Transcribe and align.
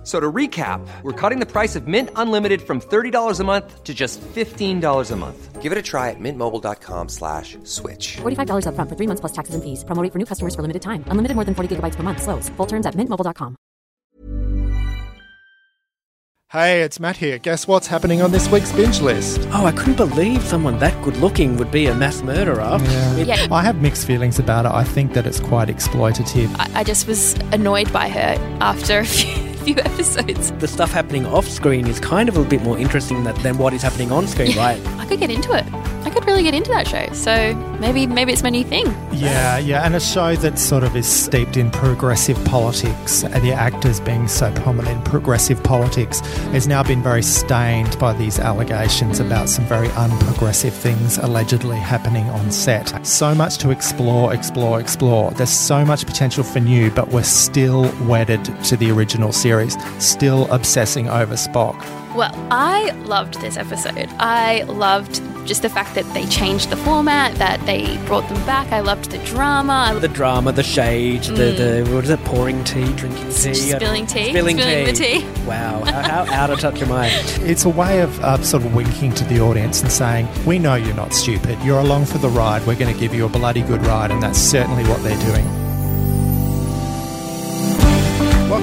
F- 0.00 0.06
So 0.06 0.18
to 0.18 0.32
recap, 0.32 0.80
we're 1.02 1.12
cutting 1.12 1.40
the 1.40 1.46
price 1.46 1.76
of 1.76 1.86
Mint 1.86 2.08
Unlimited 2.16 2.62
from 2.62 2.80
$30 2.80 3.38
a 3.40 3.44
month 3.44 3.84
to 3.84 3.92
just 3.92 4.18
$15 4.34 5.10
a 5.10 5.16
month. 5.16 5.60
Give 5.60 5.72
it 5.72 5.78
a 5.78 5.82
try 5.82 6.08
at 6.08 6.16
mintmobile.com 6.18 7.08
slash 7.10 7.58
switch. 7.64 8.16
$45 8.22 8.64
upfront 8.64 8.88
for 8.88 8.96
three 8.96 9.06
months 9.06 9.20
plus 9.20 9.32
taxes 9.32 9.54
and 9.54 9.62
fees. 9.62 9.84
Promo 9.84 10.02
rate 10.02 10.10
for 10.12 10.18
new 10.18 10.24
customers 10.24 10.54
for 10.54 10.62
limited 10.62 10.80
time. 10.80 11.04
Unlimited 11.08 11.34
more 11.36 11.44
than 11.44 11.54
40 11.54 11.76
gigabytes 11.76 11.96
per 11.96 12.02
month. 12.02 12.22
Slows. 12.22 12.48
Full 12.56 12.66
terms 12.66 12.86
at 12.86 12.94
mintmobile.com. 12.96 13.56
Hey, 16.48 16.82
it's 16.82 16.98
Matt 16.98 17.16
here. 17.16 17.38
Guess 17.38 17.68
what's 17.68 17.86
happening 17.86 18.22
on 18.22 18.32
this 18.32 18.48
week's 18.50 18.72
binge 18.72 19.00
list? 19.00 19.38
Oh, 19.52 19.66
I 19.66 19.70
couldn't 19.72 19.94
believe 19.96 20.42
someone 20.42 20.80
that 20.80 21.00
good 21.04 21.16
looking 21.18 21.56
would 21.58 21.70
be 21.70 21.86
a 21.86 21.94
mass 21.94 22.22
murderer. 22.22 22.78
It- 23.20 23.28
Yeah. 23.28 23.46
I 23.52 23.62
have 23.62 23.80
mixed 23.80 24.04
feelings 24.04 24.40
about 24.40 24.64
it. 24.66 24.72
I 24.72 24.82
think 24.82 25.12
that 25.12 25.26
it's 25.26 25.38
quite 25.38 25.68
exploitative. 25.68 26.48
I, 26.58 26.80
I 26.80 26.84
just 26.84 27.06
was 27.06 27.34
annoyed 27.52 27.92
by 27.92 28.08
her 28.08 28.34
after 28.60 28.98
a 28.98 29.04
few, 29.04 29.49
few 29.60 29.74
episodes. 29.84 30.52
The 30.52 30.68
stuff 30.68 30.90
happening 30.90 31.26
off 31.26 31.48
screen 31.48 31.86
is 31.86 32.00
kind 32.00 32.28
of 32.28 32.36
a 32.36 32.44
bit 32.44 32.62
more 32.62 32.78
interesting 32.78 33.24
than, 33.24 33.40
than 33.42 33.58
what 33.58 33.72
is 33.72 33.82
happening 33.82 34.12
on 34.12 34.26
screen, 34.26 34.56
right? 34.56 34.80
I 34.98 35.06
could 35.06 35.20
get 35.20 35.30
into 35.30 35.52
it. 35.52 35.64
I 36.04 36.10
could 36.10 36.26
really 36.26 36.42
get 36.42 36.54
into 36.54 36.70
that 36.70 36.88
show. 36.88 37.12
So 37.12 37.54
maybe 37.78 38.06
maybe 38.06 38.32
it's 38.32 38.42
my 38.42 38.50
new 38.50 38.64
thing. 38.64 38.86
Yeah, 39.12 39.58
yeah, 39.58 39.84
and 39.84 39.94
a 39.94 40.00
show 40.00 40.34
that 40.36 40.58
sort 40.58 40.82
of 40.82 40.96
is 40.96 41.06
steeped 41.06 41.56
in 41.56 41.70
progressive 41.70 42.42
politics, 42.44 43.22
and 43.22 43.42
the 43.44 43.52
actors 43.52 44.00
being 44.00 44.26
so 44.28 44.52
prominent 44.52 44.90
in 44.90 45.02
progressive 45.02 45.62
politics, 45.62 46.20
has 46.52 46.66
now 46.66 46.82
been 46.82 47.02
very 47.02 47.22
stained 47.22 47.98
by 47.98 48.12
these 48.12 48.38
allegations 48.38 49.20
about 49.20 49.48
some 49.48 49.64
very 49.66 49.88
unprogressive 49.88 50.72
things 50.72 51.18
allegedly 51.18 51.76
happening 51.76 52.24
on 52.30 52.50
set. 52.50 53.06
So 53.06 53.34
much 53.34 53.58
to 53.58 53.70
explore, 53.70 54.34
explore, 54.34 54.80
explore. 54.80 55.30
There's 55.32 55.50
so 55.50 55.84
much 55.84 56.06
potential 56.06 56.44
for 56.44 56.60
new, 56.60 56.90
but 56.90 57.08
we're 57.08 57.22
still 57.22 57.82
wedded 58.06 58.44
to 58.64 58.76
the 58.76 58.90
original 58.90 59.32
series, 59.32 59.49
still 59.98 60.50
obsessing 60.52 61.08
over 61.08 61.34
Spock. 61.34 61.78
Well, 62.14 62.32
I 62.50 62.90
loved 63.04 63.40
this 63.40 63.56
episode. 63.56 64.08
I 64.18 64.62
loved 64.64 65.22
just 65.46 65.62
the 65.62 65.68
fact 65.68 65.94
that 65.94 66.04
they 66.12 66.26
changed 66.26 66.68
the 66.70 66.76
format, 66.76 67.34
that 67.36 67.64
they 67.66 67.96
brought 68.06 68.28
them 68.28 68.44
back. 68.46 68.72
I 68.72 68.80
loved 68.80 69.12
the 69.12 69.18
drama. 69.18 69.96
The 70.00 70.08
drama, 70.08 70.50
the 70.52 70.64
shade, 70.64 71.22
the, 71.22 71.84
the 71.84 71.88
what 71.94 72.02
is 72.04 72.10
it? 72.10 72.18
Pouring 72.24 72.62
tea, 72.64 72.92
drinking 72.94 73.30
tea, 73.30 73.54
Spilling 73.54 74.06
tea. 74.06 74.30
spilling, 74.30 74.58
Spilling 74.58 74.86
the 74.86 74.92
tea. 74.92 75.20
tea. 75.20 75.26
Wow, 75.46 75.84
how, 75.84 76.24
how 76.24 76.32
out 76.32 76.50
of 76.50 76.58
touch 76.58 76.82
am 76.82 76.90
I? 76.92 77.08
It's 77.42 77.64
a 77.64 77.68
way 77.70 78.00
of 78.00 78.18
uh, 78.24 78.42
sort 78.42 78.64
of 78.64 78.74
winking 78.74 79.14
to 79.14 79.24
the 79.24 79.40
audience 79.40 79.80
and 79.80 79.90
saying, 79.90 80.28
We 80.44 80.58
know 80.58 80.74
you're 80.74 80.94
not 80.94 81.14
stupid. 81.14 81.58
You're 81.62 81.80
along 81.80 82.06
for 82.06 82.18
the 82.18 82.28
ride. 82.28 82.66
We're 82.66 82.76
going 82.76 82.92
to 82.92 82.98
give 83.00 83.14
you 83.14 83.24
a 83.24 83.28
bloody 83.28 83.62
good 83.62 83.84
ride. 83.86 84.10
And 84.10 84.20
that's 84.22 84.38
certainly 84.38 84.84
what 84.84 85.02
they're 85.02 85.18
doing. 85.32 85.46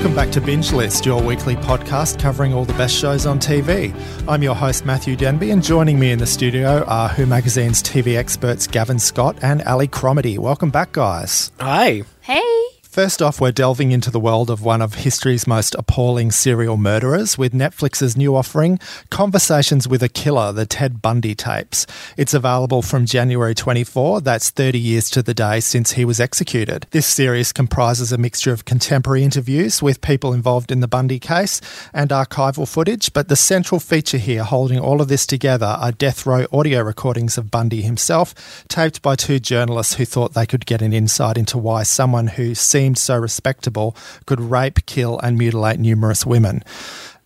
Welcome 0.08 0.26
back 0.26 0.34
to 0.36 0.40
Binge 0.42 0.72
List, 0.72 1.06
your 1.06 1.22
weekly 1.22 1.58
podcast 1.58 2.18
covering 2.18 2.54
all 2.54 2.64
the 2.64 2.72
best 2.76 2.96
shows 2.96 3.26
on 3.26 3.40
TV. 3.40 3.94
I'm 4.26 4.42
your 4.42 4.56
host, 4.56 4.86
Matthew 4.86 5.18
Denby, 5.18 5.52
and 5.52 5.62
joining 5.62 6.00
me 6.00 6.12
in 6.14 6.20
the 6.20 6.26
studio 6.26 6.86
are 6.86 7.10
Who 7.10 7.26
Magazine's 7.26 7.84
TV 7.84 8.16
experts 8.16 8.68
Gavin 8.68 9.00
Scott 9.00 9.38
and 9.42 9.62
Ali 9.64 9.90
Cromedy. 9.90 10.38
Welcome 10.38 10.70
back, 10.70 10.94
guys. 10.94 11.52
Hi. 11.60 12.04
Hey. 12.22 12.67
First 12.90 13.22
off, 13.22 13.40
we're 13.40 13.52
delving 13.52 13.92
into 13.92 14.10
the 14.10 14.20
world 14.20 14.50
of 14.50 14.64
one 14.64 14.82
of 14.82 14.96
history's 14.96 15.46
most 15.46 15.76
appalling 15.76 16.32
serial 16.32 16.78
murderers 16.78 17.38
with 17.38 17.54
Netflix's 17.54 18.18
new 18.18 18.36
offering, 18.36 18.80
Conversations 19.12 19.88
with 19.88 20.02
a 20.02 20.10
Killer, 20.10 20.52
the 20.52 20.66
Ted 20.66 21.00
Bundy 21.00 21.36
tapes. 21.36 21.86
It's 22.16 22.34
available 22.34 22.82
from 22.82 23.06
January 23.06 23.54
24, 23.54 24.22
that's 24.22 24.50
30 24.50 24.80
years 24.80 25.12
to 25.12 25.22
the 25.22 25.36
day 25.36 25.60
since 25.60 25.92
he 25.92 26.06
was 26.06 26.20
executed. 26.20 26.88
This 26.90 27.06
series 27.06 27.54
comprises 27.54 28.12
a 28.12 28.18
mixture 28.18 28.52
of 28.52 28.66
contemporary 28.66 29.24
interviews 29.24 29.84
with 29.84 30.02
people 30.02 30.34
involved 30.34 30.72
in 30.72 30.80
the 30.80 30.88
Bundy 30.88 31.20
case 31.20 31.62
and 31.94 32.10
archival 32.10 32.68
footage, 32.68 33.14
but 33.14 33.28
the 33.28 33.36
central 33.36 33.80
feature 33.80 34.18
here 34.18 34.44
holding 34.44 34.80
all 34.80 35.02
of 35.02 35.08
this 35.08 35.28
together 35.28 35.78
are 35.80 35.92
death 35.92 36.26
row 36.26 36.48
audio 36.52 36.82
recordings 36.82 37.38
of 37.38 37.52
Bundy 37.52 37.84
himself, 37.84 38.66
taped 38.70 39.04
by 39.04 39.16
two 39.16 39.40
journalists 39.40 39.96
who 39.96 40.06
thought 40.06 40.34
they 40.34 40.48
could 40.48 40.66
get 40.66 40.82
an 40.82 40.94
insight 40.94 41.38
into 41.38 41.60
why 41.60 41.84
someone 41.84 42.28
who 42.28 42.56
seemed 42.56 42.87
so 42.96 43.18
respectable 43.18 43.96
could 44.26 44.40
rape, 44.40 44.86
kill, 44.86 45.20
and 45.20 45.38
mutilate 45.38 45.80
numerous 45.80 46.26
women. 46.26 46.64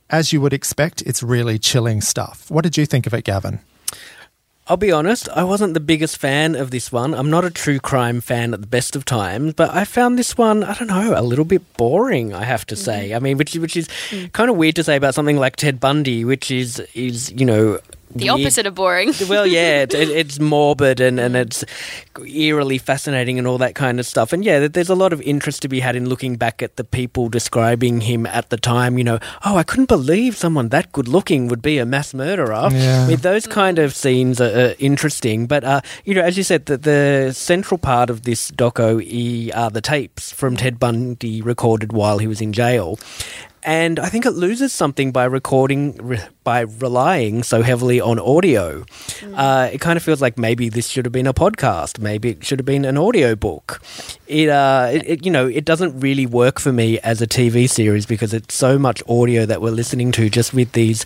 As 0.10 0.34
you 0.34 0.42
would 0.42 0.54
expect, 0.54 1.02
it's 1.04 1.24
really 1.24 1.58
chilling 1.58 2.02
stuff. 2.02 2.50
What 2.52 2.64
did 2.64 2.78
you 2.78 2.86
think 2.86 3.08
of 3.08 3.14
it, 3.14 3.24
Gavin? 3.24 3.60
I'll 4.68 4.78
be 4.78 4.92
honest, 4.92 5.28
I 5.30 5.44
wasn't 5.44 5.74
the 5.74 5.80
biggest 5.80 6.18
fan 6.18 6.56
of 6.56 6.72
this 6.72 6.92
one. 6.92 7.14
I'm 7.14 7.30
not 7.30 7.44
a 7.44 7.50
true 7.50 7.80
crime 7.80 8.22
fan 8.22 8.54
at 8.54 8.62
the 8.62 8.68
best 8.68 8.96
of 8.96 9.04
times, 9.04 9.54
but 9.54 9.70
I 9.72 9.86
found 9.86 10.18
this 10.18 10.38
one, 10.38 10.64
I 10.64 10.74
don't 10.76 10.88
know, 10.88 11.14
a 11.18 11.22
little 11.22 11.46
bit 11.46 11.74
boring, 11.76 12.34
I 12.34 12.44
have 12.44 12.66
to 12.68 12.76
say. 12.76 13.10
Mm. 13.10 13.16
I 13.16 13.20
mean, 13.20 13.38
which 13.38 13.56
which 13.56 13.76
is 13.76 13.88
mm. 14.12 14.32
kind 14.32 14.50
of 14.50 14.56
weird 14.56 14.76
to 14.78 14.84
say 14.84 14.96
about 14.96 15.16
something 15.16 15.38
like 15.38 15.56
Ted 15.56 15.80
Bundy, 15.80 16.24
which 16.24 16.52
is 16.52 16.80
is, 16.94 17.32
you 17.32 17.46
know, 17.46 17.80
The 18.16 18.26
weird- 18.26 18.42
opposite 18.42 18.66
of 18.66 18.76
boring. 18.76 19.14
well, 19.30 19.46
yeah, 19.48 19.84
it, 19.84 19.94
it, 19.94 20.10
it's 20.10 20.40
morbid 20.40 21.00
and, 21.00 21.20
and 21.20 21.36
it's 21.36 21.64
eerily 22.26 22.78
fascinating 22.78 23.38
and 23.38 23.48
all 23.48 23.58
that 23.60 23.74
kind 23.76 24.00
of 24.00 24.06
stuff. 24.06 24.34
And 24.34 24.44
yeah, 24.44 24.68
there's 24.68 24.90
a 24.90 24.96
lot 24.96 25.14
of 25.14 25.22
interest 25.22 25.62
to 25.62 25.68
be 25.68 25.80
had 25.80 25.96
in 25.96 26.08
looking 26.10 26.36
back 26.36 26.62
at 26.62 26.76
the 26.76 26.84
people 26.84 27.30
describing 27.30 28.02
him 28.02 28.26
at 28.26 28.50
the 28.50 28.58
time. 28.58 28.98
You 28.98 29.04
know, 29.04 29.20
oh, 29.46 29.56
I 29.58 29.64
couldn't 29.64 29.88
believe 29.88 30.36
someone 30.38 30.70
that 30.70 30.92
good 30.92 31.08
looking 31.08 31.48
would 31.48 31.62
be 31.62 31.78
a 31.78 31.86
mass 31.86 32.14
murderer. 32.14 32.70
Yeah. 32.72 33.06
I 33.06 33.08
mean, 33.08 33.18
those 33.18 33.48
kind 33.48 33.80
of 33.80 33.96
scenes 33.96 34.40
are, 34.42 34.72
are 34.72 34.76
interesting. 34.80 35.48
But, 35.48 35.64
uh, 35.64 35.82
you 36.06 36.14
know, 36.14 36.22
as 36.22 36.38
you 36.38 36.44
said, 36.44 36.66
the, 36.66 36.78
the 36.78 37.32
central 37.34 37.78
part 37.78 38.10
of 38.10 38.24
this 38.24 38.52
doco 38.52 39.00
i- 39.02 39.52
are 39.58 39.70
the 39.70 39.82
tapes 39.82 40.32
from 40.32 40.58
Ted 40.58 40.80
Bundy 40.80 41.42
recorded 41.42 41.94
while 41.94 42.18
he 42.18 42.28
was 42.28 42.42
in 42.42 42.52
jail. 42.54 43.00
And 43.64 44.00
I 44.00 44.10
think 44.10 44.26
it 44.26 44.32
loses 44.32 44.74
something 44.74 45.12
by 45.12 45.26
recording, 45.26 45.96
re- 45.98 46.22
by 46.44 46.62
relying 46.62 47.44
so 47.44 47.62
heavily 47.62 48.02
on 48.02 48.18
audio. 48.18 48.86
Uh, 49.34 49.70
it 49.72 49.80
kind 49.80 49.98
of 49.98 50.04
feels 50.04 50.22
like 50.22 50.38
maybe 50.38 50.70
this 50.70 50.88
should 50.88 51.06
have 51.06 51.12
been 51.12 51.28
a 51.28 51.34
podcast. 51.34 52.00
Maybe 52.00 52.32
it 52.32 52.44
should 52.44 52.60
have 52.60 52.66
been 52.66 52.86
an 52.86 52.98
audio 52.98 53.36
book. 53.36 53.82
It, 54.28 54.50
uh, 54.50 54.90
it, 54.92 55.04
it, 55.08 55.26
you 55.26 55.32
know, 55.32 55.48
it 55.48 55.66
doesn't 55.66 56.00
really 56.00 56.26
work 56.26 56.60
for 56.60 56.74
me 56.74 57.00
as 57.00 57.22
a 57.22 57.28
TV 57.28 57.70
series 57.70 58.06
because 58.06 58.34
it's 58.34 58.56
so 58.56 58.80
much 58.80 59.04
audio 59.08 59.46
that 59.46 59.62
we're 59.62 59.70
listening 59.72 60.12
to 60.14 60.30
just 60.30 60.54
with 60.54 60.72
these, 60.72 61.06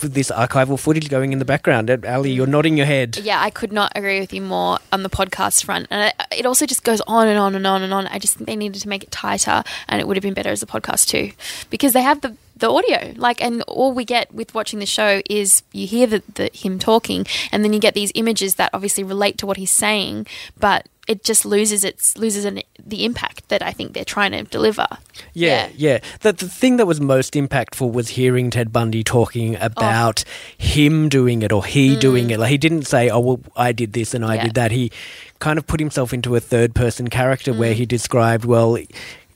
this 0.00 0.30
archival 0.30 0.78
footage 0.78 1.08
going 1.08 1.32
in 1.32 1.38
the 1.38 1.44
background. 1.44 1.90
Ali, 2.04 2.30
you're 2.30 2.46
nodding 2.46 2.76
your 2.76 2.86
head. 2.86 3.16
Yeah, 3.16 3.40
I 3.40 3.50
could 3.50 3.72
not 3.72 3.92
agree 3.96 4.20
with 4.20 4.32
you 4.32 4.42
more 4.42 4.78
on 4.92 5.02
the 5.02 5.10
podcast 5.10 5.64
front. 5.64 5.88
And 5.90 6.12
it, 6.30 6.46
also 6.46 6.66
just 6.66 6.84
goes 6.84 7.00
on 7.02 7.28
and 7.28 7.38
on 7.38 7.54
and 7.54 7.66
on 7.66 7.82
and 7.82 7.92
on. 7.92 8.06
I 8.06 8.18
just 8.18 8.36
think 8.36 8.46
they 8.46 8.56
needed 8.56 8.80
to 8.82 8.88
make 8.88 9.02
it 9.02 9.10
tighter 9.10 9.64
and 9.88 10.00
it 10.00 10.06
would 10.06 10.16
have 10.16 10.22
been 10.22 10.34
better 10.34 10.50
as 10.50 10.62
a 10.62 10.66
podcast 10.66 11.08
too. 11.08 11.32
Because 11.70 11.92
they 11.92 12.02
have 12.02 12.20
the, 12.20 12.36
the 12.56 12.70
audio. 12.70 13.14
Like 13.16 13.42
and 13.42 13.62
all 13.62 13.92
we 13.92 14.04
get 14.04 14.32
with 14.32 14.54
watching 14.54 14.78
the 14.78 14.86
show 14.86 15.22
is 15.28 15.62
you 15.72 15.86
hear 15.86 16.06
the, 16.06 16.22
the 16.34 16.50
him 16.52 16.78
talking 16.78 17.26
and 17.50 17.64
then 17.64 17.72
you 17.72 17.80
get 17.80 17.94
these 17.94 18.12
images 18.14 18.56
that 18.56 18.70
obviously 18.72 19.04
relate 19.04 19.38
to 19.38 19.46
what 19.46 19.56
he's 19.56 19.72
saying, 19.72 20.26
but 20.58 20.86
it 21.08 21.24
just 21.24 21.46
loses 21.46 21.84
its 21.84 22.16
loses 22.18 22.44
an, 22.44 22.60
the 22.78 23.04
impact 23.06 23.48
that 23.48 23.62
I 23.62 23.72
think 23.72 23.94
they're 23.94 24.04
trying 24.04 24.32
to 24.32 24.44
deliver. 24.44 24.86
Yeah, 25.32 25.70
yeah. 25.74 25.98
The, 26.20 26.34
the 26.34 26.48
thing 26.48 26.76
that 26.76 26.86
was 26.86 27.00
most 27.00 27.32
impactful 27.32 27.90
was 27.90 28.10
hearing 28.10 28.50
Ted 28.50 28.72
Bundy 28.72 29.02
talking 29.02 29.56
oh. 29.56 29.60
about 29.62 30.22
him 30.58 31.08
doing 31.08 31.42
it 31.42 31.50
or 31.50 31.64
he 31.64 31.96
mm. 31.96 32.00
doing 32.00 32.30
it. 32.30 32.38
Like 32.38 32.50
he 32.50 32.58
didn't 32.58 32.86
say, 32.86 33.08
"Oh, 33.08 33.20
well, 33.20 33.40
I 33.56 33.72
did 33.72 33.94
this 33.94 34.12
and 34.12 34.24
I 34.24 34.34
Yeah. 34.34 34.44
did 34.44 34.54
that." 34.54 34.70
He 34.70 34.92
kind 35.38 35.58
of 35.58 35.66
put 35.66 35.80
himself 35.80 36.12
into 36.12 36.36
a 36.36 36.40
third 36.40 36.74
person 36.74 37.08
character 37.08 37.54
where 37.54 37.72
mm. 37.72 37.78
he 37.78 37.86
described, 37.86 38.44
well. 38.44 38.78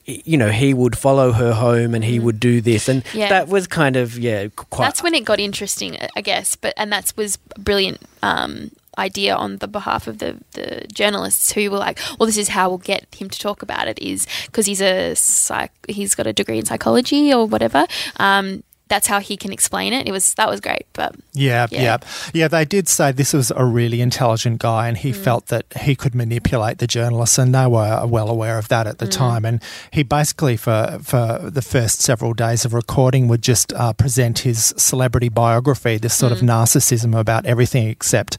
You 0.05 0.35
know, 0.35 0.49
he 0.49 0.73
would 0.73 0.97
follow 0.97 1.31
her 1.31 1.53
home 1.53 1.95
and 1.95 2.03
he 2.03 2.19
mm. 2.19 2.23
would 2.23 2.37
do 2.37 2.59
this, 2.59 2.89
and 2.89 3.05
Yeah. 3.13 3.29
that 3.29 3.47
was 3.47 3.67
kind 3.67 3.95
of 3.95 4.19
yeah, 4.19 4.49
quite. 4.53 4.83
That's 4.83 5.01
when 5.01 5.13
it 5.13 5.23
got 5.23 5.39
interesting, 5.39 5.97
I 6.13 6.19
guess. 6.19 6.57
But 6.57 6.73
and 6.75 6.91
that 6.91 7.13
was 7.15 7.37
brilliant 7.57 8.01
um, 8.21 8.71
idea 8.97 9.35
on 9.35 9.57
the 9.57 9.67
behalf 9.67 10.07
of 10.07 10.19
the 10.19 10.37
the 10.51 10.85
journalists 10.93 11.51
who 11.51 11.69
were 11.71 11.77
like, 11.77 11.99
"Well, 12.19 12.27
this 12.27 12.37
is 12.37 12.49
how 12.49 12.69
we'll 12.69 12.77
get 12.77 13.13
him 13.15 13.29
to 13.29 13.39
talk 13.39 13.61
about 13.61 13.87
it 13.87 13.99
is 13.99 14.27
because 14.45 14.65
he's 14.65 14.81
a 14.81 15.15
psych, 15.15 15.71
he's 15.87 16.15
got 16.15 16.27
a 16.27 16.33
degree 16.33 16.59
in 16.59 16.65
psychology 16.65 17.33
or 17.33 17.45
whatever." 17.45 17.85
Um, 18.17 18.63
that's 18.93 19.07
how 19.07 19.19
he 19.19 19.35
can 19.43 19.51
explain 19.51 19.91
it. 19.97 20.07
It 20.07 20.11
was 20.11 20.25
that 20.35 20.49
was 20.53 20.59
great, 20.67 20.85
but 20.93 21.15
Yeah, 21.33 21.65
Yeah. 21.71 21.81
yeah, 21.81 21.97
yeah. 22.39 22.47
They 22.47 22.63
did 22.75 22.87
say 22.87 23.11
this 23.11 23.33
was 23.33 23.51
a 23.55 23.65
really 23.65 23.99
intelligent 24.01 24.59
guy, 24.59 24.87
and 24.87 24.95
he 25.05 25.11
Mm. 25.11 25.23
felt 25.27 25.43
that 25.47 25.65
he 25.87 25.95
could 25.95 26.13
manipulate 26.13 26.77
the 26.77 26.85
journalists, 26.97 27.37
and 27.41 27.49
they 27.55 27.65
were 27.77 28.05
well 28.05 28.29
aware 28.29 28.57
of 28.59 28.67
that 28.73 28.85
at 28.91 28.95
Mm. 28.97 29.03
the 29.03 29.07
time. 29.25 29.43
And 29.49 29.57
he 29.97 30.03
basically, 30.03 30.55
for 30.65 30.99
for 31.11 31.49
the 31.57 31.61
first 31.75 32.01
several 32.09 32.33
days 32.45 32.65
of 32.65 32.71
recording, 32.83 33.23
would 33.29 33.41
just 33.41 33.73
uh, 33.73 33.93
present 34.03 34.35
his 34.49 34.59
celebrity 34.77 35.29
biography, 35.29 35.97
this 35.97 36.13
sort 36.13 36.31
of 36.35 36.39
Mm. 36.41 36.49
narcissism 36.53 37.11
about 37.17 37.45
everything 37.53 37.87
except 37.87 38.31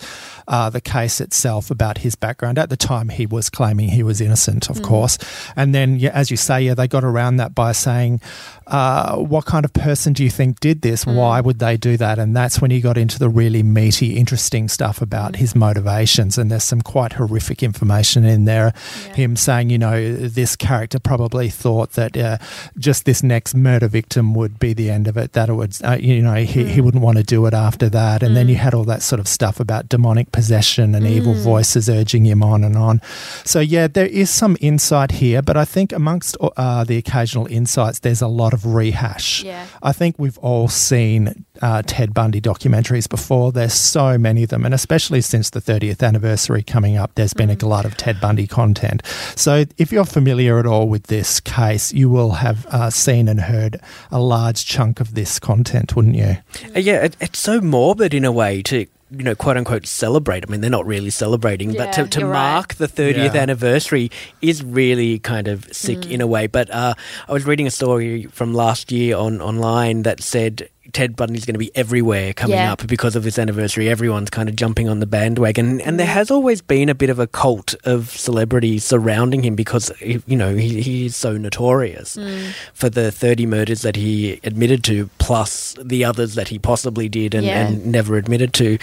uh, 0.47 0.69
the 0.77 0.81
case 0.97 1.17
itself, 1.27 1.71
about 1.71 1.97
his 2.07 2.15
background. 2.27 2.59
At 2.59 2.69
the 2.69 2.77
time, 2.93 3.09
he 3.09 3.25
was 3.37 3.47
claiming 3.59 3.87
he 3.89 4.03
was 4.11 4.21
innocent, 4.21 4.63
Mm. 4.69 4.71
of 4.75 4.83
course. 4.83 5.15
And 5.57 5.69
then, 5.75 5.89
yeah, 6.05 6.13
as 6.21 6.31
you 6.31 6.37
say, 6.49 6.59
yeah, 6.67 6.75
they 6.81 6.87
got 6.97 7.03
around 7.03 7.35
that 7.43 7.53
by 7.55 7.73
saying, 7.73 8.21
uh, 8.67 9.17
"What 9.35 9.45
kind 9.53 9.65
of 9.65 9.73
person 9.73 10.13
do 10.13 10.23
you 10.23 10.31
think 10.39 10.44
did 10.53 10.83
this? 10.83 11.05
Mm. 11.05 11.17
Why 11.17 11.41
would 11.41 11.59
they 11.59 11.77
do 11.77 11.97
that?" 11.97 12.19
And 12.19 12.37
that's 12.37 12.61
when 12.61 12.71
he 12.71 12.81
got 12.81 12.99
into 12.99 13.19
the 13.19 13.29
really 13.29 13.63
meaty, 13.63 14.17
interesting 14.17 14.69
stuff 14.69 15.01
about 15.03 15.37
his 15.37 15.55
motivations. 15.55 16.39
And 16.39 16.51
there's 16.51 16.65
some 16.65 16.83
quite 16.83 17.15
horrific 17.15 17.63
information 17.63 18.25
in 18.25 18.45
there. 18.45 18.73
Him 19.15 19.37
saying, 19.37 19.71
you 19.71 19.79
know, 19.79 20.15
this 20.15 20.57
character 20.57 20.99
probably 20.99 21.49
thought 21.49 21.93
that 21.93 22.17
uh, 22.17 22.39
just 22.79 23.05
this 23.05 23.23
next 23.23 23.55
murder 23.55 23.89
victim 23.89 24.35
would 24.35 24.59
be 24.59 24.75
the 24.75 24.91
end 24.91 25.09
of 25.09 25.17
it. 25.17 25.33
That 25.33 25.49
it 25.49 25.55
would, 25.55 25.77
uh, 25.83 25.99
you 26.01 26.23
know, 26.23 26.35
he, 26.35 26.65
he 26.65 26.81
wouldn't 26.81 27.03
want 27.03 27.19
to 27.19 27.25
do 27.25 27.47
it 27.47 27.55
after 27.55 27.89
that. 27.89 28.23
And 28.23 28.37
then 28.37 28.49
you 28.49 28.57
had 28.57 28.75
all 28.75 28.85
that 28.85 29.03
sort 29.03 29.21
of 29.21 29.29
stuff 29.29 29.61
about 29.61 29.89
demonic 29.89 30.33
possession 30.33 30.95
and 30.95 31.07
evil 31.07 31.35
voices 31.35 31.89
urging 31.89 32.27
him 32.27 32.43
on 32.43 32.65
and 32.65 32.77
on. 32.77 33.01
So 33.45 33.61
yeah, 33.61 33.87
there 33.87 34.07
is 34.07 34.31
some 34.31 34.57
insight 34.61 35.13
here, 35.13 35.43
but 35.43 35.57
I 35.57 35.65
think 35.65 35.93
amongst 35.93 36.37
uh, 36.41 36.85
the 36.85 36.97
occasional 36.97 37.47
insights, 37.47 38.01
there's 38.01 38.23
a 38.23 38.29
lot 38.29 38.53
of 38.53 38.67
rehash. 38.67 39.43
Yeah. 39.43 39.67
I 39.83 39.93
think 39.93 40.19
we've 40.25 40.39
all 40.39 40.69
seen 40.69 41.45
uh, 41.61 41.83
Ted 41.87 42.15
Bundy 42.15 42.41
documentaries 42.41 43.07
before. 43.07 43.53
There's 43.53 43.75
so 43.75 44.17
many 44.17 44.45
of 44.45 44.49
them, 44.49 44.65
and 44.65 44.73
especially 44.73 45.21
since 45.21 45.51
the 45.51 45.61
30th 45.61 46.03
anniversary 46.03 46.63
coming 46.63 46.97
up, 46.97 47.15
there's 47.15 47.35
been 47.35 47.51
a 47.51 47.57
glut 47.57 47.85
of 47.85 47.95
Ted 47.99 48.23
Bundy 48.23 48.47
content. 48.47 49.03
So 49.37 49.67
if 49.77 49.93
you're 49.93 50.07
familiar 50.07 50.59
at 50.59 50.65
all 50.65 50.89
with 50.89 51.09
this 51.09 51.41
case, 51.41 51.93
you 51.93 52.09
will 52.09 52.31
have 52.31 52.65
uh, 52.69 52.89
seen 52.89 53.29
and 53.29 53.39
heard 53.39 53.79
a 54.11 54.19
large 54.19 54.65
chunk 54.65 54.99
of 54.99 55.15
this 55.15 55.39
content, 55.39 55.95
wouldn't 55.95 56.17
you? 56.17 56.39
Uh, 56.75 56.79
yeah, 56.79 57.05
it, 57.05 57.19
it's 57.21 57.39
so 57.39 57.61
morbid 57.61 58.15
in 58.15 58.25
a 58.25 58.33
way 58.33 58.63
to 58.63 58.87
you 59.17 59.25
know 59.25 59.35
quote 59.35 59.57
unquote 59.57 59.87
celebrate. 59.87 60.45
I 60.47 60.51
mean, 60.51 60.61
they're 60.61 60.71
not 60.71 60.87
really 60.87 61.11
celebrating, 61.11 61.73
but 61.75 61.93
to, 61.95 62.07
to 62.07 62.21
you're 62.21 62.29
right. 62.29 62.53
mark 62.55 62.75
the 62.75 62.89
30th 62.89 63.35
Yeah. 63.35 63.41
anniversary 63.41 64.11
is 64.43 64.63
really 64.63 65.19
kind 65.19 65.49
of 65.49 65.73
sick 65.73 65.99
mm. 65.99 66.11
in 66.11 66.21
a 66.21 66.27
way. 66.27 66.47
But 66.47 66.71
uh, 66.71 66.95
I 67.29 67.33
was 67.33 67.45
reading 67.47 67.67
a 67.67 67.71
story 67.71 68.25
from 68.27 68.55
last 68.55 68.93
year 68.93 69.17
on 69.17 69.41
online 69.41 70.03
that 70.03 70.23
said. 70.23 70.69
Ted 70.93 71.17
Bundy's 71.17 71.47
going 71.47 71.55
to 71.55 71.59
be 71.59 71.75
everywhere 71.75 72.35
coming 72.35 72.59
Yeah. 72.59 72.73
up 72.73 72.87
because 72.87 73.17
of 73.17 73.25
this 73.25 73.39
anniversary. 73.39 73.89
Everyone's 73.89 74.29
kind 74.29 74.51
of 74.51 74.55
jumping 74.55 74.87
on 74.87 75.01
the 75.01 75.07
bandwagon, 75.07 75.81
and 75.81 75.99
there 75.99 76.07
mm. 76.07 76.13
has 76.13 76.31
always 76.31 76.61
been 76.61 76.91
a 76.91 76.95
bit 76.95 77.09
of 77.09 77.19
a 77.19 77.27
cult 77.27 77.75
of 77.85 78.11
celebrities 78.11 78.85
surrounding 78.85 79.43
him 79.43 79.57
because 79.57 79.91
you 80.03 80.37
know 80.37 80.55
he, 80.55 80.83
he 80.83 81.07
is 81.07 81.17
so 81.17 81.39
notorious 81.39 82.17
mm. 82.17 82.53
for 82.75 82.91
the 82.91 83.11
thirty 83.11 83.47
murders 83.47 83.81
that 83.81 83.97
he 83.97 84.39
admitted 84.45 84.85
to, 84.85 85.09
plus 85.25 85.75
the 85.83 86.05
others 86.05 86.35
that 86.35 86.49
he 86.49 86.59
possibly 86.59 87.09
did 87.09 87.35
and, 87.35 87.45
Yeah. 87.47 87.67
and 87.67 87.87
never 87.87 88.17
admitted 88.17 88.53
to. 88.55 88.79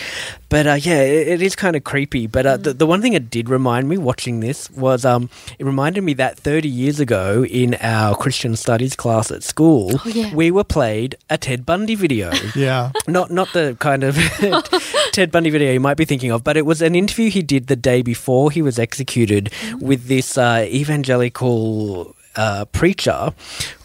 But 0.49 0.65
uh, 0.67 0.77
yeah, 0.81 1.01
it, 1.01 1.27
it 1.27 1.41
is 1.41 1.55
kind 1.55 1.75
of 1.75 1.83
creepy. 1.83 2.25
But 2.27 2.45
uh, 2.45 2.57
the, 2.57 2.73
the 2.73 2.85
one 2.87 3.01
thing 3.01 3.13
it 3.13 3.29
did 3.29 3.47
remind 3.49 3.87
me 3.87 3.97
watching 3.97 4.39
this 4.39 4.69
was 4.71 5.05
um, 5.05 5.29
it 5.59 5.65
reminded 5.65 6.01
me 6.03 6.13
that 6.15 6.37
30 6.39 6.67
years 6.67 6.99
ago 6.99 7.45
in 7.45 7.75
our 7.75 8.15
Christian 8.15 8.55
studies 8.55 8.95
class 8.95 9.29
at 9.31 9.43
school, 9.43 9.91
Oh, 9.93 10.07
yeah. 10.09 10.33
we 10.33 10.49
were 10.51 10.63
played 10.63 11.15
a 11.29 11.37
Ted 11.37 11.65
Bundy 11.65 11.95
video. 11.95 12.31
Yeah. 12.55 12.91
not 13.07 13.29
not 13.31 13.53
the 13.53 13.77
kind 13.79 14.03
of 14.03 14.15
Ted 15.13 15.31
Bundy 15.31 15.49
video 15.51 15.71
you 15.71 15.79
might 15.79 15.97
be 15.97 16.05
thinking 16.05 16.31
of, 16.31 16.43
but 16.43 16.57
it 16.57 16.65
was 16.65 16.81
an 16.81 16.95
interview 16.95 17.29
he 17.29 17.41
did 17.43 17.67
the 17.67 17.75
day 17.75 18.01
before 18.01 18.49
he 18.51 18.61
was 18.61 18.77
executed 18.79 19.51
with 19.79 20.07
this 20.07 20.37
uh, 20.37 20.65
evangelical 20.67 22.15
uh, 22.35 22.65
preacher 22.71 23.33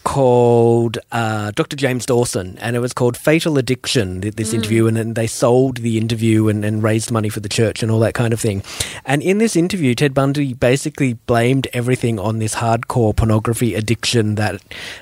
called 0.07 0.97
uh, 1.11 1.51
Dr. 1.51 1.75
James 1.75 2.05
Dobson, 2.05 2.57
and 2.59 2.77
it 2.77 2.79
was 2.79 2.93
called 2.93 3.17
Fatal 3.17 3.57
Addiction, 3.57 4.21
th- 4.21 4.35
this 4.35 4.53
interview, 4.53 4.87
and 4.87 4.95
then 4.95 5.15
they 5.15 5.27
sold 5.27 5.79
the 5.79 5.97
interview 5.97 6.47
and, 6.47 6.63
and 6.63 6.81
raised 6.81 7.11
money 7.11 7.27
for 7.27 7.41
the 7.41 7.49
church 7.49 7.83
and 7.83 7.91
all 7.91 7.99
that 7.99 8.13
kind 8.13 8.31
of 8.31 8.39
thing. 8.39 8.63
And 9.03 9.21
in 9.21 9.39
this 9.39 9.57
interview, 9.57 9.93
Ted 9.95 10.13
Bundy 10.13 10.53
basically 10.53 11.15
blamed 11.15 11.67
everything 11.73 12.19
on 12.19 12.39
this 12.39 12.55
hardcore 12.55 13.13
pornography 13.13 13.75
addiction 13.75 14.35
that 14.35 14.61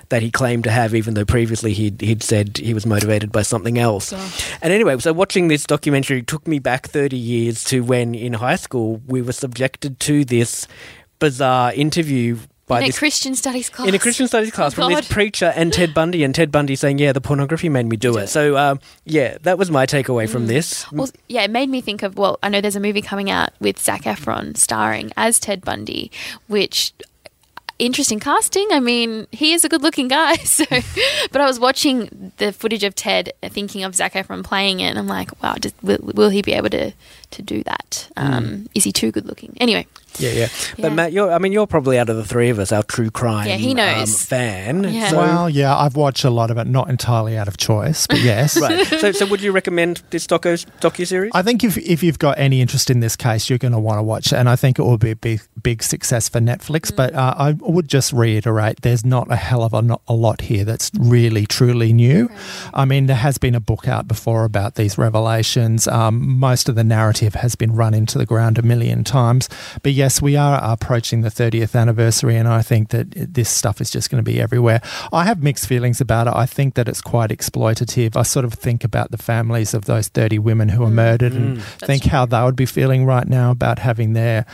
that 0.10 0.24
he 0.24 0.32
claimed 0.32 0.64
to 0.64 0.72
have, 0.72 0.96
even 0.96 1.14
though 1.14 1.24
previously 1.24 1.74
he'd, 1.74 2.02
he'd 2.02 2.24
said 2.24 2.58
he 2.58 2.74
was 2.74 2.88
motivated 2.88 3.32
by 3.32 3.44
something 3.44 3.78
else. 3.78 4.12
And 4.64 4.74
anyway, 4.74 4.98
so 4.98 5.14
watching 5.14 5.50
this 5.50 5.68
documentary 5.68 6.24
took 6.24 6.48
me 6.48 6.58
back 6.58 6.88
30 6.88 7.16
years 7.16 7.64
to 7.66 7.82
when 7.82 8.16
in 8.16 8.34
high 8.34 8.56
school 8.56 9.04
we 9.06 9.22
were 9.22 9.34
subjected 9.34 10.00
to 10.00 10.26
this 10.26 10.68
bizarre 11.20 11.72
interview 11.74 12.40
by 12.68 12.80
in 12.80 12.84
a 12.84 12.88
this 12.88 12.98
Christian 13.00 13.36
studies 13.36 13.70
class. 13.70 13.88
in 13.88 13.94
a 13.96 14.00
Christian 14.00 14.28
studies 14.28 14.52
class 14.52 14.74
from 14.74 14.90
this 14.90 15.08
God. 15.08 15.14
preacher 15.14 15.54
and 15.56 15.72
Ted 15.72 15.94
Bundy, 15.94 16.24
and 16.24 16.34
Ted 16.34 16.52
Bundy 16.52 16.76
saying, 16.76 16.98
"Yeah, 17.00 17.12
the 17.12 17.22
pornography 17.22 17.70
made 17.70 17.86
me 17.86 17.96
do 17.98 18.18
it." 18.18 18.28
So, 18.28 18.58
um, 18.58 18.80
yeah, 19.06 19.38
that 19.44 19.58
was 19.58 19.70
my 19.70 19.86
takeaway 19.86 20.26
Mm. 20.26 20.30
from 20.30 20.48
this. 20.48 20.92
Well, 20.92 21.10
yeah, 21.30 21.44
it 21.44 21.52
made 21.52 21.70
me 21.70 21.82
think 21.82 22.02
of. 22.04 22.18
Well, 22.18 22.40
I 22.42 22.50
know 22.50 22.62
there's 22.62 22.76
a 22.76 22.80
movie 22.80 23.02
coming 23.02 23.30
out 23.30 23.50
with 23.60 23.80
Zac 23.80 24.04
Efron 24.04 24.58
starring 24.58 25.12
as 25.16 25.40
Ted 25.40 25.62
Bundy, 25.64 26.12
which 26.48 26.94
interesting 27.78 28.20
casting. 28.22 28.66
I 28.72 28.80
mean, 28.80 29.28
he 29.32 29.52
is 29.52 29.66
a 29.66 29.70
good-looking 29.70 30.08
guy. 30.08 30.36
So, 30.46 30.64
but 31.32 31.42
I 31.42 31.46
was 31.46 31.60
watching 31.60 32.32
the 32.38 32.54
footage 32.54 32.84
of 32.86 32.96
Ted, 32.96 33.34
thinking 33.44 33.84
of 33.84 33.94
Zac 33.96 34.14
Efron 34.14 34.44
playing 34.46 34.80
it, 34.80 34.86
and 34.90 34.98
I'm 34.98 35.08
like, 35.08 35.30
wow, 35.44 35.56
just, 35.60 35.76
will, 35.84 35.98
will 36.02 36.30
he 36.30 36.42
be 36.42 36.54
able 36.54 36.70
to 36.70 36.94
to 37.36 37.42
do 37.42 37.64
that? 37.64 38.10
Um, 38.18 38.68
Is 38.74 38.84
he 38.84 38.92
too 38.92 39.12
good-looking? 39.12 39.56
Anyway, 39.60 39.88
Yeah, 40.18 40.32
yeah. 40.32 40.48
But 40.78 40.90
Yeah. 40.90 40.90
Matt, 40.96 41.14
you're, 41.14 41.32
I 41.32 41.40
mean, 41.40 41.52
you're 41.52 41.68
probably 41.68 42.00
out 42.00 42.10
of 42.10 42.16
the 42.16 42.24
three 42.24 42.50
of 42.50 42.58
us 42.60 42.72
our 42.72 42.84
true 42.84 43.12
crime 43.12 43.48
Yeah, 43.48 43.56
he 43.58 43.76
um, 43.76 44.08
fan. 44.08 44.84
Yeah. 44.86 45.10
So, 45.10 45.18
Well, 45.18 45.50
yeah, 45.50 45.76
I've 45.76 45.96
watched 45.96 46.24
a 46.24 46.30
lot 46.30 46.52
of 46.52 46.58
it, 46.58 46.68
not 46.68 46.90
entirely 46.90 47.38
out 47.38 47.48
of 47.48 47.58
choice, 47.58 48.08
but 48.08 48.20
yes. 48.24 48.60
right. 48.60 48.86
So, 48.86 49.12
so 49.12 49.26
would 49.26 49.42
you 49.42 49.52
recommend 49.52 50.02
this 50.10 50.26
docu 50.26 50.66
docu 50.80 51.06
series? 51.06 51.32
I 51.36 51.42
think 51.42 51.64
if 51.64 51.78
if 51.78 52.02
you've 52.02 52.20
got 52.20 52.40
any 52.40 52.62
interest 52.62 52.90
in 52.90 53.02
this 53.02 53.16
case, 53.16 53.50
you're 53.50 53.60
going 53.60 53.74
to 53.74 53.80
want 53.80 53.98
to 53.98 54.04
watch 54.04 54.28
it, 54.28 54.36
and 54.36 54.48
I 54.48 54.56
think 54.56 54.80
it 54.80 54.84
will 54.84 54.98
be 54.98 55.12
a 55.12 55.16
big, 55.16 55.42
big 55.62 55.84
success 55.84 56.30
for 56.30 56.40
Netflix. 56.40 56.96
But 56.96 57.14
uh, 57.14 57.36
I 57.38 57.52
would 57.60 57.88
just 57.88 58.14
reiterate: 58.14 58.82
there's 58.82 59.06
not 59.06 59.30
a 59.32 59.36
hell 59.36 59.64
of 59.64 59.74
a, 59.74 59.82
not 59.82 60.02
a 60.08 60.14
lot 60.14 60.42
here 60.42 60.64
that's 60.64 60.92
really 60.98 61.46
truly 61.46 61.92
new. 61.92 62.30
I 62.74 62.86
mean, 62.86 63.08
there 63.08 63.16
has 63.18 63.38
been 63.38 63.56
a 63.56 63.60
book 63.60 63.88
out 63.88 64.08
before 64.08 64.46
about 64.46 64.76
these 64.76 64.98
revelations. 64.98 65.88
Um, 65.88 66.40
most 66.40 66.70
of 66.70 66.76
the 66.76 66.84
narrative 66.84 67.25
has 67.34 67.56
been 67.56 67.76
run 67.76 67.94
into 67.94 68.18
the 68.18 68.26
ground 68.26 68.58
a 68.58 68.62
million 68.62 69.04
times. 69.04 69.50
But 69.84 69.94
yes, 69.94 70.22
we 70.22 70.36
are 70.36 70.60
approaching 70.64 71.22
the 71.22 71.30
30th 71.30 71.80
anniversary, 71.80 72.36
and 72.36 72.48
I 72.48 72.62
think 72.62 72.90
that 72.90 73.12
this 73.12 73.50
stuff 73.50 73.82
is 73.82 73.90
just 73.90 74.10
going 74.10 74.24
to 74.24 74.32
be 74.32 74.40
everywhere. 74.40 74.82
I 75.12 75.26
have 75.26 75.44
mixed 75.44 75.68
feelings 75.68 76.00
about 76.00 76.28
it. 76.28 76.34
I 76.36 76.46
think 76.46 76.76
that 76.76 76.88
it's 76.88 77.02
quite 77.02 77.32
exploitative. 77.32 78.16
I 78.16 78.24
sort 78.24 78.46
of 78.46 78.54
think 78.54 78.84
about 78.84 79.12
the 79.12 79.18
families 79.18 79.74
of 79.74 79.86
those 79.86 80.08
30 80.08 80.40
women 80.40 80.70
who 80.70 80.82
were 80.82 80.88
mm, 80.88 80.94
murdered 80.94 81.34
and 81.34 81.58
mm. 81.58 81.62
think 81.86 82.06
how 82.06 82.26
they 82.26 82.42
would 82.44 82.56
be 82.56 82.66
feeling 82.66 83.06
right 83.06 83.28
now 83.28 83.52
about 83.52 83.80
having 83.80 84.14
their 84.14 84.46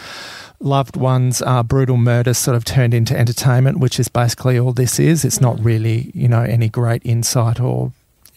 loved 0.59 0.95
ones' 0.95 1.41
uh, 1.41 1.63
brutal 1.63 1.97
murders 1.97 2.37
sort 2.37 2.55
of 2.55 2.63
turned 2.63 2.93
into 2.93 3.17
entertainment, 3.17 3.79
which 3.79 3.99
is 3.99 4.07
basically 4.07 4.59
all 4.59 4.73
this 4.73 4.99
is. 4.99 5.25
It's 5.25 5.41
not 5.41 5.57
mm. 5.57 5.65
really, 5.65 6.11
you 6.13 6.27
know, 6.27 6.41
any 6.41 6.69
great 6.69 7.01
insight 7.05 7.59
or 7.59 7.91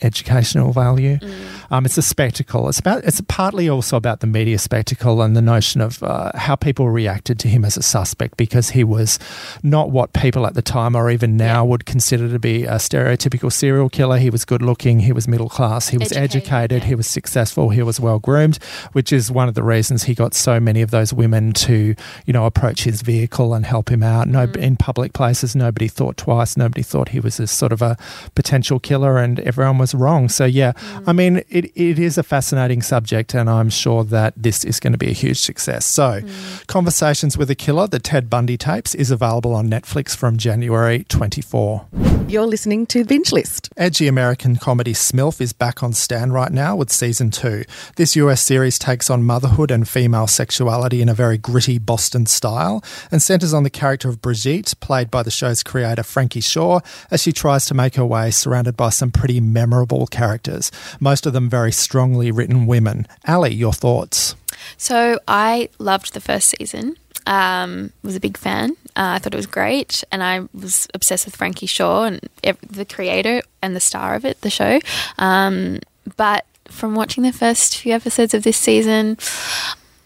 educational 0.04 0.73
value. 0.73 1.18
Um, 1.70 1.84
it's 1.87 1.99
a 1.99 2.02
spectacle. 2.02 2.68
It's 2.68 2.78
about. 2.78 3.04
It's 3.04 3.20
partly 3.28 3.68
also 3.68 3.96
about 3.96 4.20
the 4.20 4.26
media 4.26 4.58
spectacle 4.58 5.23
and 5.23 5.37
the 5.37 5.42
notion 5.42 5.80
of 5.80 6.02
uh, 6.02 6.30
how 6.34 6.54
people 6.56 6.88
reacted 6.90 7.38
to 7.40 7.49
him 7.49 7.64
as 7.64 7.76
a 7.76 7.82
suspect 7.82 8.37
because 8.37 8.70
he 8.70 8.84
was 8.84 9.18
not 9.62 9.90
what 9.90 10.12
people 10.12 10.46
at 10.46 10.54
the 10.54 10.62
time 10.62 10.94
or 10.94 11.11
even 11.11 11.37
now 11.37 11.64
would 11.64 11.87
consider 11.87 12.28
to 12.28 12.38
be 12.38 12.64
a 12.64 12.75
stereotypical 12.76 13.50
serial 13.52 13.88
killer. 13.88 14.18
He 14.18 14.30
was 14.30 14.44
good 14.44 14.62
looking. 14.62 15.00
He 15.00 15.12
was 15.12 15.26
middle 15.26 15.49
class. 15.49 15.88
He 15.88 15.99
was 15.99 16.12
Educated, 16.12 16.37
educated. 16.42 16.82
yeah. 16.82 16.88
He 16.88 16.94
was 16.94 17.06
successful. 17.06 17.70
He 17.70 17.82
was 17.82 17.99
well 17.99 18.18
groomed, 18.18 18.58
which 18.92 19.12
is 19.12 19.30
one 19.30 19.49
of 19.49 19.54
the 19.54 19.62
reasons 19.62 20.04
he 20.04 20.14
got 20.14 20.34
so 20.34 20.61
many 20.61 20.82
of 20.82 20.90
those 20.90 21.12
women 21.12 21.52
to, 21.54 21.94
you 22.26 22.32
know, 22.32 22.44
approach 22.46 22.84
his 22.84 23.00
vehicle 23.02 23.54
and 23.54 23.64
help 23.64 23.90
him 23.90 24.02
out. 24.02 24.28
No, 24.28 24.44
Mm. 24.44 24.56
in 24.56 24.76
public 24.76 25.12
places, 25.14 25.56
nobody 25.56 25.88
thought 25.88 26.16
twice. 26.18 26.56
Nobody 26.56 26.82
thought 26.82 27.08
he 27.08 27.20
was 27.20 27.40
a 27.40 27.46
sort 27.46 27.73
of 27.73 27.80
a 27.80 27.96
potential 28.34 28.78
killer, 28.78 29.16
and 29.18 29.40
everyone 29.40 29.78
was 29.78 29.93
wrong. 29.94 30.28
So 30.28 30.44
yeah, 30.44 30.72
Mm. 30.74 31.04
I 31.06 31.12
mean, 31.12 31.36
it, 31.48 31.66
it 31.76 31.98
is 31.98 32.18
a 32.18 32.22
fascinating 32.22 32.82
subject, 32.82 33.34
and 33.34 33.48
I'm 33.48 33.70
sure 33.70 34.04
that 34.04 34.34
this 34.36 34.64
is 34.64 34.80
going 34.80 34.92
to 34.92 34.98
be 34.98 35.08
a 35.08 35.12
huge 35.14 35.38
success. 35.40 35.86
So, 35.86 36.20
Mm. 36.20 36.66
Conversations 36.66 37.38
with 37.38 37.50
a 37.50 37.54
Killer, 37.54 37.86
the 37.86 37.98
Ted 37.98 38.28
Bundy 38.28 38.56
tapes, 38.56 38.94
is 38.94 39.10
available 39.10 39.54
on 39.54 39.68
Netflix 39.70 40.16
from 40.16 40.36
January 40.36 41.04
24. 41.08 41.86
You're 42.28 42.46
listening 42.46 42.86
to 42.86 43.04
Binge 43.04 43.32
List. 43.32 43.68
Edgy 43.76 44.08
American 44.08 44.56
comedy 44.56 44.92
Smilf 44.94 45.40
is 45.40 45.52
back 45.52 45.82
on 45.82 45.92
Stan 45.92 46.32
right 46.32 46.50
now 46.50 46.74
with 46.74 46.90
season 46.90 47.30
two. 47.30 47.64
This 47.96 48.16
US 48.16 48.40
series 48.40 48.78
takes 48.78 49.10
on 49.10 49.22
motherhood 49.22 49.70
and 49.70 49.86
female 49.86 50.26
sexuality 50.26 51.02
in 51.02 51.08
a 51.10 51.14
very 51.14 51.36
gritty 51.38 51.78
Boston 51.78 52.24
style 52.26 52.82
and 53.12 53.22
centers 53.22 53.52
on 53.52 53.62
the 53.62 53.70
character 53.70 54.08
of 54.08 54.22
Brigitte, 54.22 54.72
played 54.80 55.10
by 55.10 55.22
the 55.22 55.30
show's 55.30 55.62
creator 55.62 56.02
Frankie 56.02 56.40
Shaw, 56.40 56.80
as 57.10 57.22
she 57.22 57.30
tries 57.32 57.66
to 57.66 57.74
make 57.74 57.96
her 57.96 58.06
way 58.06 58.30
surrounded 58.30 58.74
by 58.76 58.88
some 58.88 59.10
pretty 59.10 59.38
memorable 59.38 59.74
characters, 60.11 60.71
most 61.00 61.26
of 61.26 61.33
them 61.33 61.50
very 61.50 61.73
strongly 61.73 62.31
written 62.31 62.66
women. 62.66 63.07
Ali, 63.26 63.52
your 63.54 63.73
thoughts? 63.73 64.37
So 64.76 65.19
I 65.26 65.69
loved 65.78 66.14
the 66.14 66.21
first 66.21 66.54
season. 66.59 66.97
Um, 67.26 67.90
was 68.02 68.16
a 68.16 68.21
big 68.21 68.37
fan. 68.37 68.73
Uh, 68.97 69.16
I 69.16 69.19
thought 69.19 69.33
it 69.35 69.37
was 69.37 69.47
great, 69.47 70.04
and 70.12 70.23
I 70.23 70.47
was 70.52 70.87
obsessed 70.93 71.25
with 71.25 71.37
Frankie 71.37 71.66
Shaw 71.66 72.04
and 72.04 72.21
the 72.43 72.85
creator 72.85 73.43
and 73.62 73.75
the 73.75 73.81
star 73.81 74.14
of 74.14 74.25
it, 74.25 74.40
the 74.43 74.50
show. 74.50 74.78
Um, 75.19 75.81
but 76.16 76.45
from 76.69 76.95
watching 76.95 77.23
the 77.23 77.33
first 77.33 77.78
few 77.78 77.95
episodes 77.95 78.35
of 78.35 78.43
this 78.43 78.57
season, 78.57 79.16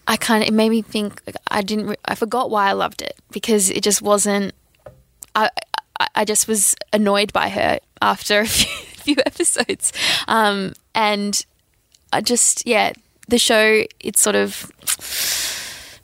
I 0.07 0.17
kind 0.17 0.43
of 0.43 0.47
it 0.47 0.53
made 0.53 0.69
me 0.69 0.81
think 0.81 1.21
I 1.51 1.61
didn't. 1.61 1.87
Re- 1.87 1.95
I 2.05 2.15
forgot 2.15 2.49
why 2.49 2.69
I 2.69 2.71
loved 2.73 3.01
it 3.01 3.15
because 3.31 3.69
it 3.69 3.83
just 3.83 4.01
wasn't. 4.01 4.53
I 5.35 5.49
I, 5.99 6.07
I 6.15 6.25
just 6.25 6.47
was 6.47 6.75
annoyed 6.93 7.31
by 7.33 7.49
her 7.49 7.79
after 8.01 8.39
a 8.39 8.45
few, 8.47 8.88
few 9.13 9.21
episodes, 9.25 9.93
um, 10.27 10.73
and 10.93 11.45
I 12.13 12.21
just 12.21 12.65
yeah 12.65 12.93
the 13.27 13.37
show 13.37 13.83
it 13.99 14.17
sort 14.17 14.35
of 14.35 14.71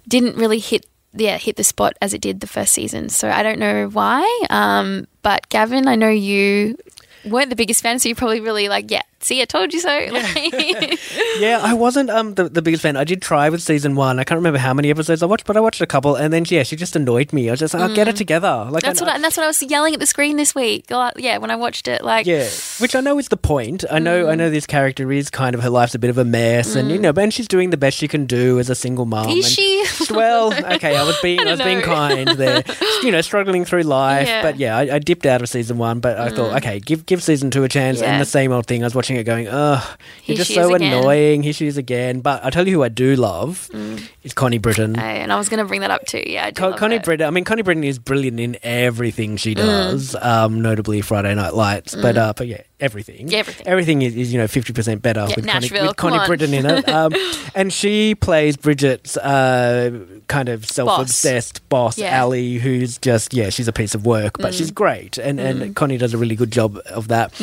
didn't 0.07 0.35
really 0.35 0.59
hit 0.59 0.85
yeah 1.13 1.38
hit 1.38 1.55
the 1.55 1.63
spot 1.63 1.93
as 2.01 2.13
it 2.13 2.21
did 2.21 2.39
the 2.39 2.47
first 2.47 2.74
season. 2.74 3.09
So 3.09 3.29
I 3.29 3.43
don't 3.43 3.59
know 3.59 3.88
why. 3.88 4.24
Um, 4.50 5.07
but 5.21 5.50
Gavin, 5.50 5.88
I 5.88 5.95
know 5.95 6.09
you 6.09 6.77
weren't 7.25 7.50
the 7.50 7.55
biggest 7.55 7.81
fan, 7.81 8.00
so 8.00 8.09
you 8.09 8.15
probably 8.15 8.41
really 8.41 8.69
like 8.69 8.91
yeah. 8.91 9.01
See, 9.25 9.41
I 9.41 9.46
told 9.46 9.74
you 9.74 9.79
so. 9.79 9.89
Like- 10.12 11.00
Yeah, 11.39 11.60
I 11.62 11.74
wasn't 11.74 12.10
um 12.10 12.36
the, 12.36 12.48
the 12.48 12.62
biggest 12.62 12.84
fan. 12.84 12.96
I 12.96 13.03
did 13.03 13.22
try 13.22 13.50
with 13.50 13.62
season 13.62 13.96
one. 13.96 14.20
I 14.20 14.24
can't 14.24 14.38
remember 14.38 14.60
how 14.60 14.74
many 14.74 14.89
episodes 14.89 15.22
I 15.24 15.25
watched, 15.25 15.46
but 15.46 15.58
I 15.58 15.60
watched 15.60 15.82
a 15.82 15.88
couple, 15.88 16.15
and 16.15 16.32
then 16.32 16.46
yeah, 16.48 16.63
she 16.63 16.75
just 16.75 16.96
annoyed 16.96 17.34
me. 17.34 17.50
I 17.50 17.51
was 17.51 17.60
just 17.60 17.74
like, 17.74 17.89
oh, 17.89 17.94
get 17.96 18.08
it 18.08 18.15
together. 18.15 18.67
Like 18.70 18.84
Mm. 18.84 18.88
that's 18.88 19.01
I, 19.01 19.05
what 19.05 19.12
I, 19.12 19.15
and 19.15 19.24
that's 19.24 19.36
what 19.38 19.44
I 19.44 19.48
was 19.48 19.62
yelling 19.63 19.94
at 19.96 20.00
the 20.00 20.05
screen 20.05 20.38
this 20.38 20.53
week. 20.55 20.89
Like, 20.91 21.13
Yeah, 21.17 21.39
when 21.39 21.50
I 21.51 21.55
watched 21.55 21.88
it, 21.88 22.03
like 22.03 22.25
Yeah, 22.27 22.48
which 22.79 22.96
I 22.96 23.01
know 23.01 23.17
is 23.17 23.27
the 23.29 23.38
point. 23.38 23.84
I 23.91 24.00
know, 24.00 24.25
Mm. 24.25 24.29
I 24.32 24.36
know 24.36 24.50
this 24.50 24.65
character 24.67 25.12
is 25.12 25.29
kind 25.29 25.55
of 25.55 25.62
her 25.63 25.70
life's 25.70 25.96
a 25.96 26.00
bit 26.00 26.10
of 26.12 26.17
a 26.17 26.25
mess, 26.25 26.75
and 26.75 26.89
you 26.91 27.00
know, 27.00 27.12
and 27.17 27.34
she's 27.34 27.48
doing 27.48 27.72
the 27.72 27.77
best 27.77 27.98
she 27.98 28.08
can 28.08 28.25
do 28.27 28.60
as 28.60 28.70
a 28.70 28.75
single 28.75 29.05
mom. 29.05 29.29
Is 29.29 29.50
she? 29.51 29.84
well, 30.12 30.53
okay, 30.75 30.96
I 30.96 31.03
was 31.03 31.20
being, 31.22 31.39
I, 31.39 31.44
I 31.44 31.51
was 31.51 31.60
don't 31.60 31.67
being 31.67 31.82
kind 31.82 32.27
there. 32.29 32.63
You 33.03 33.12
know, 33.12 33.22
struggling 33.22 33.65
through 33.65 33.84
life, 33.84 34.27
Yeah. 34.27 34.39
Mm. 34.39 34.44
but 34.44 34.58
yeah, 34.58 34.77
I, 34.77 34.96
I 34.96 35.00
dipped 35.00 35.25
out 35.25 35.41
of 35.41 35.50
season 35.50 35.77
one, 35.77 36.00
but 36.00 36.17
I 36.20 36.29
thought, 36.29 36.55
okay, 36.58 36.79
give 36.79 37.05
give 37.08 37.22
season 37.24 37.50
two 37.51 37.63
a 37.63 37.70
chance. 37.70 38.00
Yeah. 38.01 38.12
And 38.13 38.22
the 38.22 38.25
same 38.25 38.51
old 38.51 38.67
thing. 38.67 38.84
I 38.84 38.86
was 38.86 38.96
watching 38.96 39.14
it, 39.15 39.24
going, 39.24 39.48
ugh, 39.48 39.84
you're 40.25 40.38
just 40.38 40.53
so 40.53 40.74
again. 40.74 40.93
annoying. 40.93 41.43
Here 41.43 41.53
she 41.53 41.67
is 41.67 41.77
again. 41.77 42.22
But 42.22 42.43
I'll 42.43 42.51
tell 42.51 42.67
you 42.67 42.74
who 42.75 42.84
I 42.84 42.89
do 42.89 43.15
love 43.15 43.69
is 44.24 44.34
Connie 44.34 44.57
Britton. 44.57 44.95
Hey, 44.95 45.19
and 45.22 45.31
I 45.31 45.38
was 45.38 45.50
going 45.50 45.60
to 45.60 45.65
bring 45.65 45.81
that 45.81 45.91
up 45.91 46.05
too. 46.05 46.24
Yeah, 46.25 46.45
I 46.45 46.51
do 46.51 46.60
Co- 46.62 46.69
love 46.69 46.79
Connie. 46.79 47.00
Britton. 47.00 47.27
I 47.27 47.29
mean, 47.31 47.43
Connie 47.43 47.62
Britton 47.63 47.84
is 47.84 48.00
brilliant 48.00 48.39
in 48.39 48.57
everything 48.63 49.36
Mm. 49.36 49.39
she 49.39 49.53
does. 49.53 50.15
Um, 50.15 50.62
notably 50.62 51.01
Friday 51.01 51.34
Night 51.36 51.53
Lights, 51.53 51.95
but 51.95 52.17
uh, 52.17 52.34
but 52.36 52.48
yeah, 52.48 52.62
everything. 52.79 53.34
Everything. 53.34 53.67
Everything 53.67 54.01
is, 54.01 54.15
is 54.15 54.32
you 54.34 54.39
know 54.39 54.48
fifty 54.48 54.74
percent 54.74 55.01
better 55.01 55.25
Yeah, 55.29 55.36
with 55.36 55.48
Connie, 55.48 55.70
with 55.72 55.96
Connie 55.96 56.17
on. 56.17 56.27
Britton 56.27 56.53
in 56.53 56.65
it. 56.65 56.86
Um, 56.96 57.13
and 57.55 57.74
she 57.74 58.15
plays 58.15 58.55
Bridget's 58.58 59.17
uh, 59.17 59.91
kind 60.27 60.48
of 60.50 60.65
self-obsessed 60.65 61.67
boss, 61.70 61.98
Yeah. 61.98 62.22
Ali, 62.22 62.55
who's 62.55 62.98
just 62.98 63.34
yeah, 63.34 63.50
she's 63.50 63.67
a 63.67 63.74
piece 63.74 63.94
of 63.96 64.05
work, 64.05 64.38
but 64.39 64.53
Mm. 64.53 64.58
she's 64.58 64.72
great, 64.72 65.17
and 65.17 65.39
and 65.39 65.75
Connie 65.75 65.98
does 65.98 66.13
a 66.13 66.17
really 66.17 66.36
good 66.36 66.51
job 66.51 66.79
of 66.88 67.08
that. 67.10 67.34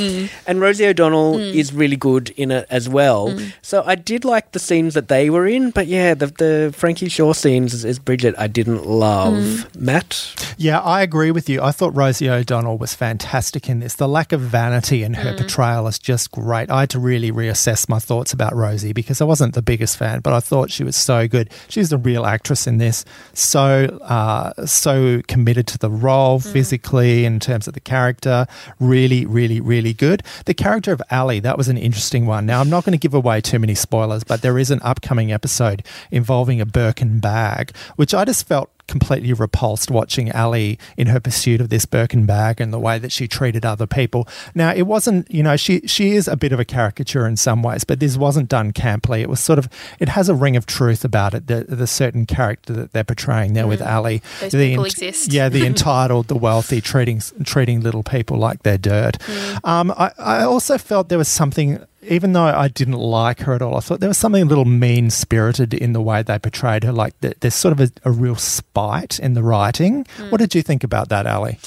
And 0.47 0.61
Rosie 0.61 0.87
O'Donnell 0.87 1.35
Mm. 1.37 1.55
is 1.55 1.73
really 1.73 1.97
good 1.97 2.31
in 2.37 2.51
it 2.51 2.67
as 2.71 2.89
well. 2.89 3.39
So 3.63 3.83
I 3.87 3.95
did 3.95 4.25
like 4.25 4.53
the 4.53 4.59
scenes 4.59 4.95
that 4.95 5.09
they 5.09 5.29
were 5.31 5.47
in, 5.47 5.71
but 5.71 5.87
yeah, 5.87 6.15
the 6.15 6.27
the 6.27 6.73
Frankie 6.77 7.09
Shaw 7.09 7.33
scenes 7.33 7.75
as, 7.75 7.85
as 7.85 7.99
Bridget 7.99 8.35
I 8.39 8.47
didn't 8.47 8.87
love. 8.87 9.35
Mm. 9.35 9.77
Matt. 9.77 10.55
Yeah, 10.57 10.81
I 10.81 11.03
agree 11.03 11.31
with 11.31 11.49
you. 11.49 11.61
I 11.63 11.73
thought 11.73 11.95
Rosie 11.97 12.29
O'Donnell 12.31 12.79
was 12.79 12.95
fantastic 12.95 13.69
in 13.69 13.81
this. 13.81 13.95
The 13.95 14.09
lack 14.09 14.33
of 14.33 14.41
vanity 14.41 15.03
in 15.03 15.15
her 15.15 15.32
portrayal 15.33 15.87
is 15.87 15.99
just 15.99 16.31
great. 16.31 16.71
I 16.71 16.81
had 16.81 16.91
to 16.91 16.99
really 16.99 17.33
reassess 17.33 17.89
my 17.89 17.99
thoughts 17.99 18.33
about 18.33 18.55
Rosie 18.55 18.93
because 18.93 19.21
I 19.21 19.25
wasn't 19.25 19.55
the 19.55 19.63
biggest 19.63 19.97
fan, 19.97 20.21
but 20.21 20.33
I 20.33 20.41
thought 20.41 20.71
she 20.71 20.85
was 20.85 20.97
so 20.97 21.29
good. 21.29 21.51
She's 21.69 21.93
a 21.93 21.99
real 21.99 22.27
actress 22.27 22.67
in 22.67 22.79
this, 22.79 23.05
so 23.33 23.99
uh, 24.03 24.67
so 24.67 25.23
committed 25.29 25.67
to 25.69 25.79
the 25.79 25.91
role 25.91 26.41
physically 26.41 27.25
in 27.25 27.41
terms 27.41 27.67
of 27.67 27.75
the 27.75 27.81
character. 27.81 28.47
Really, 28.79 29.27
really, 29.27 29.61
really 29.61 29.93
good. 29.93 30.23
The 30.47 30.55
character 30.55 30.93
of 30.93 31.03
Ali, 31.11 31.41
that 31.41 31.57
was 31.57 31.69
an 31.69 31.79
interesting 31.79 32.27
one. 32.27 32.47
Now, 32.47 32.61
I'm 32.61 32.71
not 32.71 32.85
going 32.85 32.93
to 32.93 32.99
give 32.99 33.15
away 33.15 33.41
too 33.41 33.59
many 33.59 33.75
spoilers, 33.75 34.25
but 34.25 34.43
there 34.43 34.59
is 34.59 34.71
an 34.71 34.81
upcoming 34.83 35.33
episode 35.33 35.85
involving 36.11 36.61
a 36.61 36.67
Birkin 36.67 37.21
bag, 37.21 37.75
which 37.97 38.15
I 38.15 38.25
just 38.25 38.47
felt 38.47 38.71
completely 38.93 39.33
repulsed 39.33 39.91
watching 39.91 40.31
Ali 40.33 40.79
in 40.97 41.09
her 41.09 41.19
pursuit 41.19 41.61
of 41.61 41.69
this 41.71 41.85
Birkin 41.87 42.27
bag 42.27 42.61
and 42.61 42.73
the 42.73 42.79
way 42.79 42.99
that 42.99 43.11
she 43.11 43.27
treated 43.27 43.65
other 43.65 43.87
people. 43.89 44.29
Now, 44.55 44.73
it 44.73 44.83
wasn't, 44.83 45.29
you 45.31 45.43
know, 45.43 45.57
she 45.57 45.81
she 45.87 46.13
is 46.13 46.29
a 46.29 46.37
bit 46.37 46.53
of 46.53 46.61
a 46.61 46.65
caricature 46.65 47.27
in 47.27 47.37
some 47.37 47.63
ways, 47.63 47.83
but 47.85 47.99
this 47.99 48.17
wasn't 48.17 48.49
done 48.49 48.73
camply. 48.73 49.21
It 49.21 49.29
was 49.29 49.41
sort 49.41 49.59
of, 49.59 49.69
it 49.99 50.11
has 50.11 50.29
a 50.29 50.35
ring 50.35 50.57
of 50.57 50.67
truth 50.67 51.05
about 51.05 51.35
it. 51.35 51.47
The 51.49 51.65
the 51.69 51.87
certain 51.87 52.27
character 52.27 52.73
that 52.75 52.93
they're 52.93 53.03
portraying 53.03 53.55
there 53.55 53.67
with 53.67 53.83
Ali, 53.83 54.13
Mm. 54.13 54.41
Those 54.41 54.53
the 54.53 54.69
people 54.71 54.85
exist. 54.85 55.33
yeah, 55.33 55.49
the 55.49 55.65
entitled, 55.73 56.29
the 56.29 56.37
wealthy, 56.37 56.81
treating 56.81 57.21
treating 57.45 57.81
little 57.81 58.03
people 58.03 58.37
like 58.37 58.63
they're 58.63 58.79
dirt. 58.79 59.19
Mm. 59.19 59.69
Um, 59.69 59.91
I 59.97 60.11
I 60.19 60.43
also 60.45 60.77
felt 60.79 61.09
there 61.09 61.19
was 61.19 61.29
something 61.29 61.81
even 62.03 62.33
though 62.33 62.45
I 62.45 62.69
didn't 62.69 62.99
like 62.99 63.41
her 63.41 63.55
at 63.55 63.63
all, 63.63 63.77
I 63.77 63.81
thought 63.81 64.01
there 64.01 64.09
was 64.09 64.19
something 64.19 64.43
a 64.43 64.47
little 64.47 64.65
mean 64.65 65.11
spirited 65.11 65.73
in 65.73 65.93
the 65.93 66.01
way 66.01 66.23
they 66.23 66.39
portrayed 66.39 66.85
her. 66.85 66.93
Like 66.93 67.15
there's 67.21 67.55
sort 67.55 67.73
of 67.73 67.81
a, 67.81 67.91
a 68.05 68.11
real 68.11 68.37
spite 68.37 69.19
in 69.21 69.35
the 69.35 69.43
writing. 69.43 70.05
Mm. 70.17 70.31
What 70.31 70.39
did 70.39 70.55
you 70.55 70.63
think 70.63 70.83
about 70.85 71.09
that, 71.11 71.27
Ali? 71.27 71.59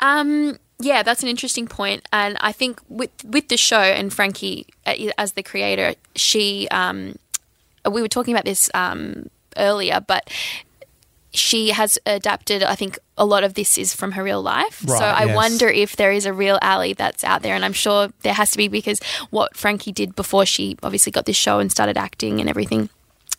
Um, 0.00 0.58
yeah, 0.78 1.02
that's 1.02 1.22
an 1.22 1.28
interesting 1.28 1.66
point, 1.66 2.06
and 2.12 2.36
I 2.40 2.52
think 2.52 2.80
with 2.88 3.10
with 3.24 3.48
the 3.48 3.56
show 3.56 3.80
and 3.80 4.12
Frankie 4.12 4.66
uh, 4.86 4.94
as 5.16 5.32
the 5.32 5.42
creator, 5.42 5.94
she 6.14 6.68
um, 6.68 7.16
we 7.90 8.02
were 8.02 8.08
talking 8.08 8.34
about 8.34 8.44
this 8.44 8.70
um, 8.74 9.28
earlier, 9.56 10.00
but 10.00 10.30
she 11.32 11.70
has 11.70 11.98
adapted. 12.06 12.62
I 12.62 12.74
think 12.74 12.98
a 13.16 13.24
lot 13.24 13.44
of 13.44 13.54
this 13.54 13.76
is 13.76 13.94
from 13.94 14.12
her 14.12 14.22
real 14.22 14.42
life. 14.42 14.80
so 14.86 14.94
I 14.94 15.24
yes. 15.26 15.36
wonder 15.36 15.68
if 15.68 15.96
there 15.96 16.12
is 16.12 16.26
a 16.26 16.32
real 16.32 16.58
Ali 16.62 16.94
that's 16.94 17.24
out 17.24 17.42
there, 17.42 17.54
and 17.54 17.64
I'm 17.64 17.72
sure 17.72 18.10
there 18.22 18.34
has 18.34 18.50
to 18.52 18.58
be 18.58 18.68
because 18.68 19.00
what 19.30 19.56
Frankie 19.56 19.92
did 19.92 20.16
before 20.16 20.46
she 20.46 20.76
obviously 20.82 21.12
got 21.12 21.26
this 21.26 21.36
show 21.36 21.58
and 21.58 21.70
started 21.70 21.96
acting 21.96 22.40
and 22.40 22.48
everything 22.48 22.88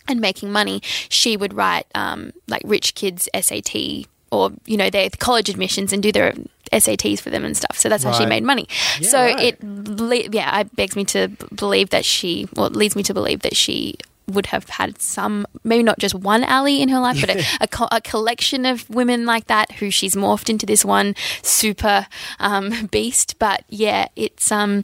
and 0.08 0.20
making 0.20 0.52
money, 0.52 0.82
she 0.84 1.38
would 1.38 1.54
write 1.54 1.86
um, 1.96 2.32
like 2.48 2.62
rich 2.66 2.96
kids 2.96 3.30
SAT 3.40 4.08
or 4.32 4.52
you 4.66 4.78
know 4.78 4.90
their 4.90 5.10
college 5.20 5.50
admissions 5.50 5.94
and 5.94 6.04
do 6.04 6.12
their 6.12 6.34
SATs 6.72 7.20
for 7.20 7.30
them 7.30 7.44
and 7.44 7.58
stuff. 7.58 7.78
So 7.78 7.90
that's 7.90 8.04
how 8.04 8.12
she 8.12 8.26
made 8.26 8.44
money. 8.44 8.68
so 9.02 9.20
right. 9.20 9.58
it 9.62 10.34
yeah, 10.34 10.60
it 10.60 10.76
begs 10.76 10.96
me 10.96 11.06
to 11.06 11.30
believe 11.54 11.90
that 11.90 12.06
she 12.06 12.48
well 12.56 12.68
it 12.68 12.74
leads 12.74 12.96
me 12.96 13.04
to 13.04 13.14
believe 13.14 13.42
that 13.42 13.56
she 13.56 13.96
would 14.30 14.48
have 14.48 14.68
had 14.70 15.02
some 15.02 15.46
maybe 15.64 15.84
not 15.84 16.00
just 16.00 16.16
one 16.16 16.44
Ali 16.44 16.82
in 16.82 16.90
her 16.90 17.00
life 17.00 17.20
but 17.22 17.30
a, 17.30 17.44
a, 17.62 17.68
co- 17.68 17.88
a 17.92 18.02
collection 18.02 18.66
of 18.66 18.90
women 18.90 19.26
like 19.26 19.48
that 19.48 19.72
who 19.74 19.92
she's 19.92 20.16
morphed 20.16 20.50
into 20.50 20.66
this 20.66 20.86
one 20.86 21.16
super 21.42 22.08
um, 22.40 22.88
beast 22.92 23.38
but 23.40 23.64
yeah 23.70 24.08
it's 24.16 24.52
um 24.52 24.84